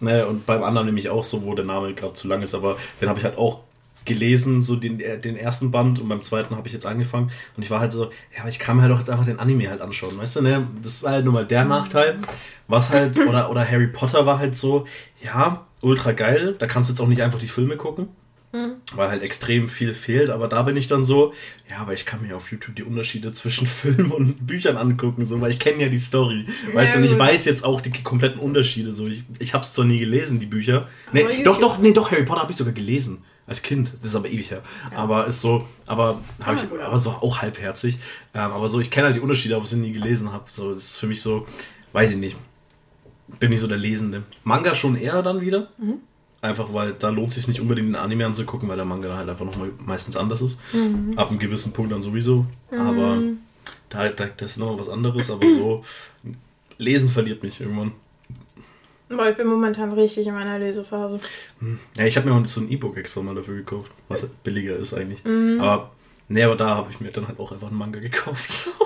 Ne, 0.00 0.26
und 0.26 0.44
beim 0.44 0.62
anderen 0.62 0.86
nämlich 0.86 1.08
auch 1.08 1.24
so, 1.24 1.44
wo 1.44 1.54
der 1.54 1.64
Name 1.64 1.94
gerade 1.94 2.12
zu 2.14 2.28
lang 2.28 2.42
ist, 2.42 2.54
aber 2.54 2.76
den 3.00 3.08
habe 3.08 3.18
ich 3.18 3.24
halt 3.24 3.38
auch 3.38 3.60
gelesen, 4.04 4.62
so 4.62 4.76
den, 4.76 5.00
äh, 5.00 5.18
den 5.18 5.36
ersten 5.36 5.70
Band 5.70 6.00
und 6.00 6.08
beim 6.08 6.22
zweiten 6.22 6.56
habe 6.56 6.66
ich 6.66 6.74
jetzt 6.74 6.86
angefangen 6.86 7.30
und 7.56 7.62
ich 7.62 7.70
war 7.70 7.80
halt 7.80 7.92
so, 7.92 8.04
ja, 8.34 8.40
aber 8.40 8.48
ich 8.48 8.58
kann 8.58 8.76
mir 8.76 8.82
halt 8.82 8.92
auch 8.92 8.98
jetzt 8.98 9.10
einfach 9.10 9.24
den 9.24 9.38
Anime 9.38 9.70
halt 9.70 9.80
anschauen, 9.80 10.16
weißt 10.16 10.36
du, 10.36 10.42
ne? 10.42 10.66
Das 10.82 10.94
ist 10.94 11.06
halt 11.06 11.24
nur 11.24 11.34
mal 11.34 11.46
der 11.46 11.64
Nachteil. 11.64 12.18
Was 12.68 12.90
halt, 12.90 13.18
oder, 13.28 13.50
oder 13.50 13.68
Harry 13.68 13.88
Potter 13.88 14.26
war 14.26 14.38
halt 14.38 14.56
so, 14.56 14.86
ja, 15.22 15.66
ultra 15.80 16.12
geil, 16.12 16.56
da 16.58 16.66
kannst 16.66 16.88
du 16.90 16.94
jetzt 16.94 17.00
auch 17.00 17.08
nicht 17.08 17.22
einfach 17.22 17.38
die 17.38 17.48
Filme 17.48 17.76
gucken, 17.76 18.08
weil 18.94 19.08
halt 19.08 19.22
extrem 19.22 19.66
viel 19.66 19.94
fehlt, 19.94 20.30
aber 20.30 20.46
da 20.46 20.62
bin 20.62 20.76
ich 20.76 20.86
dann 20.86 21.02
so, 21.02 21.34
ja, 21.68 21.78
aber 21.78 21.92
ich 21.92 22.06
kann 22.06 22.22
mir 22.22 22.36
auf 22.36 22.52
YouTube 22.52 22.76
die 22.76 22.84
Unterschiede 22.84 23.32
zwischen 23.32 23.66
Filmen 23.66 24.12
und 24.12 24.46
Büchern 24.46 24.76
angucken, 24.76 25.26
so, 25.26 25.40
weil 25.40 25.50
ich 25.50 25.58
kenne 25.58 25.82
ja 25.82 25.88
die 25.88 25.98
Story. 25.98 26.46
Weißt 26.72 26.94
du, 26.94 26.98
und 27.00 27.04
ich 27.04 27.18
weiß 27.18 27.46
jetzt 27.46 27.64
auch 27.64 27.80
die 27.80 27.90
kompletten 27.90 28.40
Unterschiede, 28.40 28.92
so. 28.92 29.08
Ich, 29.08 29.24
ich 29.40 29.54
habe 29.54 29.64
es 29.64 29.72
zwar 29.72 29.84
nie 29.84 29.98
gelesen, 29.98 30.38
die 30.38 30.46
Bücher. 30.46 30.88
Nee, 31.12 31.42
doch, 31.42 31.58
doch, 31.58 31.78
nee, 31.78 31.92
doch, 31.92 32.12
Harry 32.12 32.24
Potter 32.24 32.42
habe 32.42 32.52
ich 32.52 32.56
sogar 32.56 32.72
gelesen. 32.72 33.24
Als 33.46 33.60
Kind, 33.62 33.92
das 34.00 34.06
ist 34.10 34.14
aber 34.16 34.28
ewig 34.28 34.50
her. 34.50 34.62
Aber 34.94 35.26
ist 35.26 35.42
so, 35.42 35.66
aber 35.86 36.18
habe 36.42 36.56
ich, 36.56 36.80
aber 36.80 36.98
so 36.98 37.10
auch 37.10 37.42
halbherzig. 37.42 37.98
Ähm, 38.32 38.40
aber 38.52 38.68
so, 38.68 38.80
ich 38.80 38.90
kenne 38.90 39.06
halt 39.06 39.16
die 39.16 39.20
Unterschiede, 39.20 39.54
aber 39.54 39.64
ich 39.64 39.70
sie 39.70 39.76
nie 39.76 39.92
gelesen 39.92 40.32
habe. 40.32 40.44
So, 40.50 40.70
das 40.72 40.78
ist 40.78 40.98
für 40.98 41.06
mich 41.06 41.20
so, 41.20 41.46
weiß 41.92 42.12
ich 42.12 42.16
nicht. 42.16 42.36
Bin 43.40 43.50
nicht 43.50 43.60
so 43.60 43.66
der 43.66 43.76
Lesende. 43.76 44.22
Manga 44.44 44.74
schon 44.74 44.96
eher 44.96 45.22
dann 45.22 45.40
wieder. 45.42 45.68
Einfach 46.40 46.72
weil 46.72 46.92
da 46.92 47.08
lohnt 47.10 47.28
es 47.28 47.34
sich 47.36 47.48
nicht 47.48 47.60
unbedingt 47.60 47.88
den 47.88 47.96
Anime 47.96 48.26
anzugucken, 48.26 48.68
weil 48.68 48.76
der 48.76 48.84
Manga 48.86 49.08
dann 49.08 49.18
halt 49.18 49.28
einfach 49.28 49.44
nochmal 49.44 49.70
meistens 49.84 50.16
anders 50.16 50.40
ist. 50.42 50.58
Ab 51.16 51.28
einem 51.30 51.38
gewissen 51.38 51.72
Punkt 51.72 51.92
dann 51.92 52.00
sowieso. 52.02 52.46
Aber 52.70 53.18
da, 53.90 54.08
da, 54.08 54.26
das 54.36 54.52
ist 54.52 54.58
nochmal 54.58 54.78
was 54.78 54.88
anderes. 54.88 55.30
Aber 55.30 55.46
so, 55.48 55.84
Lesen 56.78 57.08
verliert 57.10 57.42
mich 57.42 57.60
irgendwann. 57.60 57.92
Aber 59.10 59.30
ich 59.30 59.36
bin 59.36 59.46
momentan 59.46 59.92
richtig 59.92 60.26
in 60.26 60.34
meiner 60.34 60.58
Lesephase. 60.58 61.20
Ja, 61.96 62.04
ich 62.06 62.16
habe 62.16 62.28
mir 62.28 62.34
auch 62.34 62.46
so 62.46 62.60
ein 62.62 62.70
E-Book 62.70 62.96
extra 62.96 63.20
mal 63.22 63.34
dafür 63.34 63.56
gekauft, 63.56 63.92
was 64.08 64.22
halt 64.22 64.42
billiger 64.42 64.76
ist 64.76 64.94
eigentlich. 64.94 65.22
Mhm. 65.24 65.60
Aber, 65.60 65.90
nee, 66.28 66.42
aber 66.42 66.56
da 66.56 66.68
habe 66.76 66.90
ich 66.90 67.00
mir 67.00 67.10
dann 67.10 67.28
halt 67.28 67.38
auch 67.38 67.52
einfach 67.52 67.68
einen 67.68 67.76
Manga 67.78 68.00
gekauft. 68.00 68.70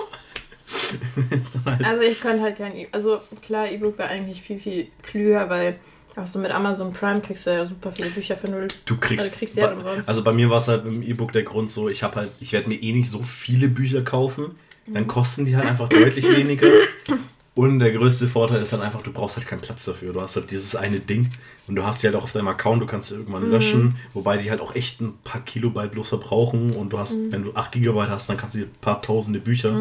So. 1.43 1.59
Halt, 1.69 1.83
Also 1.85 2.01
ich 2.01 2.19
könnte 2.19 2.41
halt 2.41 2.57
kein 2.57 2.75
E- 2.75 2.87
Also 2.91 3.19
klar, 3.45 3.69
E-Book 3.71 3.97
wäre 3.99 4.09
eigentlich 4.09 4.41
viel, 4.41 4.59
viel 4.59 4.87
klüger, 5.03 5.47
weil 5.49 5.75
auch 6.15 6.25
so 6.25 6.39
mit 6.39 6.49
Amazon 6.51 6.91
Prime 6.93 7.21
kriegst 7.21 7.45
du 7.45 7.51
ja 7.51 7.63
super 7.65 7.91
viele 7.91 8.09
Bücher 8.09 8.35
für 8.35 8.49
null. 8.49 8.67
du 8.85 8.97
kriegst, 8.97 9.25
Also 9.27 9.37
kriegst 9.37 9.57
ja 9.57 9.67
bei- 9.67 9.73
umsonst. 9.73 10.09
also 10.09 10.23
bei 10.23 10.33
mir 10.33 10.49
war 10.49 10.57
es 10.57 10.67
halt 10.67 10.85
im 10.85 11.03
E-Book 11.03 11.31
der 11.31 11.43
Grund 11.43 11.69
so, 11.69 11.89
ich 11.89 12.01
habe 12.01 12.15
halt, 12.15 12.31
ich 12.39 12.53
werde 12.53 12.69
mir 12.69 12.75
eh 12.81 12.91
nicht 12.91 13.09
so 13.09 13.21
viele 13.21 13.67
Bücher 13.67 14.01
kaufen, 14.01 14.55
dann 14.87 15.03
Mhm. 15.03 15.07
kosten 15.07 15.45
die 15.45 15.55
halt 15.55 15.67
einfach 15.67 15.89
deutlich 15.89 16.27
weniger. 16.29 16.67
Und 17.59 17.79
der 17.79 17.91
größte 17.91 18.27
Vorteil 18.27 18.61
ist 18.61 18.71
halt 18.71 18.81
einfach, 18.81 19.01
du 19.01 19.11
brauchst 19.11 19.35
halt 19.35 19.45
keinen 19.45 19.59
Platz 19.59 19.83
dafür. 19.83 20.13
Du 20.13 20.21
hast 20.21 20.37
halt 20.37 20.49
dieses 20.49 20.77
eine 20.77 21.01
Ding 21.01 21.29
und 21.67 21.75
du 21.75 21.83
hast 21.83 22.01
die 22.01 22.07
halt 22.07 22.15
auch 22.15 22.23
auf 22.23 22.31
deinem 22.31 22.47
Account, 22.47 22.81
du 22.81 22.85
kannst 22.85 23.09
sie 23.09 23.15
irgendwann 23.15 23.43
Mhm. 23.45 23.51
löschen, 23.51 23.95
wobei 24.13 24.37
die 24.37 24.49
halt 24.49 24.61
auch 24.61 24.75
echt 24.75 25.01
ein 25.01 25.17
paar 25.25 25.41
Kilobyte 25.41 25.91
bloß 25.91 26.07
verbrauchen 26.07 26.71
und 26.73 26.91
du 26.91 26.99
hast, 26.99 27.15
Mhm. 27.17 27.31
wenn 27.33 27.43
du 27.43 27.55
8 27.55 27.73
Gigabyte 27.73 28.09
hast, 28.09 28.29
dann 28.29 28.37
kannst 28.37 28.55
du 28.55 28.59
dir 28.59 28.65
ein 28.67 28.71
paar 28.79 29.01
tausende 29.01 29.39
Bücher. 29.41 29.77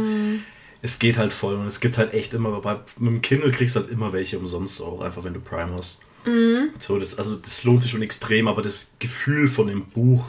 Es 0.82 0.98
geht 0.98 1.18
halt 1.18 1.32
voll 1.32 1.54
und 1.54 1.66
es 1.68 1.78
gibt 1.78 1.98
halt 1.98 2.14
echt 2.14 2.34
immer, 2.34 2.60
bei, 2.60 2.78
mit 2.98 3.12
dem 3.12 3.22
Kindle 3.22 3.50
kriegst 3.52 3.76
du 3.76 3.80
halt 3.80 3.90
immer 3.90 4.12
welche 4.12 4.38
umsonst 4.40 4.80
auch, 4.82 5.00
einfach 5.00 5.22
wenn 5.22 5.34
du 5.34 5.40
Prime 5.40 5.72
hast. 5.74 6.00
Mhm. 6.26 6.70
So, 6.78 6.98
das, 6.98 7.16
also 7.16 7.36
das 7.36 7.62
lohnt 7.62 7.82
sich 7.82 7.92
schon 7.92 8.02
extrem, 8.02 8.48
aber 8.48 8.60
das 8.62 8.92
Gefühl 8.98 9.46
von 9.46 9.68
dem 9.68 9.84
Buch, 9.86 10.24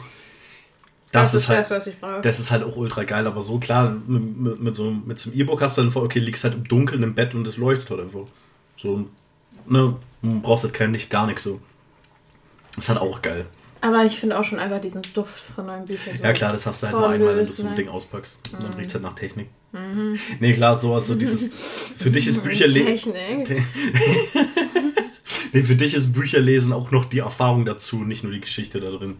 das, 1.12 1.34
ist 1.34 1.48
halt, 1.48 1.60
das, 1.60 1.70
was 1.70 1.86
ich 1.86 1.98
brauche. 1.98 2.20
das 2.20 2.38
ist 2.38 2.50
halt 2.50 2.62
auch 2.62 2.76
ultra 2.76 3.04
geil, 3.04 3.26
aber 3.26 3.42
so 3.42 3.58
klar, 3.58 3.96
mit, 4.06 4.36
mit, 4.36 4.60
mit 4.60 4.76
so, 4.76 4.90
mit 4.90 5.18
so 5.18 5.30
einem 5.30 5.40
E-Book 5.40 5.60
hast 5.60 5.76
du 5.76 5.82
dann 5.82 5.90
vor, 5.90 6.02
okay, 6.02 6.20
liegst 6.20 6.44
halt 6.44 6.54
im 6.54 6.64
Dunkeln 6.64 7.02
im 7.02 7.14
Bett 7.14 7.34
und 7.34 7.46
es 7.46 7.56
leuchtet 7.56 7.90
halt 7.90 8.00
einfach. 8.00 8.26
So, 8.76 9.04
ne, 9.66 9.96
du 10.22 10.40
brauchst 10.40 10.64
halt 10.64 10.74
kein 10.74 10.92
Licht, 10.92 11.10
gar 11.10 11.26
nichts 11.26 11.42
so. 11.42 11.60
Das 12.76 12.84
ist 12.84 12.88
halt 12.88 13.00
auch 13.00 13.20
geil. 13.22 13.46
Aber 13.82 14.04
ich 14.04 14.18
finde 14.18 14.38
auch 14.38 14.44
schon 14.44 14.58
einfach 14.58 14.80
diesen 14.80 15.02
Duft 15.14 15.54
von 15.54 15.66
neuen 15.66 15.84
Büchern. 15.84 16.16
so 16.16 16.22
Ja 16.22 16.32
klar, 16.32 16.52
das 16.52 16.66
hast 16.66 16.82
du 16.82 16.88
halt 16.88 16.96
nur 16.96 17.08
einmal, 17.08 17.36
wenn 17.36 17.46
du 17.46 17.52
so 17.52 17.66
ein? 17.66 17.74
Ding 17.74 17.88
auspackst. 17.88 18.38
Und 18.52 18.62
dann 18.62 18.74
riecht 18.74 18.88
es 18.88 18.94
halt 18.94 19.04
nach 19.04 19.14
Technik. 19.14 19.48
Nee, 20.40 20.52
klar, 20.54 20.76
so 20.76 20.94
also 20.94 21.14
dieses, 21.14 21.92
für 21.98 22.10
dich 22.10 22.26
ist 22.26 22.42
Bücherlesen, 22.42 23.12
Technik. 23.14 23.62
nee, 25.52 25.62
für 25.62 25.76
dich 25.76 25.94
ist 25.94 26.12
Bücherlesen 26.12 26.72
auch 26.72 26.90
noch 26.90 27.04
die 27.04 27.20
Erfahrung 27.20 27.64
dazu, 27.64 28.02
nicht 28.02 28.24
nur 28.24 28.32
die 28.32 28.40
Geschichte 28.40 28.80
da 28.80 28.90
drin. 28.90 29.16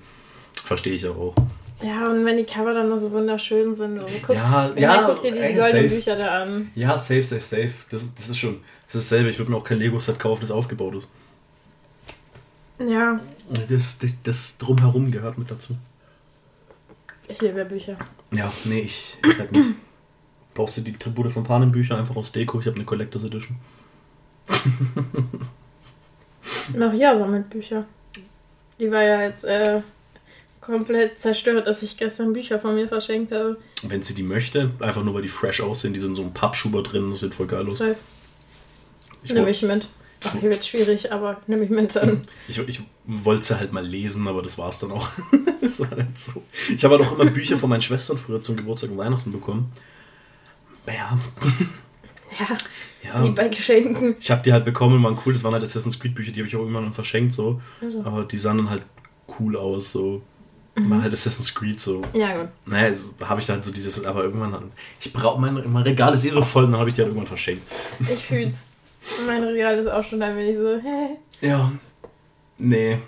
Verstehe 0.64 0.92
ich 0.92 1.06
auch. 1.06 1.34
Ja, 1.82 2.08
und 2.10 2.24
wenn 2.26 2.36
die 2.36 2.44
Cover 2.44 2.74
dann 2.74 2.88
nur 2.90 2.98
so 2.98 3.10
wunderschön 3.10 3.74
sind. 3.74 4.00
So, 4.00 4.06
guck, 4.22 4.36
Ja, 4.36 4.70
ja, 4.76 4.96
ja, 4.96 5.02
guck 5.06 5.22
dir 5.22 5.32
die, 5.32 5.40
die 5.40 5.54
goldenen. 5.58 5.88
Bücher 5.88 6.16
da 6.16 6.42
an. 6.42 6.70
Ja, 6.74 6.98
safe, 6.98 7.22
safe, 7.22 7.40
safe. 7.42 7.72
Das, 7.90 8.14
das 8.14 8.28
ist 8.28 8.38
schon, 8.38 8.60
das 8.86 8.96
ist 8.96 9.10
dasselbe. 9.10 9.30
Ich 9.30 9.38
würde 9.38 9.50
mir 9.50 9.56
auch 9.56 9.64
kein 9.64 9.78
Lego-Set 9.78 10.18
kaufen, 10.18 10.42
das 10.42 10.50
aufgebaut 10.50 10.96
ist. 10.96 11.08
Ja, 12.86 13.20
Das, 13.68 13.98
das, 13.98 14.10
das 14.24 14.58
drumherum 14.58 15.10
gehört 15.10 15.36
mit 15.38 15.50
dazu. 15.50 15.76
ich 17.28 17.40
liebe 17.40 17.64
Bücher. 17.64 17.96
Ja, 18.32 18.50
nee, 18.64 18.80
ich, 18.80 19.16
ich 19.26 19.38
halt 19.38 19.52
nicht. 19.52 19.70
Brauchst 20.54 20.76
du 20.78 20.80
die 20.82 20.92
Tribute 20.96 21.30
von 21.32 21.44
Panem 21.44 21.70
Bücher 21.72 21.96
einfach 21.98 22.16
aus 22.16 22.32
Deko? 22.32 22.60
Ich 22.60 22.66
habe 22.66 22.76
eine 22.76 22.84
Collectors 22.84 23.24
Edition. 23.24 23.56
Noch 26.74 26.92
ja, 26.92 27.16
Sammelbücher. 27.16 27.84
Die 28.78 28.90
war 28.90 29.02
ja 29.02 29.22
jetzt 29.22 29.44
äh, 29.44 29.82
komplett 30.60 31.18
zerstört, 31.18 31.66
dass 31.66 31.82
ich 31.82 31.96
gestern 31.96 32.32
Bücher 32.32 32.58
von 32.58 32.74
mir 32.74 32.86
verschenkt 32.88 33.32
habe. 33.32 33.58
Wenn 33.82 34.02
sie 34.02 34.14
die 34.14 34.22
möchte, 34.22 34.70
einfach 34.80 35.02
nur 35.02 35.14
weil 35.14 35.22
die 35.22 35.28
fresh 35.28 35.60
aussehen, 35.60 35.92
die 35.94 36.00
sind 36.00 36.14
so 36.14 36.22
ein 36.22 36.34
Pappschuber 36.34 36.82
drin, 36.82 37.10
das 37.10 37.20
sieht 37.20 37.34
voll 37.34 37.46
geil 37.46 37.66
aus. 37.68 37.78
Safe. 37.78 37.96
Ich, 39.22 39.34
woll- 39.34 39.48
ich 39.48 39.62
mit. 39.62 39.88
Ach, 40.22 40.34
hier 40.38 40.50
wird 40.50 40.62
schwierig, 40.64 41.10
aber 41.12 41.40
nimm 41.46 41.62
ich 41.62 41.70
mit 41.70 41.96
dann. 41.96 42.20
ich, 42.48 42.58
ich 42.58 42.82
wollte 43.06 43.42
sie 43.42 43.58
halt 43.58 43.72
mal 43.72 43.84
lesen, 43.86 44.28
aber 44.28 44.42
das 44.42 44.58
war's 44.58 44.78
dann 44.80 44.92
auch. 44.92 45.08
das 45.62 45.80
war 45.80 45.90
halt 45.90 46.18
so. 46.18 46.42
Ich 46.74 46.84
habe 46.84 46.98
halt 46.98 47.06
auch 47.06 47.18
immer 47.18 47.30
Bücher 47.30 47.56
von 47.56 47.70
meinen 47.70 47.80
Schwestern 47.82 48.18
früher 48.18 48.42
zum 48.42 48.56
Geburtstag 48.56 48.90
und 48.90 48.98
Weihnachten 48.98 49.32
bekommen. 49.32 49.72
Ja, 50.86 51.18
Ja, 52.38 52.56
ja. 53.02 53.24
wie 53.24 53.30
bei 53.30 53.48
Geschenken. 53.48 54.16
Ich 54.20 54.30
habe 54.30 54.42
die 54.42 54.52
halt 54.52 54.64
bekommen, 54.64 55.02
waren 55.02 55.18
cool. 55.24 55.32
Das 55.32 55.42
waren 55.44 55.52
halt 55.54 55.62
Assassin's 55.62 55.98
Creed 55.98 56.14
Bücher, 56.14 56.32
die 56.32 56.40
habe 56.40 56.48
ich 56.48 56.56
auch 56.56 56.66
immer 56.66 56.80
noch 56.80 56.92
verschenkt, 56.92 57.32
so. 57.32 57.60
Also. 57.80 58.02
Aber 58.04 58.24
die 58.24 58.36
sahen 58.38 58.58
dann 58.58 58.70
halt 58.70 58.82
cool 59.38 59.56
aus, 59.56 59.92
so. 59.92 60.22
War 60.76 61.02
halt 61.02 61.12
Assassin's 61.12 61.54
Creed, 61.54 61.80
so. 61.80 62.02
Ja, 62.12 62.36
gut. 62.38 62.48
Naja, 62.64 62.96
habe 63.24 63.40
ich 63.40 63.46
dann 63.46 63.62
so 63.62 63.70
dieses, 63.72 64.04
aber 64.04 64.22
irgendwann, 64.24 64.72
ich 65.00 65.12
brauche, 65.12 65.40
mein, 65.40 65.54
mein 65.70 65.82
Regal 65.82 66.14
ist 66.14 66.24
eh 66.24 66.30
so 66.30 66.42
voll, 66.42 66.64
dann 66.64 66.76
habe 66.76 66.88
ich 66.88 66.94
die 66.94 67.00
halt 67.02 67.08
irgendwann 67.08 67.26
verschenkt. 67.26 67.62
Ich 68.00 68.24
fühl's. 68.24 68.66
Mein 69.26 69.42
Regal 69.42 69.78
ist 69.78 69.88
auch 69.88 70.04
schon 70.04 70.20
ein 70.22 70.36
wenig 70.36 70.56
so, 70.56 70.76
hä? 70.76 71.16
Ja. 71.40 71.72
Nee. 72.58 72.98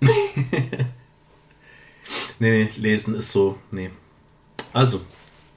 nee, 0.00 0.86
nee, 2.38 2.68
lesen 2.76 3.16
ist 3.16 3.32
so, 3.32 3.58
nee. 3.72 3.90
Also, 4.72 5.00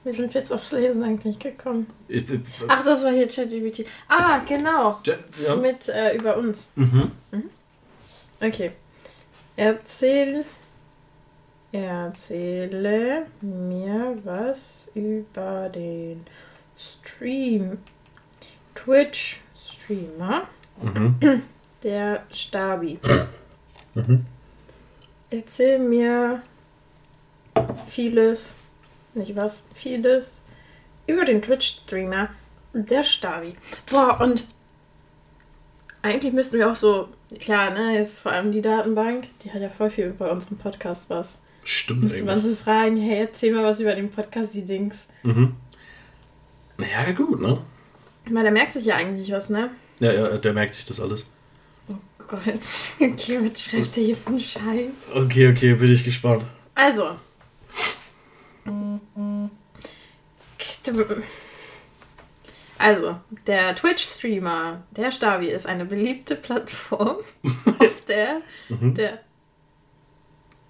Wir 0.02 0.12
sind 0.12 0.34
jetzt 0.34 0.52
aufs 0.52 0.72
Lesen 0.72 1.02
eigentlich 1.04 1.38
gekommen. 1.38 1.86
ich, 2.08 2.28
ich, 2.28 2.40
Ach, 2.66 2.84
das 2.84 3.04
war 3.04 3.12
hier 3.12 3.28
ChatGPT. 3.28 3.86
Ah, 4.08 4.40
genau. 4.46 5.00
ja. 5.04 5.56
Mit 5.56 5.88
äh, 5.88 6.16
über 6.16 6.36
uns. 6.36 6.70
Mhm. 6.74 7.12
Okay. 8.40 8.72
Erzähl 9.56 10.44
Erzähle 11.74 13.26
mir 13.40 14.16
was 14.22 14.88
über 14.94 15.68
den 15.68 16.24
Stream. 16.78 17.78
Twitch-Streamer. 18.76 20.46
Mhm. 20.80 21.42
Der 21.82 22.22
Stabi. 22.30 23.00
Mhm. 23.94 24.24
Erzähl 25.30 25.80
mir 25.80 26.44
vieles, 27.88 28.54
nicht 29.14 29.34
was, 29.34 29.64
vieles 29.74 30.42
über 31.08 31.24
den 31.24 31.42
Twitch-Streamer, 31.42 32.28
der 32.72 33.02
Stabi. 33.02 33.54
Boah, 33.90 34.20
und 34.20 34.46
eigentlich 36.02 36.32
müssten 36.32 36.58
wir 36.58 36.70
auch 36.70 36.76
so, 36.76 37.08
klar, 37.40 37.70
ne, 37.70 37.96
jetzt 37.96 38.20
vor 38.20 38.30
allem 38.30 38.52
die 38.52 38.62
Datenbank, 38.62 39.26
die 39.40 39.52
hat 39.52 39.60
ja 39.60 39.70
voll 39.70 39.90
viel 39.90 40.10
bei 40.10 40.30
unserem 40.30 40.56
Podcast 40.56 41.10
was. 41.10 41.38
Stimmt 41.64 42.02
Müsste 42.02 42.24
man 42.24 42.42
so 42.42 42.54
fragen, 42.54 42.96
hey, 42.98 43.20
erzähl 43.20 43.52
mal 43.52 43.64
was 43.64 43.80
über 43.80 43.94
den 43.94 44.10
Podcast, 44.10 44.54
die 44.54 44.66
Dings. 44.66 45.06
Mhm. 45.22 45.56
Naja, 46.76 47.12
gut, 47.12 47.40
ne? 47.40 47.58
Ich 48.26 48.30
meine, 48.30 48.44
der 48.44 48.52
merkt 48.52 48.74
sich 48.74 48.84
ja 48.84 48.96
eigentlich 48.96 49.30
was, 49.32 49.48
ne? 49.48 49.70
Ja, 50.00 50.12
ja, 50.12 50.36
der 50.36 50.52
merkt 50.52 50.74
sich 50.74 50.84
das 50.84 51.00
alles. 51.00 51.26
Oh 51.88 51.94
Gott, 52.18 52.42
okay, 52.46 53.40
was 53.40 53.60
schreibt 53.60 53.96
der 53.96 54.04
hier 54.04 54.16
für 54.16 54.28
einen 54.28 54.40
Scheiß? 54.40 54.90
Okay, 55.14 55.48
okay, 55.48 55.74
bin 55.74 55.92
ich 55.92 56.04
gespannt. 56.04 56.44
Also. 56.74 57.16
Also, 62.78 63.16
der 63.46 63.74
Twitch-Streamer, 63.74 64.82
der 64.90 65.10
Stabi, 65.10 65.48
ist 65.48 65.66
eine 65.66 65.86
beliebte 65.86 66.36
Plattform, 66.36 67.18
auf 67.78 68.02
der 68.06 68.40
der. 68.70 69.20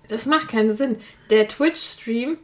Das 0.09 0.27
macht 0.27 0.49
keinen 0.49 0.77
Sinn. 0.77 0.97
Der 1.31 1.49
Twitch-Stream. 1.49 2.37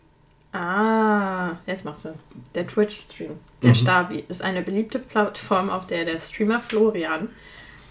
Ah, 0.52 1.52
jetzt 1.66 1.84
macht 1.84 2.00
Sinn. 2.00 2.14
Der 2.54 2.66
Twitch-Stream, 2.66 3.32
der 3.62 3.70
Mhm. 3.70 3.74
Stabi, 3.76 4.24
ist 4.28 4.42
eine 4.42 4.62
beliebte 4.62 4.98
Plattform, 4.98 5.70
auf 5.70 5.86
der 5.86 6.04
der 6.04 6.18
Streamer 6.18 6.61
Florian, 6.61 7.28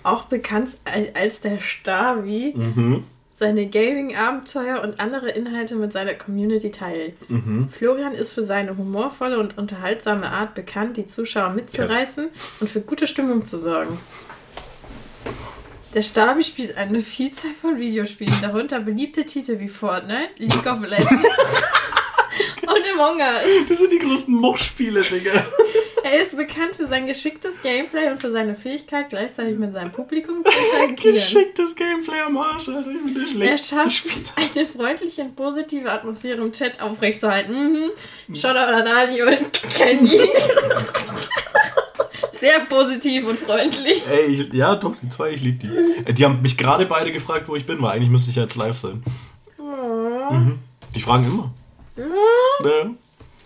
auch 0.04 0.24
bekannt 0.24 0.78
al- 0.86 1.12
als 1.14 1.40
der 1.42 1.60
Stabi, 1.62 2.54
Mhm. 2.56 3.04
seine 3.38 3.68
Gaming-Abenteuer 3.68 4.82
und 4.82 5.00
andere 5.00 5.30
Inhalte 5.30 5.76
mit 5.76 5.94
seiner 5.94 6.16
Community 6.16 6.72
teilt. 6.72 7.30
Mhm. 7.30 7.70
Florian 7.72 8.12
ist 8.14 8.34
für 8.34 8.44
seine 8.44 8.76
humorvolle 8.78 9.40
und 9.40 9.58
unterhaltsame 9.58 10.30
Art 10.30 10.56
bekannt, 10.56 10.98
die 10.98 11.08
Zuschauer 11.08 11.52
mitzureißen 11.52 12.28
und 12.60 12.70
für 12.70 12.82
gute 12.82 13.08
Stimmung 13.08 13.46
zu 13.46 13.58
sorgen. 13.58 13.98
Der 15.94 16.04
Stabi 16.04 16.44
spielt 16.44 16.78
eine 16.78 17.02
Vielzahl 17.02 17.52
von 17.60 17.80
Videospielen, 17.80 18.34
darunter 18.42 18.80
beliebte 18.80 19.26
Titel 19.26 19.60
wie 19.60 19.70
Fortnite, 19.70 20.30
League 20.38 20.66
of 20.68 20.82
Legends 20.86 21.10
und 22.62 22.84
Among 22.94 23.18
Us. 23.18 23.68
Das 23.68 23.80
sind 23.80 23.92
die 23.92 23.98
größten 24.00 24.36
Mochspiele, 24.36 25.02
Digga. 25.02 25.44
Er 26.04 26.22
ist 26.22 26.38
bekannt 26.38 26.76
für 26.76 26.86
sein 26.88 27.08
geschicktes 27.08 27.62
Gameplay 27.62 28.10
und 28.12 28.22
für 28.22 28.32
seine 28.32 28.56
Fähigkeit, 28.56 29.10
gleichzeitig 29.10 29.58
mit 29.58 29.74
seinem 29.74 29.92
Publikum 29.92 30.44
zu 30.44 30.52
interagieren. 30.52 31.16
Geschicktes 31.16 31.76
Gameplay 31.76 32.20
am 32.26 32.38
Arsch, 32.38 32.70
Alter. 32.70 32.90
Ich 32.92 33.04
bin 33.04 33.14
der 33.16 33.24
Er 33.24 33.30
schlechteste 33.30 33.76
schafft 33.76 33.92
Spieler. 33.92 34.16
es, 34.38 34.58
eine 34.58 34.68
freundliche 34.68 35.22
und 35.24 35.36
positive 35.36 35.92
Atmosphäre 35.92 36.42
im 36.42 36.54
Chat 36.54 36.82
aufrechtzuerhalten. 36.82 37.92
Mhm. 38.28 38.36
Shoutout 38.36 38.58
an 38.60 38.88
Ali 38.88 39.22
und 39.24 39.52
Kenny. 39.76 40.22
Sehr 42.40 42.62
positiv 42.66 43.28
und 43.28 43.38
freundlich. 43.38 44.08
Ey, 44.10 44.26
ich, 44.28 44.54
ja, 44.54 44.76
doch, 44.76 44.96
die 45.02 45.10
zwei, 45.10 45.32
ich 45.32 45.42
liebe 45.42 45.58
die. 45.68 46.08
Äh, 46.10 46.14
Die 46.14 46.24
haben 46.24 46.42
mich 46.42 46.58
gerade 46.58 46.86
beide 46.86 47.12
gefragt, 47.12 47.48
wo 47.50 47.56
ich 47.56 47.66
bin, 47.66 47.82
weil 47.82 47.92
eigentlich 47.92 48.10
müsste 48.10 48.30
ich 48.30 48.38
ja 48.38 48.44
jetzt 48.44 48.56
live 48.56 48.78
sein. 48.78 49.04
Mhm. 49.58 50.60
Die 50.96 51.02
fragen 51.02 51.26
immer. 51.26 51.52
Ja. 51.98 52.90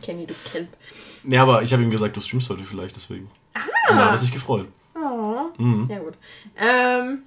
Kenny, 0.01 0.27
du 0.27 0.33
Kelp. 0.51 0.67
Nee, 1.23 1.37
aber 1.37 1.63
ich 1.63 1.71
habe 1.73 1.81
ihm 1.81 1.89
gesagt, 1.91 2.15
du 2.17 2.21
streamst 2.21 2.49
heute 2.49 2.63
vielleicht, 2.63 2.95
deswegen. 2.95 3.31
Ah. 3.53 3.61
Und 3.89 3.97
da 3.97 4.05
hat 4.05 4.11
er 4.11 4.17
sich 4.17 4.31
gefreut. 4.31 4.67
Oh. 4.95 5.49
Mhm. 5.57 5.89
Ja, 5.89 5.99
gut. 5.99 6.13
Ähm, 6.57 7.23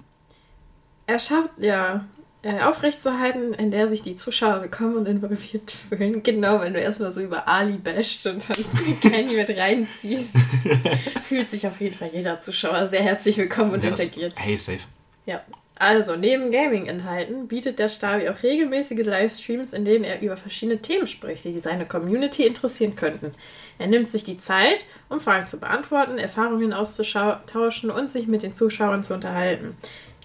er 1.05 1.19
schafft, 1.19 1.51
ja, 1.57 2.05
äh, 2.43 2.61
aufrechtzuerhalten, 2.61 3.53
in 3.53 3.71
der 3.71 3.87
sich 3.87 4.03
die 4.03 4.15
Zuschauer 4.15 4.61
willkommen 4.61 4.95
und 4.97 5.07
involviert 5.07 5.71
fühlen. 5.71 6.21
Genau, 6.23 6.61
wenn 6.61 6.73
du 6.73 6.79
erstmal 6.79 7.11
so 7.11 7.21
über 7.21 7.47
Ali 7.47 7.77
basht 7.77 8.25
und 8.27 8.47
dann 8.47 8.99
Kenny 9.01 9.33
mit 9.35 9.49
reinziehst, 9.49 10.35
fühlt 11.27 11.49
sich 11.49 11.65
auf 11.65 11.81
jeden 11.81 11.95
Fall 11.95 12.09
jeder 12.13 12.39
Zuschauer 12.39 12.87
sehr 12.87 13.01
herzlich 13.01 13.37
willkommen 13.37 13.73
und 13.73 13.83
Ja, 13.83 13.89
interagiert. 13.89 14.33
Hey, 14.35 14.57
safe. 14.57 14.79
Ja. 15.25 15.41
Also, 15.79 16.15
neben 16.15 16.51
Gaming-Inhalten 16.51 17.47
bietet 17.47 17.77
der 17.77 17.87
Stabi 17.87 18.27
auch 18.29 18.41
regelmäßige 18.41 19.05
Livestreams, 19.05 19.73
in 19.73 19.85
denen 19.85 20.03
er 20.05 20.21
über 20.21 20.35
verschiedene 20.35 20.81
Themen 20.81 21.05
spricht, 21.05 21.43
die 21.43 21.59
seine 21.59 21.85
Community 21.85 22.47
interessieren 22.47 22.95
könnten. 22.95 23.31
Er 23.77 23.85
nimmt 23.85 24.09
sich 24.09 24.23
die 24.23 24.39
Zeit, 24.39 24.85
um 25.09 25.19
Fragen 25.19 25.47
zu 25.47 25.59
beantworten, 25.59 26.17
Erfahrungen 26.17 26.73
auszutauschen 26.73 27.91
und 27.91 28.11
sich 28.11 28.25
mit 28.25 28.41
den 28.41 28.53
Zuschauern 28.53 29.03
zu 29.03 29.13
unterhalten. 29.13 29.77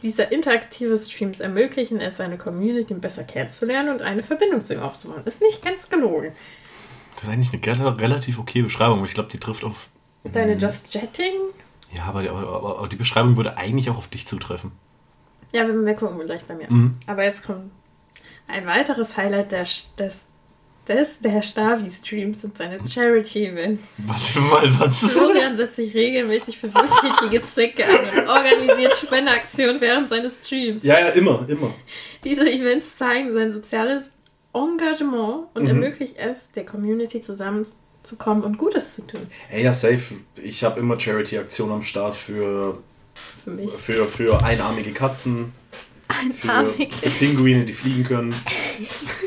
Diese 0.02 0.22
interaktive 0.24 0.96
Streams 0.96 1.40
ermöglichen 1.40 2.00
es, 2.00 2.16
seine 2.16 2.36
Community 2.36 2.94
besser 2.94 3.24
kennenzulernen 3.24 3.90
und 3.90 4.02
eine 4.02 4.22
Verbindung 4.22 4.64
zu 4.64 4.74
ihm 4.74 4.80
aufzubauen. 4.80 5.22
Ist 5.24 5.40
nicht 5.40 5.64
ganz 5.64 5.88
gelogen. 5.88 6.32
Das 7.14 7.24
ist 7.24 7.30
eigentlich 7.30 7.52
eine 7.52 7.60
relativ 7.98 8.38
okay 8.38 8.62
Beschreibung, 8.62 8.98
aber 8.98 9.06
ich 9.06 9.14
glaube, 9.14 9.30
die 9.30 9.38
trifft 9.38 9.64
auf. 9.64 9.88
Deine 10.24 10.56
Just 10.56 10.92
Jetting? 10.94 11.34
Ja, 11.94 12.04
aber, 12.04 12.20
aber, 12.20 12.48
aber, 12.48 12.78
aber 12.78 12.88
die 12.88 12.96
Beschreibung 12.96 13.36
würde 13.36 13.56
eigentlich 13.56 13.90
auch 13.90 13.98
auf 13.98 14.08
dich 14.08 14.26
zutreffen. 14.26 14.72
Ja, 15.52 15.66
wir, 15.66 15.74
wir 15.74 15.94
gucken 15.94 16.18
gleich 16.24 16.44
bei 16.44 16.54
mir. 16.54 16.70
Mhm. 16.70 16.96
Aber 17.06 17.24
jetzt 17.24 17.44
kommt 17.44 17.70
ein 18.48 18.66
weiteres 18.66 19.16
Highlight 19.16 19.52
der, 19.52 19.66
des, 19.98 20.24
des 20.88 21.20
der 21.20 21.42
Stavi-Streams 21.42 22.40
sind 22.42 22.58
seine 22.58 22.78
Charity-Events. 22.86 23.82
Warte 23.98 24.40
mal, 24.40 24.80
was 24.80 25.02
ist 25.02 25.12
Florian 25.12 25.56
setzt 25.56 25.76
sich 25.76 25.94
regelmäßig 25.94 26.58
für 26.58 26.74
wohltätige 26.74 27.40
Zwecke 27.42 27.84
an 27.84 28.18
und 28.18 28.28
organisiert 28.28 28.96
Spendeaktionen 28.96 29.80
während 29.80 30.08
seines 30.08 30.44
Streams. 30.44 30.82
Ja, 30.82 30.98
ja, 30.98 31.08
immer, 31.10 31.44
immer. 31.48 31.72
Diese 32.24 32.50
Events 32.50 32.96
zeigen 32.96 33.32
sein 33.32 33.52
soziales 33.52 34.10
Engagement 34.54 35.46
und 35.54 35.62
Mhm. 35.62 35.68
ermöglicht 35.68 36.16
es, 36.18 36.50
der 36.52 36.66
Community 36.66 37.20
zusammenzukommen 37.20 38.42
und 38.44 38.58
Gutes 38.58 38.94
zu 38.94 39.02
tun. 39.06 39.26
Ey, 39.50 39.62
ja, 39.64 39.72
safe. 39.72 40.14
Ich 40.42 40.64
habe 40.64 40.80
immer 40.80 40.98
Charity-Aktionen 40.98 41.72
am 41.74 41.82
Start 41.82 42.14
für, 42.14 42.78
Für 43.44 43.50
mich. 43.50 43.70
für, 43.72 44.06
für 44.06 44.42
einarmige 44.44 44.92
Katzen, 44.92 45.52
für, 46.34 46.48
Einarmige. 46.50 46.92
für 46.94 47.10
Pinguine, 47.10 47.64
die 47.64 47.72
fliegen 47.72 48.04
können, 48.04 48.34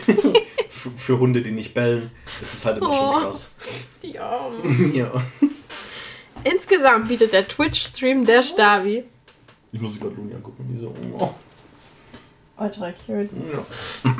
für, 0.97 1.19
Hunde, 1.19 1.41
die 1.41 1.51
nicht 1.51 1.73
bellen. 1.73 2.11
Ist 2.41 2.65
halt 2.65 2.77
immer 2.77 2.89
Oh. 2.89 2.93
schon 3.13 3.23
krass. 3.23 3.51
Die 4.03 4.19
Armen. 4.19 4.93
Ja. 4.95 5.11
Insgesamt 6.43 7.07
bietet 7.07 7.33
der 7.33 7.47
Twitch-Stream 7.47 8.23
der 8.25 8.43
Stavi 8.43 9.03
Ich 9.71 9.81
muss 9.81 9.99
gerade 9.99 10.15
Luni 10.15 10.33
angucken. 10.36 10.67
Die 10.71 10.77
so, 10.79 10.93
oh. 11.19 11.33
Ultra 12.57 12.91
cute. 12.91 13.29
ja. 13.51 14.11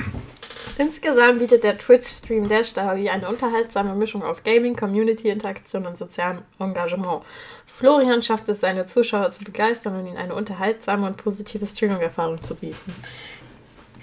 Insgesamt 0.78 1.40
bietet 1.40 1.64
der 1.64 1.78
Twitch-Stream 1.78 2.50
der 2.50 2.64
Stabi 2.66 3.10
eine 3.10 3.30
unterhaltsame 3.30 3.96
Mischung 3.96 4.24
aus 4.24 4.44
Gaming, 4.44 4.76
Community-Interaktion 4.76 5.86
und 5.86 5.98
sozialem 5.98 6.40
Engagement. 6.60 7.22
Florian 7.66 8.22
schafft 8.22 8.50
es, 8.50 8.60
seine 8.60 8.86
Zuschauer 8.86 9.30
zu 9.30 9.44
begeistern 9.46 9.98
und 10.00 10.08
ihnen 10.08 10.18
eine 10.18 10.36
unterhaltsame 10.36 11.08
und 11.08 11.16
positive 11.18 11.66
Streaming-Erfahrung 11.66 12.42
zu 12.44 12.56
bieten. 12.56 12.94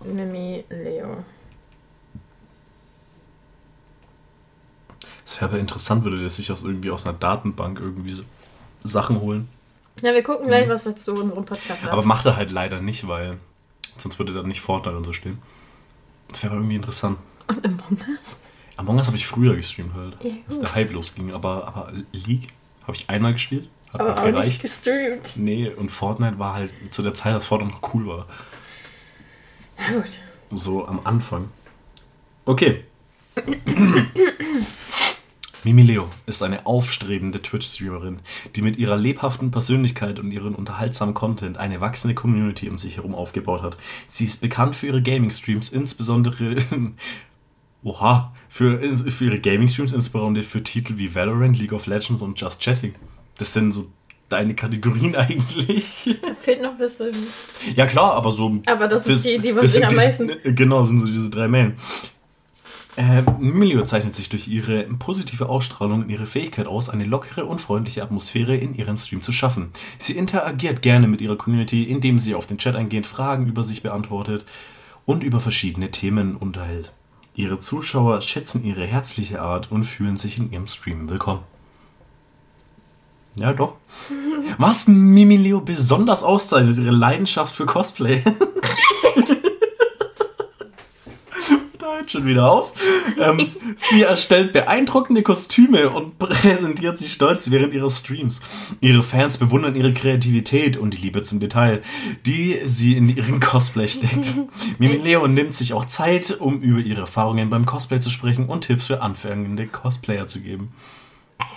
Nimi 0.04 0.64
Leo. 0.70 1.24
Es 5.26 5.36
wäre 5.42 5.52
aber 5.52 5.60
interessant, 5.60 6.04
würde 6.04 6.20
der 6.20 6.30
sich 6.30 6.52
aus 6.52 6.62
irgendwie 6.64 6.92
aus 6.92 7.06
einer 7.06 7.18
Datenbank 7.18 7.80
irgendwie 7.80 8.12
so 8.12 8.24
Sachen 8.82 9.20
holen. 9.22 9.48
Ja, 10.02 10.14
wir 10.14 10.24
gucken 10.24 10.48
gleich, 10.48 10.70
was 10.70 10.86
er 10.86 10.96
zu 10.96 11.14
unserem 11.14 11.44
Podcast 11.46 11.82
sagt. 11.82 11.92
Aber 11.92 12.04
macht 12.04 12.26
er 12.26 12.36
halt 12.38 12.52
leider 12.52 12.82
nicht, 12.82 13.08
weil 13.08 13.38
sonst 14.02 14.20
würde 14.20 14.34
da 14.34 14.44
nicht 14.44 14.62
Fortnite 14.62 14.98
und 14.98 15.04
so 15.04 15.14
stehen. 15.14 15.40
Das 16.30 16.44
wäre 16.44 16.56
irgendwie 16.56 16.76
interessant. 16.76 17.18
Und 17.48 17.66
Among 17.66 17.98
Us? 18.08 18.38
Among 18.78 18.98
Us 18.98 19.08
habe 19.08 19.18
ich 19.18 19.26
früher 19.28 19.56
gestreamt 19.56 19.94
halt, 19.96 20.18
Ja, 20.24 20.32
gut. 20.48 20.62
der 20.62 20.76
Hype 20.76 20.92
losging. 20.94 21.34
Aber, 21.34 21.68
aber 21.68 21.92
League 22.12 22.48
habe 22.84 22.96
ich 22.96 23.10
einmal 23.10 23.34
gespielt, 23.34 23.68
hat 23.92 24.02
Aber 24.02 24.14
auch 24.14 24.24
nicht 24.24 24.34
gereicht. 24.34 24.62
gestreamt. 24.62 25.38
Nee, 25.38 25.70
und 25.70 25.90
Fortnite 25.90 26.38
war 26.40 26.54
halt 26.56 26.74
zu 26.92 27.02
der 27.02 27.14
Zeit, 27.14 27.34
als 27.34 27.46
Fortnite 27.48 27.74
noch 27.74 27.94
cool 27.94 28.06
war. 28.08 28.26
Ja, 29.78 29.96
gut. 29.96 30.06
So 30.52 30.88
am 30.88 31.02
Anfang. 31.06 31.50
Okay. 32.46 32.84
Mimi 35.64 35.82
Leo 35.82 36.10
ist 36.26 36.42
eine 36.42 36.66
aufstrebende 36.66 37.42
Twitch-Streamerin, 37.42 38.20
die 38.56 38.62
mit 38.62 38.78
ihrer 38.78 38.96
lebhaften 38.96 39.52
Persönlichkeit 39.52 40.20
und 40.20 40.32
ihrem 40.32 40.56
unterhaltsamen 40.56 41.14
Content 41.14 41.58
eine 41.58 41.82
wachsende 41.82 42.16
Community 42.16 42.70
um 42.70 42.78
sich 42.78 42.96
herum 42.96 43.14
aufgebaut 43.14 43.62
hat. 43.62 43.78
Sie 44.08 44.24
ist 44.24 44.40
bekannt 44.40 44.78
für 44.78 44.88
ihre 44.88 45.02
Gaming-Streams, 45.02 45.70
insbesondere 45.70 46.58
Oha, 47.84 48.34
für, 48.48 48.98
für 48.98 49.26
ihre 49.26 49.40
Gaming-Streams, 49.40 49.94
insbesondere 49.94 50.44
für 50.44 50.64
Titel 50.64 50.98
wie 50.98 51.14
Valorant, 51.14 51.60
League 51.60 51.74
of 51.74 51.88
Legends 51.88 52.22
und 52.22 52.40
Just 52.40 52.62
Chatting. 52.62 52.96
Das 53.38 53.54
sind 53.54 53.72
so 53.74 53.88
deine 54.30 54.54
Kategorien 54.56 55.16
eigentlich. 55.18 56.18
Fehlt 56.40 56.62
noch 56.62 56.72
ein 56.72 56.78
bisschen. 56.78 57.12
Ja 57.76 57.86
klar, 57.86 58.14
aber 58.14 58.32
so. 58.32 58.60
Aber 58.66 58.88
das 58.88 59.04
sind 59.04 59.26
die, 59.26 59.40
die 59.40 59.54
das 59.54 59.62
sich 59.64 59.72
sind 59.74 59.86
am 59.86 59.96
meisten. 59.96 60.32
Genau, 60.56 60.84
sind 60.84 61.00
so 61.00 61.08
diese 61.08 61.30
drei 61.30 61.48
Main. 61.48 61.76
Äh, 63.00 63.24
Milio 63.40 63.86
zeichnet 63.86 64.14
sich 64.14 64.28
durch 64.28 64.50
ihre 64.50 64.84
positive 64.84 65.48
Ausstrahlung 65.48 66.02
und 66.02 66.10
ihre 66.10 66.26
Fähigkeit 66.26 66.68
aus, 66.68 66.90
eine 66.90 67.06
lockere 67.06 67.46
und 67.46 67.62
freundliche 67.62 68.04
Atmosphäre 68.04 68.58
in 68.58 68.76
ihrem 68.76 68.98
Stream 68.98 69.22
zu 69.22 69.32
schaffen. 69.32 69.70
Sie 69.98 70.18
interagiert 70.18 70.82
gerne 70.82 71.08
mit 71.08 71.22
ihrer 71.22 71.38
Community, 71.38 71.86
indem 71.86 72.20
sie 72.20 72.36
auf 72.36 72.46
den 72.46 72.58
Chat 72.58 72.76
eingehend 72.76 73.08
Fragen 73.08 73.48
über 73.48 73.64
sich 73.64 73.84
beantwortet 73.84 74.44
und 75.06 75.24
über 75.24 75.40
verschiedene 75.40 75.92
Themen 75.92 76.36
unterhält. 76.36 76.92
Ihre 77.36 77.58
Zuschauer 77.58 78.20
schätzen 78.20 78.66
ihre 78.66 78.86
herzliche 78.86 79.42
Art 79.42 79.72
und 79.72 79.86
fühlen 79.86 80.18
sich 80.18 80.38
in 80.38 80.52
ihrem 80.52 80.68
Stream 80.68 81.10
willkommen. 81.10 81.44
Ja, 83.36 83.54
doch. 83.54 83.76
Was 84.58 84.88
Mimi 84.88 85.38
Leo 85.38 85.62
besonders 85.62 86.22
auszeichnet, 86.22 86.72
ist 86.72 86.80
ihre 86.80 86.92
Leidenschaft 86.92 87.56
für 87.56 87.66
Cosplay. 87.66 88.22
da 91.79 91.79
hört 91.98 92.12
schon 92.12 92.26
wieder 92.26 92.52
auf. 92.52 92.74
Ähm, 93.20 93.48
sie 93.76 94.04
erstellt 94.04 94.54
beeindruckende 94.54 95.24
Kostüme 95.24 95.90
und 95.90 96.18
präsentiert 96.20 96.98
sie 96.98 97.08
stolz 97.10 97.50
während 97.52 97.74
ihrer 97.74 97.90
Streams. 97.90 98.42
Ihre 98.82 99.04
Fans 99.04 99.38
bewundern 99.38 99.76
ihre 99.76 99.94
Kreativität 99.94 100.78
und 100.78 100.94
die 100.94 100.98
Liebe 100.98 101.22
zum 101.24 101.40
Detail, 101.40 101.82
die 102.26 102.60
sie 102.66 102.96
in 102.98 103.10
ihren 103.16 103.40
Cosplay 103.40 103.88
steckt. 103.88 104.28
Mimi 104.80 104.96
Leo 104.96 105.28
nimmt 105.28 105.56
sich 105.56 105.74
auch 105.74 105.86
Zeit, 105.86 106.38
um 106.40 106.62
über 106.62 106.80
ihre 106.80 107.02
Erfahrungen 107.02 107.50
beim 107.50 107.66
Cosplay 107.66 108.00
zu 108.00 108.10
sprechen 108.10 108.48
und 108.48 108.62
Tipps 108.62 108.88
für 108.88 109.02
anfängende 109.02 109.68
Cosplayer 109.68 110.28
zu 110.28 110.42
geben. 110.42 110.72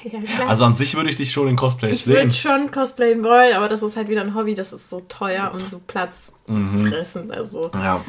Ja. 0.04 0.46
Also 0.48 0.64
an 0.64 0.74
sich 0.76 0.94
würde 0.94 1.10
ich 1.10 1.16
dich 1.16 1.32
schon 1.32 1.48
in 1.48 1.56
Cosplays 1.56 1.92
ich 1.98 2.04
sehen. 2.04 2.14
würde 2.14 2.32
schon 2.32 2.70
cosplayen 2.70 3.22
wollen, 3.24 3.52
aber 3.54 3.68
das 3.68 3.82
ist 3.82 3.96
halt 3.96 4.08
wieder 4.08 4.20
ein 4.20 4.34
Hobby, 4.34 4.54
das 4.54 4.72
ist 4.72 4.88
so 4.88 5.00
teuer 5.08 5.50
und 5.52 5.68
so 5.68 5.78
Mhm. 5.78 5.82
platzfressend. 5.86 7.32
Also, 7.32 7.70
Ja. 7.74 8.00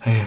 Hey. 0.00 0.26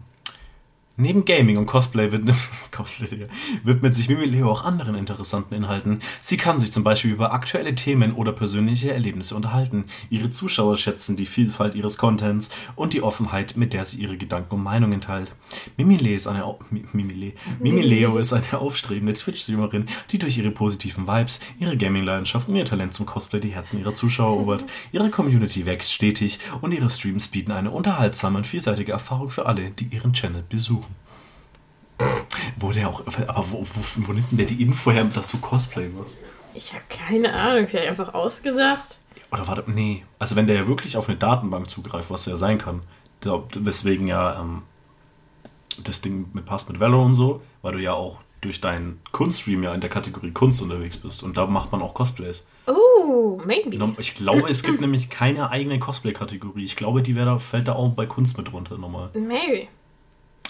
Neben 1.01 1.25
Gaming 1.25 1.57
und 1.57 1.65
Cosplay 1.65 2.11
widmet, 2.11 2.35
Cosplay, 2.71 3.27
widmet 3.63 3.95
sich 3.95 4.07
Mimi 4.07 4.25
Leo 4.25 4.51
auch 4.51 4.63
anderen 4.63 4.93
interessanten 4.93 5.55
Inhalten. 5.55 5.99
Sie 6.21 6.37
kann 6.37 6.59
sich 6.59 6.71
zum 6.71 6.83
Beispiel 6.83 7.09
über 7.11 7.33
aktuelle 7.33 7.73
Themen 7.73 8.11
oder 8.11 8.31
persönliche 8.31 8.93
Erlebnisse 8.93 9.35
unterhalten. 9.35 9.85
Ihre 10.11 10.29
Zuschauer 10.29 10.77
schätzen 10.77 11.17
die 11.17 11.25
Vielfalt 11.25 11.73
ihres 11.73 11.97
Contents 11.97 12.51
und 12.75 12.93
die 12.93 13.01
Offenheit, 13.01 13.57
mit 13.57 13.73
der 13.73 13.85
sie 13.85 13.97
ihre 13.97 14.15
Gedanken 14.15 14.53
und 14.55 14.63
Meinungen 14.63 15.01
teilt. 15.01 15.33
Mimi, 15.75 15.97
Le 15.97 16.13
ist 16.13 16.27
eine, 16.27 16.45
Au- 16.45 16.59
Mi- 16.69 16.85
Mimi, 16.93 17.13
Le. 17.13 17.33
Mimi 17.59 17.81
Leo 17.81 18.17
ist 18.19 18.31
eine 18.31 18.59
aufstrebende 18.59 19.13
Twitch-Streamerin, 19.13 19.85
die 20.11 20.19
durch 20.19 20.37
ihre 20.37 20.51
positiven 20.51 21.07
Vibes, 21.07 21.39
ihre 21.59 21.77
Gaming-Leidenschaft 21.77 22.47
und 22.47 22.55
ihr 22.57 22.65
Talent 22.65 22.93
zum 22.93 23.07
Cosplay 23.07 23.39
die 23.39 23.55
Herzen 23.55 23.79
ihrer 23.79 23.95
Zuschauer 23.95 24.35
erobert. 24.35 24.65
Ihre 24.91 25.09
Community 25.09 25.65
wächst 25.65 25.91
stetig 25.93 26.39
und 26.61 26.73
ihre 26.73 26.91
Streams 26.91 27.27
bieten 27.27 27.51
eine 27.51 27.71
unterhaltsame 27.71 28.37
und 28.37 28.45
vielseitige 28.45 28.91
Erfahrung 28.91 29.31
für 29.31 29.47
alle, 29.47 29.71
die 29.71 29.85
ihren 29.85 30.13
Channel 30.13 30.43
besuchen. 30.47 30.90
Wo 32.57 32.71
der 32.71 32.89
auch, 32.89 33.03
aber 33.05 33.51
wo, 33.51 33.61
wo, 33.61 34.07
wo 34.07 34.13
nimmt 34.13 34.31
denn 34.31 34.37
der 34.37 34.47
die 34.47 34.61
Info 34.61 34.91
her, 34.91 35.03
dass 35.05 35.31
du 35.31 35.37
Cosplay 35.39 35.89
machst? 35.89 36.19
ich 36.53 36.73
habe 36.73 36.83
keine 36.89 37.33
Ahnung, 37.33 37.67
vielleicht 37.67 37.89
einfach 37.89 38.13
ausgedacht. 38.13 38.97
Oder 39.31 39.47
warte, 39.47 39.63
nee. 39.71 40.03
Also 40.19 40.35
wenn 40.35 40.47
der 40.47 40.57
ja 40.57 40.67
wirklich 40.67 40.97
auf 40.97 41.07
eine 41.07 41.17
Datenbank 41.17 41.69
zugreift, 41.69 42.11
was 42.11 42.25
ja 42.25 42.35
sein 42.35 42.57
kann, 42.57 42.81
weswegen 43.53 44.07
ja 44.07 44.41
ähm, 44.41 44.63
das 45.83 46.01
Ding 46.01 46.29
mit 46.33 46.45
passt 46.45 46.69
mit 46.69 46.79
Velo 46.79 47.03
und 47.03 47.15
so, 47.15 47.41
weil 47.61 47.73
du 47.73 47.79
ja 47.79 47.93
auch 47.93 48.19
durch 48.41 48.59
deinen 48.59 48.99
Kunststream 49.11 49.63
ja 49.63 49.73
in 49.73 49.81
der 49.81 49.89
Kategorie 49.89 50.31
Kunst 50.31 50.61
unterwegs 50.61 50.97
bist 50.97 51.21
und 51.23 51.37
da 51.37 51.45
macht 51.45 51.71
man 51.71 51.81
auch 51.81 51.93
Cosplays. 51.93 52.45
Oh, 52.65 53.39
maybe. 53.45 53.77
Ich 53.99 54.15
glaube, 54.15 54.49
es 54.49 54.63
gibt 54.63 54.81
nämlich 54.81 55.09
keine 55.09 55.51
eigene 55.51 55.79
Cosplay-Kategorie. 55.79 56.63
Ich 56.63 56.75
glaube, 56.75 57.03
die 57.03 57.13
da, 57.13 57.37
fällt 57.37 57.67
da 57.67 57.73
auch 57.73 57.89
bei 57.89 58.07
Kunst 58.07 58.37
mit 58.37 58.51
runter 58.51 58.77
nochmal. 58.77 59.11
Maybe. 59.13 59.67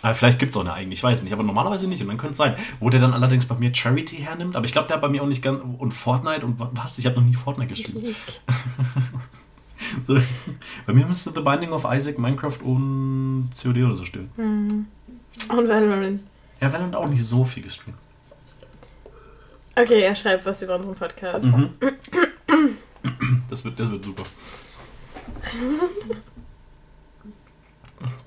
Aber 0.01 0.15
vielleicht 0.15 0.39
gibt 0.39 0.51
es 0.51 0.57
auch 0.57 0.61
eine 0.61 0.73
eigene, 0.73 0.93
ich 0.93 1.03
weiß 1.03 1.21
nicht, 1.21 1.33
aber 1.33 1.43
normalerweise 1.43 1.87
nicht. 1.87 2.01
Und 2.01 2.07
dann 2.07 2.17
könnte 2.17 2.31
es 2.31 2.37
sein. 2.37 2.55
Wo 2.79 2.89
der 2.89 2.99
dann 2.99 3.13
allerdings 3.13 3.45
bei 3.45 3.55
mir 3.55 3.73
Charity 3.73 4.17
hernimmt, 4.17 4.55
aber 4.55 4.65
ich 4.65 4.71
glaube, 4.71 4.87
der 4.87 4.95
hat 4.95 5.01
bei 5.01 5.09
mir 5.09 5.23
auch 5.23 5.27
nicht 5.27 5.43
ganz. 5.43 5.61
Und 5.77 5.91
Fortnite 5.91 6.45
und 6.45 6.59
was? 6.59 6.97
Ich 6.97 7.05
habe 7.05 7.19
noch 7.19 7.27
nie 7.27 7.35
Fortnite 7.35 7.69
gespielt. 7.69 8.15
Bei 10.85 10.93
mir 10.93 11.05
müsste 11.05 11.31
The 11.31 11.41
Binding 11.41 11.71
of 11.71 11.85
Isaac, 11.89 12.17
Minecraft 12.17 12.59
und 12.63 13.49
COD 13.61 13.83
oder 13.83 13.95
so 13.95 14.05
stehen. 14.05 14.29
Und 14.37 15.67
Valorant. 15.67 16.21
Ja, 16.61 16.71
Valorant 16.71 16.95
auch 16.95 17.07
nicht 17.07 17.25
so 17.25 17.43
viel 17.43 17.63
gestreamt. 17.63 17.97
Okay, 19.75 20.01
er 20.01 20.15
schreibt 20.15 20.45
was 20.45 20.61
über 20.61 20.75
unseren 20.75 20.95
Podcast. 20.95 21.43
Mhm. 21.43 21.71
Das 23.49 23.65
wird, 23.65 23.79
das 23.79 23.89
wird 23.89 24.03
super. 24.03 24.23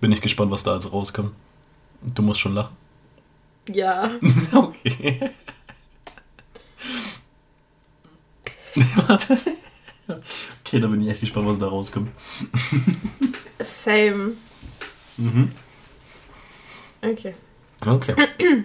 Bin 0.01 0.12
ich 0.12 0.20
gespannt, 0.20 0.51
was 0.51 0.64
da 0.64 0.72
also 0.72 0.89
rauskommt. 0.89 1.33
Du 2.05 2.22
musst 2.22 2.40
schon 2.40 2.55
lachen. 2.55 2.76
Ja. 3.68 4.11
Okay. 4.52 5.30
Warte. 8.96 9.38
okay, 10.64 10.80
da 10.80 10.88
bin 10.88 11.00
ich 11.00 11.09
echt 11.09 11.20
gespannt, 11.20 11.46
was 11.46 11.59
da 11.59 11.68
rauskommt. 11.68 12.11
Same. 13.61 14.32
Mhm. 15.16 15.52
Okay. 17.00 17.34
Okay. 17.86 18.14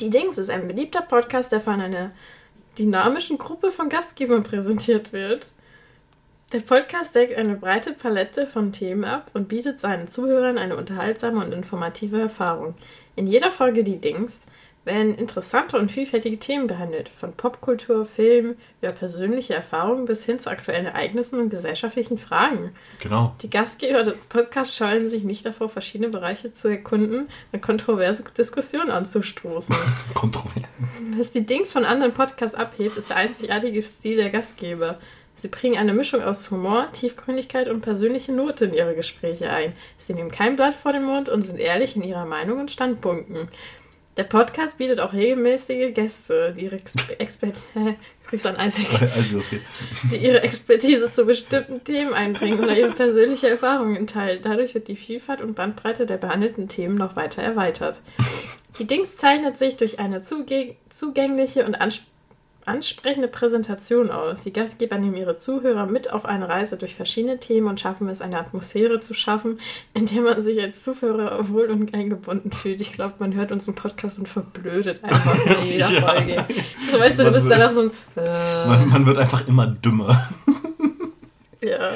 Die 0.00 0.10
Dings 0.10 0.36
ist 0.36 0.50
ein 0.50 0.68
beliebter 0.68 1.00
Podcast, 1.00 1.52
der 1.52 1.60
von 1.60 1.80
einer 1.80 2.10
dynamischen 2.78 3.38
Gruppe 3.38 3.70
von 3.72 3.88
Gastgebern 3.88 4.42
präsentiert 4.42 5.12
wird. 5.12 5.48
Der 6.52 6.60
Podcast 6.60 7.16
deckt 7.16 7.36
eine 7.36 7.56
breite 7.56 7.92
Palette 7.92 8.46
von 8.46 8.72
Themen 8.72 9.04
ab 9.04 9.32
und 9.34 9.48
bietet 9.48 9.80
seinen 9.80 10.06
Zuhörern 10.06 10.58
eine 10.58 10.76
unterhaltsame 10.76 11.44
und 11.44 11.52
informative 11.52 12.20
Erfahrung. 12.20 12.76
In 13.16 13.26
jeder 13.26 13.50
Folge 13.50 13.82
Die 13.82 14.00
Dings 14.00 14.42
werden 14.84 15.16
interessante 15.16 15.76
und 15.76 15.90
vielfältige 15.90 16.38
Themen 16.38 16.68
behandelt, 16.68 17.08
von 17.08 17.32
Popkultur, 17.32 18.06
Film, 18.06 18.54
über 18.80 18.92
persönliche 18.92 19.54
Erfahrungen 19.54 20.04
bis 20.04 20.24
hin 20.24 20.38
zu 20.38 20.48
aktuellen 20.48 20.86
Ereignissen 20.86 21.40
und 21.40 21.50
gesellschaftlichen 21.50 22.16
Fragen. 22.16 22.70
Genau. 23.00 23.34
Die 23.42 23.50
Gastgeber 23.50 24.04
des 24.04 24.26
Podcasts 24.26 24.76
scheuen 24.76 25.08
sich 25.08 25.24
nicht 25.24 25.44
davor, 25.44 25.68
verschiedene 25.68 26.10
Bereiche 26.10 26.52
zu 26.52 26.68
erkunden 26.68 27.26
und 27.50 27.60
kontroverse 27.60 28.22
Diskussionen 28.38 28.90
anzustoßen. 28.92 29.74
Kontrovers. 30.14 30.62
Was 31.16 31.32
die 31.32 31.44
Dings 31.44 31.72
von 31.72 31.84
anderen 31.84 32.12
Podcasts 32.12 32.56
abhebt, 32.56 32.96
ist 32.96 33.10
der 33.10 33.16
einzigartige 33.16 33.82
Stil 33.82 34.16
der 34.16 34.30
Gastgeber. 34.30 35.00
Sie 35.36 35.48
bringen 35.48 35.76
eine 35.76 35.92
Mischung 35.92 36.22
aus 36.22 36.50
Humor, 36.50 36.88
Tiefgründigkeit 36.92 37.68
und 37.68 37.82
persönliche 37.82 38.32
Note 38.32 38.64
in 38.64 38.74
ihre 38.74 38.94
Gespräche 38.94 39.50
ein. 39.50 39.74
Sie 39.98 40.14
nehmen 40.14 40.30
kein 40.30 40.56
Blatt 40.56 40.74
vor 40.74 40.92
den 40.92 41.04
Mund 41.04 41.28
und 41.28 41.42
sind 41.42 41.60
ehrlich 41.60 41.94
in 41.94 42.02
ihrer 42.02 42.24
Meinung 42.24 42.58
und 42.58 42.70
Standpunkten. 42.70 43.48
Der 44.16 44.24
Podcast 44.24 44.78
bietet 44.78 44.98
auch 44.98 45.12
regelmäßige 45.12 45.92
Gäste, 45.92 46.54
die 46.56 46.64
ihre 46.64 46.76
Exper 47.18 47.52
Also, 49.14 49.40
die 50.10 50.16
ihre 50.16 50.42
Expertise 50.42 51.10
zu 51.10 51.26
bestimmten 51.26 51.84
Themen 51.84 52.14
einbringen 52.14 52.58
oder 52.58 52.74
ihre 52.74 52.92
persönliche 52.92 53.50
Erfahrungen 53.50 54.06
teilen. 54.06 54.40
Dadurch 54.42 54.74
wird 54.74 54.88
die 54.88 54.96
Vielfalt 54.96 55.42
und 55.42 55.54
Bandbreite 55.54 56.06
der 56.06 56.16
behandelten 56.16 56.66
Themen 56.68 56.96
noch 56.96 57.14
weiter 57.14 57.42
erweitert. 57.42 58.00
Die 58.78 58.86
Dings 58.86 59.16
zeichnet 59.16 59.58
sich 59.58 59.76
durch 59.76 59.98
eine 59.98 60.22
zugängliche 60.22 61.66
und 61.66 61.78
ans 61.78 62.00
ansprechende 62.66 63.28
Präsentation 63.28 64.10
aus. 64.10 64.42
Die 64.42 64.52
Gastgeber 64.52 64.98
nehmen 64.98 65.14
ihre 65.16 65.36
Zuhörer 65.36 65.86
mit 65.86 66.12
auf 66.12 66.24
eine 66.24 66.48
Reise 66.48 66.76
durch 66.76 66.94
verschiedene 66.94 67.38
Themen 67.38 67.68
und 67.68 67.80
schaffen 67.80 68.08
es, 68.08 68.20
eine 68.20 68.38
Atmosphäre 68.38 69.00
zu 69.00 69.14
schaffen, 69.14 69.58
in 69.94 70.06
der 70.06 70.22
man 70.22 70.42
sich 70.44 70.60
als 70.60 70.82
Zuhörer 70.82 71.48
wohl 71.48 71.66
und 71.66 71.94
eingebunden 71.94 72.50
fühlt. 72.50 72.80
Ich 72.80 72.92
glaube, 72.92 73.14
man 73.20 73.34
hört 73.34 73.52
unseren 73.52 73.74
Podcast 73.74 74.18
und 74.18 74.28
verblödet 74.28 75.02
einfach 75.04 75.34
in 75.46 75.64
jeder 75.70 75.90
Ja. 75.90 76.00
Folge. 76.00 76.44
So 76.90 76.98
weißt 76.98 77.18
du, 77.18 77.22
du 77.22 77.30
Man 77.30 77.32
bist 77.34 77.48
wird- 77.48 77.58
danach 77.58 77.70
so 77.70 77.80
ein... 77.82 77.90
Äh, 78.16 78.66
Man, 78.68 78.88
man 78.88 79.06
wird 79.06 79.18
einfach 79.18 79.46
immer 79.48 79.66
dümmer. 79.68 80.28
ja. 81.62 81.90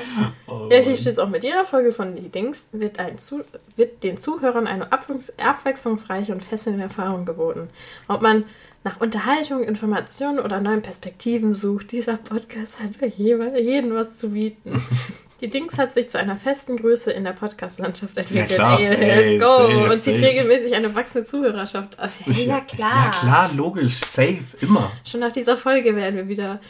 Oh, 0.47 0.69
Ja, 0.71 0.79
hier 0.79 0.97
steht 0.97 1.13
es 1.13 1.19
auch 1.19 1.29
mit 1.29 1.45
jeder 1.45 1.65
Folge 1.65 1.93
von 1.93 2.17
Die 2.17 2.29
Dings 2.29 2.69
wird, 2.73 2.99
ein 2.99 3.19
Zu 3.19 3.43
wird 3.77 4.03
den 4.03 4.17
Zuhörern 4.17 4.67
eine 4.67 4.91
abwechs- 4.93 5.33
abwechslungsreiche 5.39 6.33
und 6.33 6.43
fesselnde 6.45 6.83
Erfahrung 6.85 7.25
geboten. 7.25 7.69
Ob 8.09 8.23
man 8.23 8.45
nach 8.83 9.01
Unterhaltung, 9.01 9.63
Informationen 9.63 10.39
oder 10.39 10.61
neuen 10.61 10.83
Perspektiven 10.83 11.55
sucht, 11.55 11.93
dieser 11.93 12.17
Podcast 12.17 12.81
hat 12.81 12.97
für 12.97 13.07
jeden 13.07 13.95
was 13.95 14.17
zu 14.17 14.31
bieten. 14.31 14.83
Die 15.41 15.49
Dings 15.49 15.79
hat 15.79 15.95
sich 15.95 16.11
zu 16.11 16.19
einer 16.19 16.37
festen 16.37 16.77
Größe 16.77 17.11
in 17.13 17.25
der 17.25 17.33
Podcast-Landschaft 17.33 18.15
entwickelt. 18.19 18.51
klar, 18.51 18.79
Ey, 18.79 18.87
safe, 18.89 19.01
let's 19.01 19.43
go. 19.43 19.57
safe, 19.57 19.93
Und 19.93 20.01
zieht 20.01 20.15
safe. 20.17 20.27
regelmäßig 20.27 20.75
eine 20.75 20.95
wachsende 20.95 21.27
Zuhörerschaft 21.27 21.99
aus. 21.99 22.11
Ja, 22.27 22.33
ja, 22.35 22.61
klar. 22.61 23.05
Ja, 23.07 23.11
klar, 23.11 23.51
logisch, 23.55 24.01
safe, 24.01 24.45
immer. 24.61 24.93
Schon 25.03 25.21
nach 25.21 25.33
dieser 25.33 25.57
Folge 25.57 25.97
werden 25.97 26.17
wir 26.17 26.29
wieder 26.29 26.61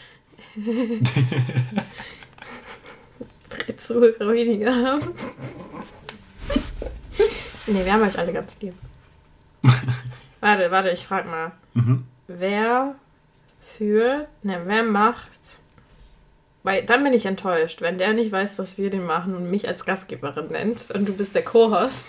drei 3.50 3.72
Zuhörer 3.76 4.32
weniger 4.32 4.72
haben. 4.72 5.02
nee, 7.66 7.84
wir 7.84 7.92
haben 7.92 8.02
euch 8.02 8.16
alle 8.16 8.32
ganz 8.32 8.56
lieb. 8.60 8.74
Warte, 10.40 10.70
warte, 10.70 10.90
ich 10.90 11.06
frag 11.06 11.26
mal. 11.26 11.52
Mhm. 11.74 12.04
Wer 12.26 12.94
führt, 13.60 14.28
ne, 14.44 14.62
wer 14.64 14.82
macht, 14.82 15.28
weil 16.62 16.84
dann 16.84 17.02
bin 17.02 17.12
ich 17.12 17.26
enttäuscht, 17.26 17.80
wenn 17.80 17.98
der 17.98 18.12
nicht 18.12 18.32
weiß, 18.32 18.56
dass 18.56 18.76
wir 18.76 18.90
den 18.90 19.06
machen 19.06 19.34
und 19.34 19.50
mich 19.50 19.66
als 19.66 19.84
Gastgeberin 19.84 20.48
nennt 20.48 20.90
und 20.90 21.06
du 21.06 21.14
bist 21.14 21.34
der 21.34 21.44
Co-Host. 21.44 22.06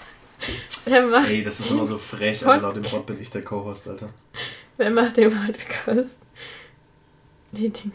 wer, 0.84 1.06
macht, 1.06 1.28
Ey, 1.28 1.42
das 1.42 1.60
ist 1.60 1.70
immer 1.70 1.84
so 1.84 1.98
frech, 1.98 2.46
aber 2.46 2.58
laut 2.58 2.76
dem 2.76 2.84
Bot 2.84 3.06
bin 3.06 3.20
ich 3.20 3.30
der 3.30 3.42
Co-Host, 3.42 3.88
Alter. 3.88 4.10
wer 4.76 4.90
macht 4.90 5.16
den 5.16 5.32
Podcast? 5.32 6.16
Die 7.52 7.70
Dinge. 7.70 7.94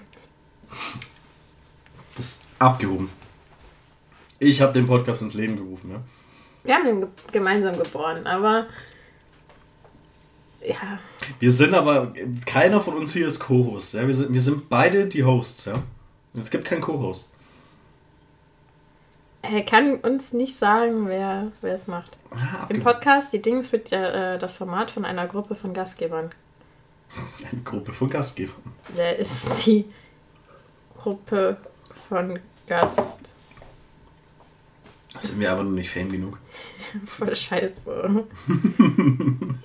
Das 2.16 2.26
ist 2.26 2.44
abgehoben. 2.60 3.10
Ich 4.40 4.62
habe 4.62 4.74
den 4.74 4.88
Podcast 4.88 5.22
ins 5.22 5.36
Leben 5.36 5.56
gerufen, 5.56 5.92
ja. 5.92 6.02
Wir 6.64 6.76
haben 6.76 6.86
den 6.86 7.02
ge 7.02 7.10
gemeinsam 7.32 7.78
geboren, 7.78 8.28
aber 8.28 8.68
ja, 10.68 11.00
Wir 11.40 11.52
sind 11.52 11.74
aber, 11.74 12.14
keiner 12.46 12.82
von 12.82 12.96
uns 12.96 13.14
hier 13.14 13.28
ist 13.28 13.40
Co-Host, 13.40 13.94
ja. 13.94 14.06
Wir 14.06 14.14
sind, 14.14 14.34
wir 14.34 14.42
sind 14.42 14.70
beide 14.70 15.08
die 15.08 15.24
Hosts, 15.24 15.66
ja. 15.66 15.84
Es 16.38 16.50
gibt 16.50 16.66
keinen 16.66 16.82
Co-Host. 16.82 17.30
er 19.42 19.64
kann 19.64 19.96
uns 19.96 20.34
nicht 20.34 20.56
sagen, 20.56 21.08
wer 21.08 21.52
wer 21.62 21.76
es 21.76 21.88
macht. 21.88 22.18
Ah, 22.32 22.68
Im. 22.70 22.84
Podcast, 22.84 23.34
die 23.34 23.42
Dings 23.42 23.72
wird 23.72 23.90
ja 23.90 24.36
äh, 24.36 24.40
das 24.40 24.56
Format 24.56 24.92
von 24.92 25.04
einer 25.04 25.28
Gruppe 25.28 25.56
von 25.56 25.74
Gastgebern. 25.74 26.32
Eine 27.52 27.62
Gruppe 27.64 27.92
von 27.92 28.10
Gastgebern. 28.10 28.56
Wer 28.96 29.18
ist 29.20 29.66
die 29.66 29.86
Gruppe 30.98 31.58
von 32.10 32.40
Gast? 32.68 33.34
Sind 35.20 35.40
wir 35.40 35.52
aber 35.52 35.64
noch 35.64 35.72
nicht 35.72 35.90
fame 35.90 36.12
genug. 36.12 36.38
Voll 37.06 37.36
scheiße. 37.36 38.26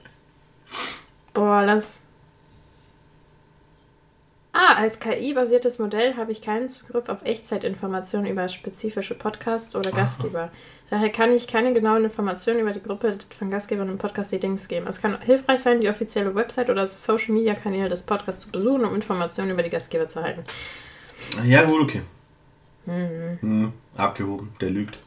Boah, 1.56 1.64
lass. 1.64 2.02
Ah, 4.52 4.74
als 4.74 5.00
KI-basiertes 5.00 5.78
Modell 5.78 6.14
habe 6.14 6.30
ich 6.30 6.42
keinen 6.42 6.68
Zugriff 6.68 7.08
auf 7.08 7.22
Echtzeitinformationen 7.24 8.30
über 8.30 8.46
spezifische 8.48 9.14
Podcasts 9.14 9.74
oder 9.74 9.90
Gastgeber. 9.90 10.50
Daher 10.90 11.08
kann 11.08 11.32
ich 11.32 11.46
keine 11.46 11.72
genauen 11.72 12.04
Informationen 12.04 12.60
über 12.60 12.72
die 12.72 12.82
Gruppe 12.82 13.16
von 13.30 13.50
Gastgebern 13.50 13.88
im 13.88 13.96
Podcast 13.96 14.32
die 14.32 14.38
Dings 14.38 14.68
geben. 14.68 14.86
Es 14.86 15.00
kann 15.00 15.18
hilfreich 15.22 15.60
sein, 15.60 15.80
die 15.80 15.88
offizielle 15.88 16.34
Website 16.34 16.68
oder 16.68 16.86
Social-Media-Kanäle 16.86 17.88
des 17.88 18.02
Podcasts 18.02 18.42
zu 18.42 18.50
besuchen, 18.50 18.84
um 18.84 18.94
Informationen 18.94 19.52
über 19.52 19.62
die 19.62 19.70
Gastgeber 19.70 20.08
zu 20.08 20.18
erhalten. 20.18 20.44
Ja, 21.46 21.64
gut, 21.64 21.80
okay. 21.80 22.02
Hm, 22.84 23.72
abgehoben, 23.96 24.52
der 24.60 24.68
lügt. 24.68 24.98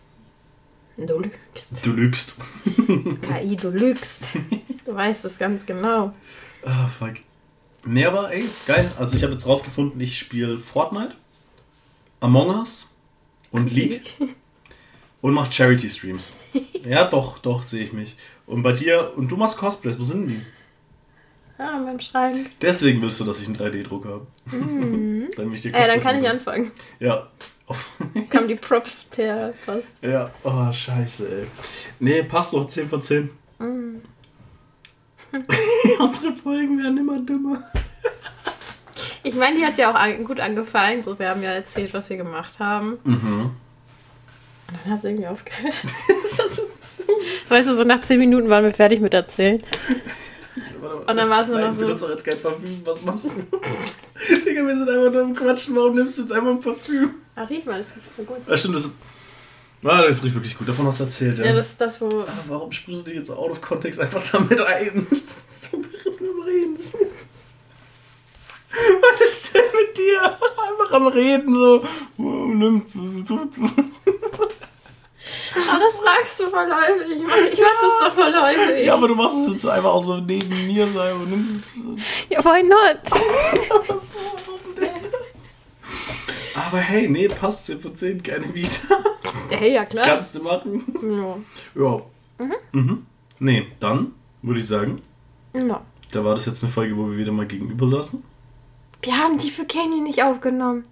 Du 1.06 1.20
lügst. 1.20 1.86
Du 1.86 1.92
lügst. 1.94 2.42
KI, 2.76 3.56
du 3.56 3.70
lügst. 3.70 4.28
Du 4.86 4.94
weißt 4.94 5.26
es 5.26 5.38
ganz 5.38 5.66
genau. 5.66 6.12
Ah, 6.66 6.88
fuck. 6.88 7.16
Nee, 7.86 8.06
aber 8.06 8.32
ey, 8.32 8.44
geil. 8.68 8.92
Also 8.98 9.16
ich 9.16 9.24
habe 9.24 9.34
jetzt 9.34 9.48
rausgefunden, 9.48 10.00
ich 10.02 10.20
spiele 10.20 10.60
Fortnite, 10.60 11.16
Among 12.20 12.50
Us 12.50 12.94
und 13.52 13.72
League 13.72 14.14
und 15.22 15.34
mache 15.34 15.54
Charity-Streams. 15.54 16.34
ja, 16.86 17.06
doch, 17.06 17.40
doch, 17.40 17.64
sehe 17.64 17.84
ich 17.84 17.94
mich. 17.94 18.18
Und 18.46 18.64
bei 18.64 18.74
dir, 18.74 19.14
und 19.16 19.30
du 19.30 19.38
machst 19.38 19.58
Cosplays, 19.58 19.98
wo 19.98 20.04
sind 20.04 20.28
die? 20.28 20.42
Ja, 21.58 21.78
beim 21.78 22.00
Schreiben. 22.00 22.48
Deswegen 22.62 23.02
willst 23.02 23.20
du, 23.20 23.26
dass 23.26 23.42
ich 23.42 23.48
einen 23.48 23.58
3D-Druck 23.58 24.06
habe. 24.06 24.28
Ich 25.54 25.62
dir 25.62 25.74
Äh, 25.74 25.88
dann 25.88 26.00
kann 26.00 26.22
ich 26.22 26.30
anfangen. 26.30 26.72
Ja. 27.00 27.28
Kommen 28.30 28.48
die 28.48 28.56
Props 28.56 29.06
per 29.06 29.54
Post. 29.66 29.88
ja, 30.02 30.30
oh, 30.44 30.72
scheiße, 30.72 31.42
ey. 31.42 31.48
Nee, 32.00 32.24
passt 32.24 32.54
doch, 32.54 32.68
10 32.68 32.88
von 32.88 33.02
10. 33.02 33.30
Mm. 33.60 33.96
Unsere 36.00 36.34
Folgen 36.34 36.82
werden 36.82 36.98
immer 36.98 37.20
dümmer. 37.20 37.64
Ich 39.22 39.36
meine, 39.36 39.58
die 39.58 39.66
hat 39.66 39.78
ja 39.78 39.92
auch 39.92 39.96
an, 39.96 40.24
gut 40.24 40.40
angefallen. 40.40 41.04
So, 41.04 41.20
wir 41.20 41.30
haben 41.30 41.44
ja 41.44 41.52
erzählt, 41.52 41.94
was 41.94 42.10
wir 42.10 42.16
gemacht 42.16 42.58
haben. 42.60 43.00
Mhm. 43.04 43.42
Und 43.42 44.78
dann 44.84 44.92
hast 44.92 45.04
du 45.04 45.10
irgendwie 45.10 45.28
aufgehört. 45.28 45.74
weißt 47.50 47.70
du, 47.70 47.76
so 47.76 47.84
nach 47.84 48.00
10 48.00 48.18
Minuten 48.18 48.50
waren 48.50 48.64
wir 48.64 48.74
fertig 48.74 49.02
mit 49.02 49.14
erzählen. 49.14 49.62
Und 50.82 51.18
dann 51.18 51.30
war 51.30 51.42
es 51.42 51.48
nur 51.48 51.60
noch 51.60 51.68
du 51.70 51.74
so. 51.74 51.82
benutzt 51.82 52.04
doch 52.04 52.10
jetzt 52.10 52.26
kein 52.26 52.40
Parfüm, 52.42 52.82
was 52.86 53.02
machst 53.04 53.26
du? 53.52 53.58
Digga, 54.46 54.66
wir 54.68 54.76
sind 54.76 54.90
einfach 54.90 55.12
nur 55.12 55.22
am 55.22 55.36
Quatschen, 55.36 55.76
warum 55.76 55.96
nimmst 55.96 56.18
du 56.18 56.22
jetzt 56.24 56.32
einfach 56.32 56.50
ein 56.50 56.60
Parfüm? 56.62 57.12
Ah, 57.36 57.44
riech 57.44 57.66
mal, 57.66 57.78
das 57.80 57.96
riecht 57.96 58.08
voll 58.16 58.26
gut. 58.26 58.38
Ja, 58.48 58.58
stimmt, 58.58 58.76
das 58.76 58.86
ist. 58.86 58.94
Ah, 59.84 60.02
das 60.04 60.24
riecht 60.24 60.36
wirklich 60.36 60.58
gut, 60.58 60.68
davon 60.68 60.88
hast 60.88 61.00
du 61.00 61.06
erzählt, 61.06 61.40
ja. 61.40 61.46
Ja, 61.46 61.54
das 61.54 61.68
ist 61.68 61.82
das, 61.82 62.02
wo. 62.02 62.08
Aber 62.08 62.30
warum 62.48 62.72
sprühst 62.72 63.02
du 63.02 63.10
dich 63.10 63.20
jetzt 63.20 63.32
out 63.32 63.52
of 63.52 63.62
context 63.62 64.00
einfach 64.00 64.22
damit 64.32 64.60
ein? 64.62 65.08
so 65.72 65.78
am 65.78 66.42
Reden. 66.46 66.76
Was 69.02 69.22
ist 69.22 69.54
denn 69.54 69.64
mit 69.74 69.98
dir? 69.98 70.22
Einfach 70.70 70.92
am 70.94 71.08
Reden 71.08 71.54
so. 71.54 71.84
Oh, 75.72 75.80
das 75.80 76.02
magst 76.04 76.40
du 76.40 76.50
voll 76.50 76.70
häufig. 76.72 77.18
Ich 77.18 77.24
mach, 77.24 77.36
ich 77.52 77.60
mach 77.60 77.82
das 77.82 78.00
doch 78.00 78.14
voll 78.14 78.34
häufig. 78.34 78.86
Ja, 78.86 78.94
aber 78.96 79.08
du 79.08 79.16
machst 79.16 79.38
es 79.48 79.54
jetzt 79.54 79.66
einfach 79.68 79.94
auch 79.94 80.04
so 80.04 80.18
neben 80.18 80.68
mir 80.68 80.88
sein 80.88 81.14
und 81.16 81.30
nimmst 81.30 81.76
es. 81.78 81.84
Ja, 82.30 82.44
why 82.44 82.64
not? 82.64 83.00
Aber 86.56 86.78
hey, 86.80 87.08
nee, 87.08 87.28
passt 87.28 87.66
10 87.68 87.80
von 87.80 87.96
10, 87.96 88.22
gerne 88.22 88.54
wieder. 88.54 88.70
Hey, 89.50 89.74
ja 89.74 89.86
klar. 89.86 90.06
Kannst 90.06 90.36
du 90.36 90.44
machen. 90.44 90.84
Ja. 91.76 91.82
Ja. 91.84 92.02
Mhm. 92.74 93.06
Nee, 93.40 93.68
dann 93.80 94.14
würde 94.42 94.60
ich 94.60 94.68
sagen, 94.68 95.02
Ja. 95.54 95.82
da 96.12 96.24
war 96.24 96.36
das 96.36 96.46
jetzt 96.46 96.64
eine 96.64 96.72
Folge, 96.72 96.98
wo 96.98 97.10
wir 97.10 97.18
wieder 97.18 97.32
mal 97.32 97.46
gegenüber 97.48 97.88
saßen. 97.88 98.22
Wir 99.02 99.18
haben 99.18 99.38
die 99.38 99.50
für 99.50 99.66
Kenny 99.66 100.02
nicht 100.02 100.22
aufgenommen. 100.22 100.86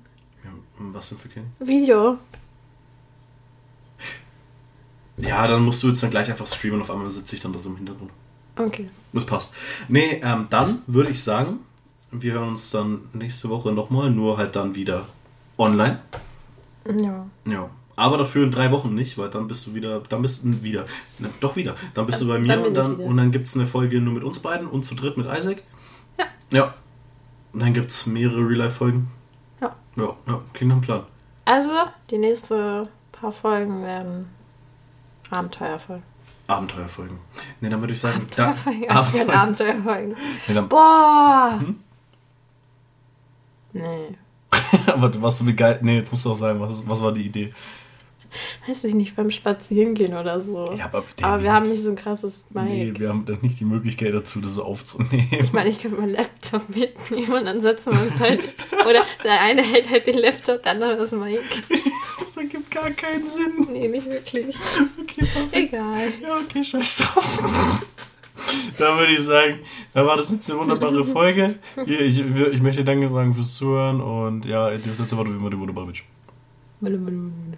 Ja, 0.44 0.52
was 0.80 1.10
denn 1.10 1.18
für 1.18 1.28
Kenny? 1.28 1.46
Video. 1.60 2.18
Ja, 5.18 5.48
dann 5.48 5.64
musst 5.64 5.82
du 5.84 5.88
jetzt 5.88 6.04
dann 6.04 6.12
gleich 6.12 6.30
einfach 6.30 6.48
streamen, 6.48 6.82
auf 6.82 6.92
einmal 6.92 7.10
sitze 7.10 7.36
ich 7.36 7.42
dann 7.42 7.54
da 7.54 7.60
so 7.60 7.70
im 7.70 7.78
Hintergrund. 7.78 8.12
Okay. 8.56 8.90
Das 9.14 9.26
passt. 9.26 9.56
Nee, 9.88 10.22
ähm, 10.24 10.48
dann 10.50 10.82
würde 10.88 11.10
ich 11.10 11.24
sagen, 11.24 11.60
wir 12.12 12.34
hören 12.34 12.50
uns 12.50 12.70
dann 12.70 13.02
nächste 13.14 13.50
Woche 13.50 13.72
nochmal, 13.72 14.12
nur 14.12 14.38
halt 14.38 14.56
dann 14.56 14.76
wieder 14.76 15.08
online. 15.58 16.00
Ja. 16.86 17.26
Ja. 17.46 17.70
Aber 17.96 18.20
dafür 18.20 18.44
in 18.44 18.52
drei 18.52 18.72
Wochen 18.72 18.94
nicht, 18.94 19.18
weil 19.18 19.30
dann 19.30 19.48
bist 19.48 19.66
du 19.66 19.74
wieder, 19.74 20.02
dann 20.02 20.22
bist 20.22 20.44
du 20.44 20.62
wieder, 20.62 20.86
ne, 21.18 21.30
doch 21.40 21.56
wieder. 21.56 21.76
Dann 21.96 22.06
bist 22.06 22.22
du 22.22 22.28
bei 22.28 22.38
mir 22.38 22.48
Dann 22.48 22.66
und 22.66 22.74
dann, 22.76 22.96
und 22.96 23.18
dann 23.18 23.32
gibt 23.32 23.48
es 23.48 23.56
eine 23.56 23.66
Folge 23.66 24.00
nur 24.00 24.14
mit 24.14 24.24
uns 24.24 24.40
beiden 24.40 24.68
und 24.68 24.84
zu 24.84 24.94
dritt 24.94 25.18
mit 25.18 25.26
Isaac. 25.26 25.64
Ja. 26.20 26.26
Ja. 26.54 26.74
Und 27.54 27.62
dann 27.64 27.74
gibt 27.74 27.90
es 27.90 28.06
mehrere 28.06 28.48
Real-Life-Folgen. 28.48 29.08
Ja. 29.62 29.76
Ja, 29.96 30.16
ja, 30.28 30.42
klingt 30.54 30.70
nach 30.70 30.76
einem 30.76 30.82
Plan. 30.82 31.04
Also, 31.46 31.72
die 32.12 32.20
nächsten 32.20 32.88
paar 33.12 33.32
Folgen 33.32 33.82
werden 33.82 34.28
Abenteuerfolgen. 35.30 36.04
Abenteuerfolgen. 36.48 37.18
Ne, 37.60 37.70
dann 37.70 37.82
würde 37.82 37.94
ich 37.94 38.00
sagen, 38.00 38.28
da, 38.36 38.50
Abenteuerfolgen. 38.50 38.88
Werden 38.88 38.98
Abenteuer. 38.98 39.36
Abenteuerfolgen. 39.36 40.16
Nee, 40.48 40.54
dann, 40.54 40.70
Boah! 40.70 41.60
Hm? 41.60 41.80
Nee. 43.74 44.18
aber 44.88 45.10
du 45.10 45.22
warst 45.22 45.40
so 45.40 45.46
begeistert. 45.46 45.84
Nee, 45.84 45.98
jetzt 45.98 46.12
musst 46.12 46.26
du 46.26 46.32
auch 46.32 46.38
sagen, 46.38 46.60
was, 46.60 46.82
was 46.88 47.02
war 47.02 47.12
die 47.12 47.26
Idee? 47.26 47.54
Weiß 48.68 48.84
ich 48.84 48.94
nicht, 48.94 49.16
beim 49.16 49.32
Spazierengehen 49.32 50.14
oder 50.14 50.42
so. 50.42 50.74
Ja, 50.74 50.86
aber, 50.86 51.04
Aber 51.22 51.44
wir 51.44 51.54
haben 51.54 51.70
nicht 51.70 51.84
so 51.84 51.90
ein 51.90 51.96
krasses 51.96 52.46
Mic. 52.52 52.66
Nee, 52.66 52.94
wir 52.98 53.10
haben 53.10 53.26
dann 53.26 53.40
nicht 53.42 53.60
die 53.60 53.66
Möglichkeit 53.66 54.14
dazu, 54.14 54.42
das 54.42 54.60
aufzunehmen. 54.60 55.28
Ich 55.32 55.54
meine, 55.54 55.70
ich 55.70 55.80
könnte 55.82 55.98
meinen 55.98 56.14
Laptop 56.14 56.68
mitnehmen 56.70 57.34
und 57.34 57.46
dann 57.46 57.62
setzen 57.62 57.94
wir 57.94 58.02
uns 58.02 58.20
halt. 58.20 58.42
Oder 58.88 59.04
der 59.24 59.42
eine 59.42 59.62
hält 59.62 59.90
halt 59.90 60.08
den 60.08 60.18
Laptop, 60.18 60.62
der 60.64 60.74
andere 60.74 60.98
das 60.98 61.12
Mic. 61.12 61.40
Das 62.20 62.34
ergibt 62.68 62.72
gar 62.72 62.90
keinen 62.92 63.28
Sinn. 63.28 63.68
Nee, 63.72 63.88
nicht 63.88 64.10
wirklich. 64.10 64.56
Okay, 65.02 65.26
perfekt. 65.26 65.54
Egal. 65.54 66.12
Ja, 66.22 66.38
okay, 66.38 66.64
scheiß 66.64 66.98
drauf. 66.98 67.84
Dann 68.78 68.98
würde 69.00 69.14
ich 69.14 69.22
sagen, 69.22 69.60
da 69.94 70.06
war 70.06 70.18
das 70.18 70.32
jetzt 70.32 70.50
eine 70.50 70.60
wunderbare 70.60 71.04
Folge. 71.04 71.56
Hier, 71.86 72.02
ich, 72.02 72.20
ich 72.20 72.62
möchte 72.62 72.84
Danke 72.84 73.10
sagen 73.10 73.34
fürs 73.34 73.56
Zuhören 73.56 74.00
und 74.00 74.46
ja, 74.46 74.70
das 74.78 75.00
letzte 75.00 75.18
Wort 75.18 75.28
wie 75.30 75.36
immer 75.36 75.50
die 75.50 75.58
wunderbare 75.58 75.88
Bitch. 75.88 76.04
Blum, 76.80 77.06
blum, 77.06 77.32
blum. 77.32 77.54